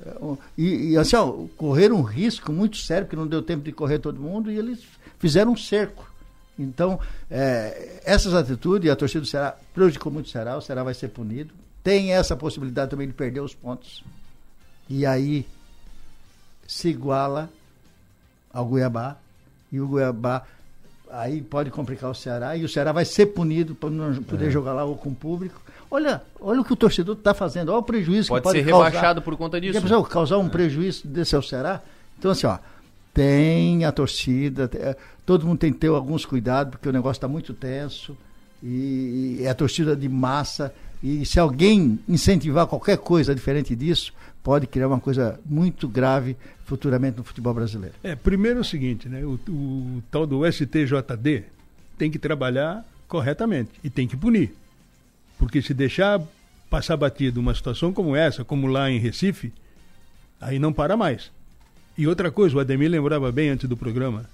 É, 0.04 0.10
o- 0.20 0.38
E, 0.56 0.92
e, 0.92 0.96
assim, 0.98 1.16
ó, 1.16 1.32
correram 1.56 1.96
um 1.96 2.02
risco 2.02 2.52
muito 2.52 2.76
sério, 2.78 3.06
que 3.08 3.16
não 3.16 3.26
deu 3.26 3.42
tempo 3.42 3.64
de 3.64 3.72
correr 3.72 3.98
todo 3.98 4.20
mundo, 4.20 4.50
e 4.50 4.58
eles 4.58 4.82
fizeram 5.18 5.52
um 5.52 5.56
cerco. 5.56 6.05
Então, 6.58 6.98
é, 7.30 8.00
essas 8.04 8.32
atitudes, 8.34 8.90
a 8.90 8.96
torcida 8.96 9.20
do 9.20 9.26
Ceará 9.26 9.54
prejudicou 9.74 10.10
muito 10.12 10.26
o 10.26 10.28
Ceará, 10.30 10.56
o 10.56 10.60
Ceará 10.62 10.82
vai 10.82 10.94
ser 10.94 11.08
punido. 11.08 11.52
Tem 11.84 12.12
essa 12.12 12.34
possibilidade 12.34 12.90
também 12.90 13.06
de 13.06 13.12
perder 13.12 13.40
os 13.40 13.54
pontos. 13.54 14.02
E 14.88 15.04
aí 15.04 15.46
se 16.66 16.88
iguala 16.88 17.48
ao 18.52 18.66
Cuiabá, 18.66 19.16
e 19.70 19.80
o 19.80 19.88
Cuiabá 19.88 20.42
aí 21.10 21.40
pode 21.42 21.70
complicar 21.70 22.10
o 22.10 22.14
Ceará, 22.14 22.56
e 22.56 22.64
o 22.64 22.68
Ceará 22.68 22.90
vai 22.92 23.04
ser 23.04 23.26
punido 23.26 23.74
por 23.74 23.90
não 23.90 24.14
poder 24.22 24.46
É. 24.46 24.50
jogar 24.50 24.72
lá 24.72 24.84
ou 24.84 24.96
com 24.96 25.10
o 25.10 25.14
público. 25.14 25.60
Olha, 25.90 26.20
olha 26.40 26.60
o 26.60 26.64
que 26.64 26.72
o 26.72 26.76
torcedor 26.76 27.16
está 27.16 27.32
fazendo, 27.34 27.68
olha 27.68 27.78
o 27.78 27.82
prejuízo 27.82 28.28
Pode 28.28 28.40
que 28.42 28.48
pode 28.48 28.58
ser 28.64 28.70
causar. 28.70 28.86
rebaixado 28.86 29.22
por 29.22 29.36
conta 29.36 29.60
disso. 29.60 29.80
Pensou 29.80 30.02
causar 30.04 30.38
um 30.38 30.48
prejuízo 30.48 31.06
desse 31.06 31.36
ao 31.36 31.42
Ceará? 31.42 31.80
Então, 32.18 32.30
assim, 32.32 32.46
ó, 32.46 32.58
tem 33.14 33.84
a 33.84 33.92
torcida, 33.92 34.66
te- 34.66 34.78
eh, 34.78 34.96
todo 35.26 35.44
mundo 35.44 35.58
tem 35.58 35.72
que 35.72 35.78
ter 35.80 35.88
alguns 35.88 36.24
cuidados, 36.24 36.70
porque 36.70 36.88
o 36.88 36.92
negócio 36.92 37.18
está 37.18 37.28
muito 37.28 37.52
tenso, 37.52 38.16
e, 38.62 39.40
é 39.42 39.48
a 39.50 39.54
torcida 39.54 39.94
de 39.96 40.08
massa, 40.08 40.72
e 41.02 41.26
se 41.26 41.38
alguém 41.38 41.98
incentivar 42.08 42.66
qualquer 42.66 42.96
coisa 42.96 43.34
diferente 43.34 43.74
disso, 43.74 44.14
pode 44.42 44.66
criar 44.66 44.86
uma 44.86 45.00
coisa 45.00 45.38
muito 45.44 45.88
grave 45.88 46.36
futuramente 46.64 47.18
no 47.18 47.24
futebol 47.24 47.52
brasileiro. 47.52 47.94
É, 48.02 48.14
primeiro 48.14 48.58
é 48.58 48.62
o 48.62 48.64
seguinte, 48.64 49.08
né? 49.08 49.24
O, 49.24 49.38
o 49.48 50.02
tal 50.10 50.26
do 50.26 50.50
STJD 50.50 51.44
tem 51.98 52.10
que 52.10 52.18
trabalhar 52.18 52.84
corretamente 53.08 53.70
e 53.82 53.90
tem 53.90 54.06
que 54.06 54.16
punir. 54.16 54.54
Porque 55.38 55.60
se 55.60 55.74
deixar 55.74 56.20
passar 56.70 56.96
batido 56.96 57.40
uma 57.40 57.54
situação 57.54 57.92
como 57.92 58.16
essa, 58.16 58.44
como 58.44 58.66
lá 58.66 58.90
em 58.90 58.98
Recife, 58.98 59.52
aí 60.40 60.58
não 60.58 60.72
para 60.72 60.96
mais. 60.96 61.30
E 61.98 62.06
outra 62.06 62.30
coisa, 62.30 62.56
o 62.56 62.60
Ademir 62.60 62.90
lembrava 62.90 63.30
bem 63.32 63.50
antes 63.50 63.68
do 63.68 63.76
programa. 63.76 64.28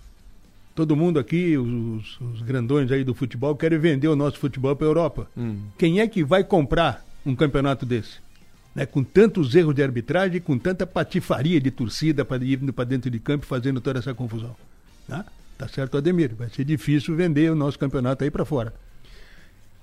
Todo 0.75 0.97
mundo 0.97 1.19
aqui, 1.19 1.57
os, 1.57 2.19
os 2.21 2.43
grandões 2.43 2.91
aí 2.91 3.05
do 3.05 3.15
futebol, 3.15 3.55
querem 3.55 3.79
vender 3.79 4.09
o 4.09 4.17
nosso 4.17 4.39
futebol 4.39 4.75
para 4.75 4.87
a 4.87 4.91
Europa. 4.91 5.29
Hum. 5.37 5.65
Quem 5.77 6.01
é 6.01 6.09
que 6.09 6.25
vai 6.25 6.43
comprar 6.43 7.05
um 7.25 7.37
campeonato 7.37 7.85
desse? 7.85 8.21
Né, 8.75 8.87
com 8.87 9.05
tantos 9.05 9.55
erros 9.55 9.75
de 9.75 9.83
arbitragem, 9.83 10.41
com 10.41 10.59
tanta 10.59 10.87
patifaria 10.87 11.61
de 11.61 11.71
torcida 11.71 12.25
para 12.25 12.43
ir 12.43 12.59
para 12.73 12.85
dentro 12.85 13.11
de 13.11 13.19
campo 13.19 13.45
e 13.45 13.49
fazendo 13.49 13.83
toda 13.83 13.99
essa 13.99 14.15
confusão. 14.15 14.57
Né? 15.07 15.23
Tá 15.59 15.69
certo, 15.69 15.99
Ademir? 15.99 16.35
Vai 16.35 16.49
ser 16.49 16.65
difícil 16.65 17.15
vender 17.15 17.53
o 17.53 17.55
nosso 17.55 17.79
campeonato 17.79 18.25
aí 18.25 18.31
para 18.31 18.47
fora. 18.47 18.73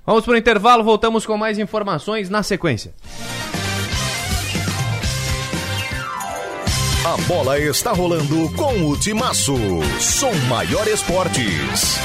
Vamos 0.05 0.25
para 0.25 0.33
o 0.33 0.37
intervalo, 0.37 0.83
voltamos 0.83 1.23
com 1.23 1.37
mais 1.37 1.59
informações 1.59 2.31
na 2.31 2.41
sequência. 2.41 2.95
A 7.05 7.15
bola 7.27 7.57
está 7.57 7.93
rolando 7.93 8.49
com 8.55 8.89
o 8.89 8.97
Timaço. 8.97 9.55
Som 10.01 10.33
Maior 10.49 10.85
Esportes. 10.85 11.97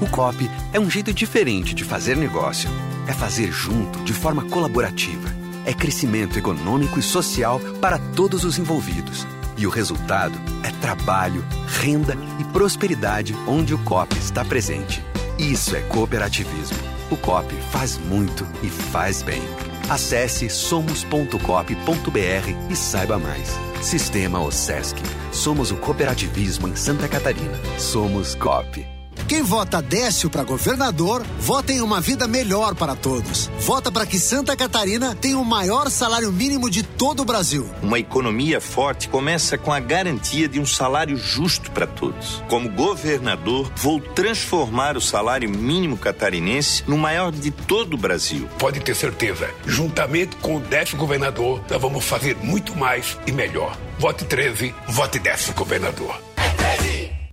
O 0.00 0.08
COP 0.08 0.48
é 0.72 0.78
um 0.78 0.88
jeito 0.88 1.12
diferente 1.12 1.74
de 1.74 1.82
fazer 1.82 2.16
negócio. 2.16 2.70
É 3.08 3.12
fazer 3.12 3.50
junto, 3.50 3.98
de 4.04 4.12
forma 4.12 4.48
colaborativa. 4.48 5.28
É 5.66 5.74
crescimento 5.74 6.38
econômico 6.38 7.00
e 7.00 7.02
social 7.02 7.60
para 7.80 7.98
todos 7.98 8.44
os 8.44 8.56
envolvidos. 8.56 9.26
E 9.56 9.66
o 9.66 9.70
resultado 9.70 10.38
é 10.62 10.70
trabalho, 10.80 11.44
renda 11.66 12.16
e 12.38 12.44
prosperidade 12.44 13.34
onde 13.48 13.74
o 13.74 13.78
COP 13.78 14.16
está 14.16 14.44
presente. 14.44 15.02
Isso 15.36 15.74
é 15.74 15.80
cooperativismo. 15.80 16.78
O 17.10 17.16
COP 17.16 17.52
faz 17.72 17.98
muito 17.98 18.46
e 18.62 18.68
faz 18.68 19.22
bem. 19.22 19.42
Acesse 19.88 20.50
somos.cop.br 20.50 22.70
e 22.70 22.76
saiba 22.76 23.18
mais. 23.18 23.58
Sistema 23.80 24.40
OSESC. 24.40 24.96
Somos 25.32 25.70
o 25.70 25.76
cooperativismo 25.76 26.68
em 26.68 26.76
Santa 26.76 27.08
Catarina. 27.08 27.58
Somos 27.78 28.34
COP. 28.34 28.97
Quem 29.26 29.42
vota 29.42 29.82
Décio 29.82 30.30
para 30.30 30.44
governador, 30.44 31.24
vota 31.40 31.72
em 31.72 31.80
uma 31.80 32.00
vida 32.00 32.26
melhor 32.26 32.74
para 32.74 32.94
todos. 32.94 33.50
Vota 33.60 33.90
para 33.90 34.06
que 34.06 34.18
Santa 34.18 34.56
Catarina 34.56 35.14
tenha 35.14 35.38
o 35.38 35.44
maior 35.44 35.90
salário 35.90 36.30
mínimo 36.30 36.70
de 36.70 36.82
todo 36.82 37.20
o 37.20 37.24
Brasil. 37.24 37.68
Uma 37.82 37.98
economia 37.98 38.60
forte 38.60 39.08
começa 39.08 39.56
com 39.58 39.72
a 39.72 39.80
garantia 39.80 40.48
de 40.48 40.60
um 40.60 40.66
salário 40.66 41.16
justo 41.16 41.70
para 41.70 41.86
todos. 41.86 42.42
Como 42.48 42.70
governador, 42.70 43.70
vou 43.76 44.00
transformar 44.00 44.96
o 44.96 45.00
salário 45.00 45.50
mínimo 45.50 45.96
catarinense 45.96 46.84
no 46.86 46.98
maior 46.98 47.32
de 47.32 47.50
todo 47.50 47.94
o 47.94 47.98
Brasil. 47.98 48.48
Pode 48.58 48.80
ter 48.80 48.94
certeza, 48.94 49.48
juntamente 49.66 50.36
com 50.36 50.56
o 50.56 50.60
décimo 50.60 51.00
governador, 51.00 51.62
nós 51.70 51.80
vamos 51.80 52.04
fazer 52.04 52.36
muito 52.36 52.76
mais 52.76 53.18
e 53.26 53.32
melhor. 53.32 53.76
Vote 53.98 54.24
13, 54.24 54.74
vote 54.88 55.18
décimo 55.18 55.54
governador. 55.54 56.27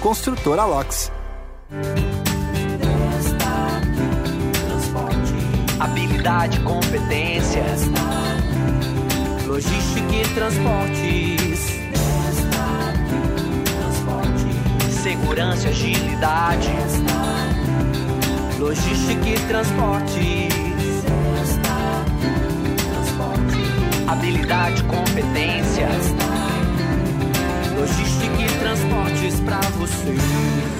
Construtora 0.00 0.64
LOX. 0.64 1.12
Habilidade, 5.78 6.58
competência, 6.60 7.62
logística 9.46 10.14
e 10.14 10.22
transportes, 10.34 11.80
segurança 15.02 15.68
agilidade, 15.68 16.70
logística 18.58 19.28
e 19.28 19.38
transportes, 19.48 20.54
habilidade, 24.08 24.82
competência, 24.84 25.88
logística 27.80 28.42
e 28.42 28.58
transportes 28.58 29.40
para 29.40 29.60
você. 29.78 30.79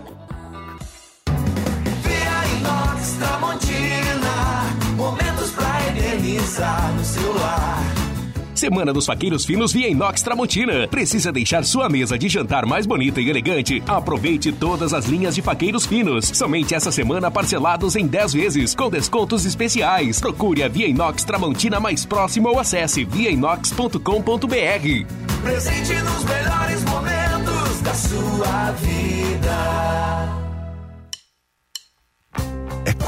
Inox 2.61 3.17
Tramontina, 3.17 4.75
momentos 4.95 5.49
pra 5.49 5.87
eternizar 5.87 6.93
no 6.93 7.03
celular. 7.03 7.79
Semana 8.53 8.93
dos 8.93 9.07
Faqueiros 9.07 9.43
Finos 9.43 9.73
via 9.73 9.89
Inox 9.89 10.21
Tramontina. 10.21 10.87
Precisa 10.87 11.31
deixar 11.31 11.65
sua 11.65 11.89
mesa 11.89 12.19
de 12.19 12.29
jantar 12.29 12.67
mais 12.67 12.85
bonita 12.85 13.19
e 13.19 13.27
elegante? 13.27 13.81
Aproveite 13.87 14.51
todas 14.51 14.93
as 14.93 15.05
linhas 15.07 15.33
de 15.33 15.41
faqueiros 15.41 15.87
finos. 15.87 16.25
Somente 16.27 16.75
essa 16.75 16.91
semana 16.91 17.31
parcelados 17.31 17.95
em 17.95 18.05
10 18.05 18.33
vezes, 18.33 18.75
com 18.75 18.91
descontos 18.91 19.43
especiais. 19.43 20.21
Procure 20.21 20.61
a 20.61 20.67
Via 20.67 20.87
Inox 20.87 21.23
Tramontina 21.23 21.79
mais 21.79 22.05
próxima 22.05 22.51
ou 22.51 22.59
acesse 22.59 23.03
viainox.com.br. 23.03 23.97
Presente 25.41 25.93
nos 25.95 26.23
melhores 26.25 26.83
momentos 26.83 27.81
da 27.81 27.93
sua 27.95 28.71
vida. 28.73 30.00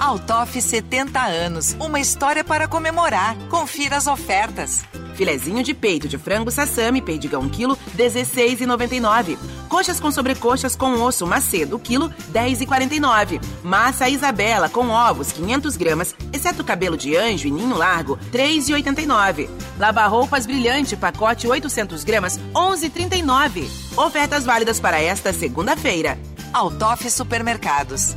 Altoff 0.00 0.58
70 0.62 1.20
anos, 1.20 1.76
uma 1.78 2.00
história 2.00 2.42
para 2.42 2.66
comemorar. 2.66 3.36
Confira 3.50 3.98
as 3.98 4.06
ofertas. 4.06 4.82
Filezinho 5.14 5.62
de 5.62 5.74
peito 5.74 6.08
de 6.08 6.16
frango 6.16 6.50
sassami, 6.50 7.02
perdigão 7.02 7.42
1 7.42 7.50
kg, 7.50 7.76
16,99. 7.98 9.36
Coxas 9.68 10.00
com 10.00 10.10
sobrecoxas 10.10 10.74
com 10.74 11.02
osso 11.02 11.26
macedo, 11.26 11.78
quilo, 11.78 12.08
10,49. 12.32 13.42
Massa 13.62 14.08
Isabela 14.08 14.70
com 14.70 14.88
ovos, 14.88 15.32
500 15.32 15.76
gramas, 15.76 16.14
exceto 16.32 16.64
cabelo 16.64 16.96
de 16.96 17.14
anjo 17.14 17.46
e 17.46 17.50
ninho 17.50 17.76
largo, 17.76 18.18
3,89. 18.32 19.50
Lava-roupas 19.78 20.46
brilhante, 20.46 20.96
pacote 20.96 21.46
800 21.46 22.04
gramas, 22.04 22.40
11,39. 22.54 23.68
Ofertas 23.98 24.46
válidas 24.46 24.80
para 24.80 24.98
esta 24.98 25.30
segunda-feira. 25.30 26.18
Altoff 26.54 27.10
Supermercados. 27.10 28.16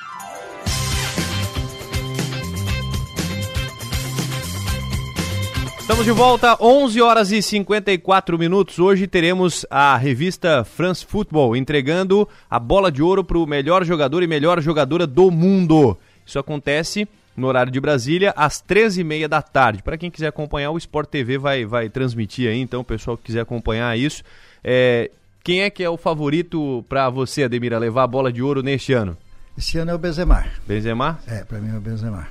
Estamos 5.91 6.05
de 6.05 6.11
volta, 6.13 6.55
11 6.61 7.01
horas 7.01 7.31
e 7.33 7.41
54 7.41 8.39
minutos. 8.39 8.79
Hoje 8.79 9.07
teremos 9.07 9.65
a 9.69 9.97
revista 9.97 10.63
France 10.63 11.05
Football 11.05 11.53
entregando 11.53 12.25
a 12.49 12.57
bola 12.57 12.89
de 12.89 13.03
ouro 13.03 13.25
para 13.25 13.37
o 13.37 13.45
melhor 13.45 13.83
jogador 13.83 14.23
e 14.23 14.27
melhor 14.27 14.61
jogadora 14.61 15.05
do 15.05 15.29
mundo. 15.29 15.97
Isso 16.25 16.39
acontece 16.39 17.05
no 17.35 17.45
horário 17.45 17.69
de 17.69 17.81
Brasília, 17.81 18.33
às 18.37 18.63
13h30 18.63 19.27
da 19.27 19.41
tarde. 19.41 19.83
Para 19.83 19.97
quem 19.97 20.09
quiser 20.09 20.27
acompanhar, 20.27 20.71
o 20.71 20.77
Sport 20.77 21.09
TV 21.09 21.37
vai, 21.37 21.65
vai 21.65 21.89
transmitir 21.89 22.49
aí, 22.49 22.61
então, 22.61 22.79
o 22.79 22.85
pessoal 22.85 23.17
que 23.17 23.23
quiser 23.23 23.41
acompanhar 23.41 23.99
isso. 23.99 24.23
É, 24.63 25.11
quem 25.43 25.63
é 25.63 25.69
que 25.69 25.83
é 25.83 25.89
o 25.89 25.97
favorito 25.97 26.85
para 26.87 27.09
você, 27.09 27.43
Ademir, 27.43 27.73
a 27.73 27.77
levar 27.77 28.03
a 28.03 28.07
bola 28.07 28.31
de 28.31 28.41
ouro 28.41 28.63
neste 28.63 28.93
ano? 28.93 29.17
Esse 29.57 29.77
ano 29.77 29.91
é 29.91 29.93
o 29.93 29.97
Benzema. 29.97 30.45
Benzema? 30.65 31.19
É, 31.27 31.43
para 31.43 31.59
mim 31.59 31.75
é 31.75 31.77
o 31.77 31.81
Benzema. 31.81 32.29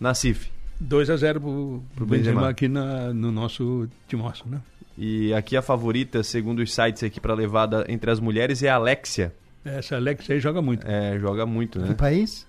Nacife. 0.00 0.61
2 0.82 1.10
a 1.10 1.16
0 1.16 1.40
pro, 1.40 1.82
pro 1.94 2.06
Benzema, 2.06 2.32
Benzema 2.32 2.48
aqui 2.48 2.68
na, 2.68 3.12
no 3.12 3.30
nosso 3.30 3.88
timoço, 4.08 4.44
né? 4.48 4.60
E 4.96 5.32
aqui 5.32 5.56
a 5.56 5.62
favorita, 5.62 6.22
segundo 6.22 6.60
os 6.60 6.72
sites 6.74 7.02
aqui 7.02 7.20
para 7.20 7.34
levada 7.34 7.84
entre 7.88 8.10
as 8.10 8.20
mulheres, 8.20 8.62
é 8.62 8.68
a 8.68 8.74
Alexia. 8.74 9.34
Essa 9.64 9.96
Alexia 9.96 10.34
aí 10.34 10.40
joga 10.40 10.60
muito. 10.60 10.86
É, 10.86 11.18
joga 11.18 11.46
muito, 11.46 11.78
né? 11.78 11.88
Que 11.88 11.94
país? 11.94 12.46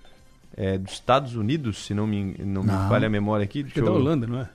É 0.56 0.78
dos 0.78 0.92
Estados 0.92 1.34
Unidos, 1.34 1.84
se 1.84 1.94
não 1.94 2.06
me, 2.06 2.36
não, 2.38 2.62
não. 2.62 2.82
me 2.82 2.88
falha 2.88 3.06
a 3.06 3.10
memória 3.10 3.44
aqui. 3.44 3.62
Acho 3.64 3.72
que 3.72 3.80
é 3.80 3.82
da 3.82 3.90
Holanda, 3.90 4.26
não 4.26 4.40
é? 4.40 4.48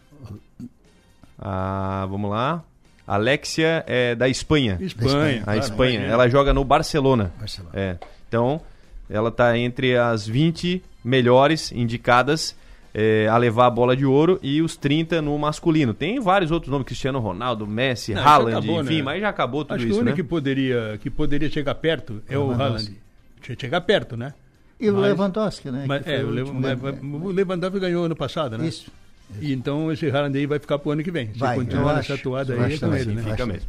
Ah, 1.37 2.05
vamos 2.09 2.29
lá. 2.29 2.63
Alexia 3.07 3.83
é 3.87 4.13
da 4.13 4.29
Espanha. 4.29 4.77
Espanha. 4.79 5.41
A 5.41 5.43
claro, 5.45 5.59
Espanha. 5.59 5.93
imagina. 5.95 6.13
Ela 6.13 6.29
joga 6.29 6.53
no 6.53 6.63
Barcelona. 6.63 7.33
Barcelona. 7.39 7.73
É. 7.73 7.97
Então, 8.27 8.61
ela 9.09 9.29
está 9.29 9.57
entre 9.57 9.97
as 9.97 10.27
20 10.27 10.83
melhores 11.03 11.71
indicadas 11.71 12.55
é, 12.93 13.27
a 13.27 13.37
levar 13.37 13.67
a 13.67 13.69
bola 13.69 13.95
de 13.95 14.05
ouro 14.05 14.39
e 14.41 14.61
os 14.61 14.75
30 14.75 15.21
no 15.21 15.37
masculino. 15.37 15.93
Tem 15.93 16.19
vários 16.19 16.51
outros 16.51 16.71
nomes, 16.71 16.85
Cristiano 16.87 17.19
Ronaldo, 17.19 17.65
Messi, 17.67 18.13
Não, 18.13 18.21
Haaland, 18.23 18.57
acabou, 18.57 18.81
enfim, 18.81 18.97
né? 18.97 19.03
mas 19.03 19.21
já 19.21 19.29
acabou 19.29 19.63
tudo 19.63 19.75
Acho 19.75 19.85
isso, 19.85 19.93
que 19.93 19.99
o 19.99 20.01
único 20.01 20.17
né? 20.17 20.23
que 20.23 20.27
poderia, 20.27 20.99
que 21.01 21.09
poderia 21.09 21.49
chegar 21.49 21.75
perto 21.75 22.21
é 22.27 22.37
o 22.37 22.47
Lewandowski. 22.47 22.97
Haaland. 23.41 23.59
Chegar 23.61 23.81
perto, 23.81 24.17
né? 24.17 24.33
E 24.79 24.89
o 24.89 24.93
Mas- 24.93 25.03
Lewandowski, 25.03 25.71
né? 25.71 25.85
Mas, 25.87 26.07
é, 26.07 26.23
o 26.23 26.27
o, 26.27 26.29
Lev- 26.29 26.47
último, 26.47 26.61
mas- 26.61 26.81
né? 26.81 26.99
o 27.01 27.27
Lewandowski 27.31 27.79
ganhou 27.79 28.05
ano 28.05 28.15
passado, 28.15 28.57
né? 28.57 28.67
Isso. 28.67 28.91
E 29.41 29.53
então 29.53 29.91
esse 29.91 30.09
Haaland 30.09 30.37
aí 30.37 30.45
vai 30.47 30.57
ficar 30.57 30.79
pro 30.79 30.91
ano 30.91 31.03
que 31.03 31.11
vem. 31.11 31.31
Se 31.33 31.39
Vai, 31.39 31.55
continuar 31.55 31.95
nessa 31.95 32.13
acho. 32.13 32.21
atuada 32.21 32.53
aí, 32.53 32.59
é 32.59 32.69
com 32.75 32.79
também, 32.79 33.01
ele, 33.01 33.13
né? 33.13 33.23
Fica 33.23 33.45
mesmo. 33.45 33.67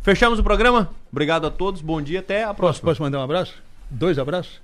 Fechamos 0.00 0.38
o 0.38 0.42
programa. 0.42 0.90
Obrigado 1.12 1.46
a 1.46 1.50
todos. 1.50 1.80
Bom 1.82 2.00
dia. 2.00 2.20
Até 2.20 2.42
a 2.44 2.48
Posso, 2.48 2.56
próxima. 2.58 2.90
posso 2.90 3.02
mandar 3.02 3.18
um 3.18 3.22
abraço? 3.22 3.54
Dois 3.90 4.18
abraços? 4.18 4.60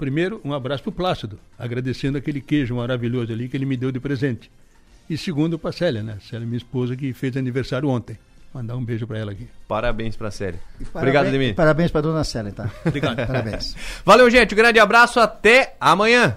Primeiro, 0.00 0.40
um 0.42 0.54
abraço 0.54 0.82
pro 0.82 0.90
Plácido, 0.90 1.38
agradecendo 1.58 2.16
aquele 2.16 2.40
queijo 2.40 2.74
maravilhoso 2.74 3.30
ali 3.32 3.48
que 3.48 3.56
ele 3.56 3.66
me 3.66 3.76
deu 3.76 3.92
de 3.92 4.00
presente. 4.00 4.50
E 5.10 5.16
segundo, 5.18 5.58
pra 5.58 5.70
Célia, 5.72 6.02
né? 6.02 6.16
Célia, 6.28 6.46
minha 6.46 6.56
esposa, 6.56 6.96
que 6.96 7.12
fez 7.12 7.36
aniversário 7.36 7.86
ontem. 7.88 8.18
Mandar 8.54 8.76
um 8.76 8.82
beijo 8.84 9.06
pra 9.06 9.18
ela 9.18 9.30
aqui. 9.32 9.46
Parabéns 9.68 10.16
pra 10.16 10.30
série. 10.30 10.56
Parabéns- 10.56 10.94
Obrigado, 10.96 11.26
Ademir. 11.28 11.54
Parabéns 11.54 11.90
para 11.90 12.00
dona 12.00 12.24
Célia, 12.24 12.50
tá? 12.50 12.70
Obrigado. 12.84 13.26
Parabéns. 13.26 13.76
Valeu, 14.04 14.28
gente. 14.30 14.54
Um 14.54 14.56
grande 14.56 14.80
abraço. 14.80 15.20
Até 15.20 15.76
amanhã. 15.78 16.36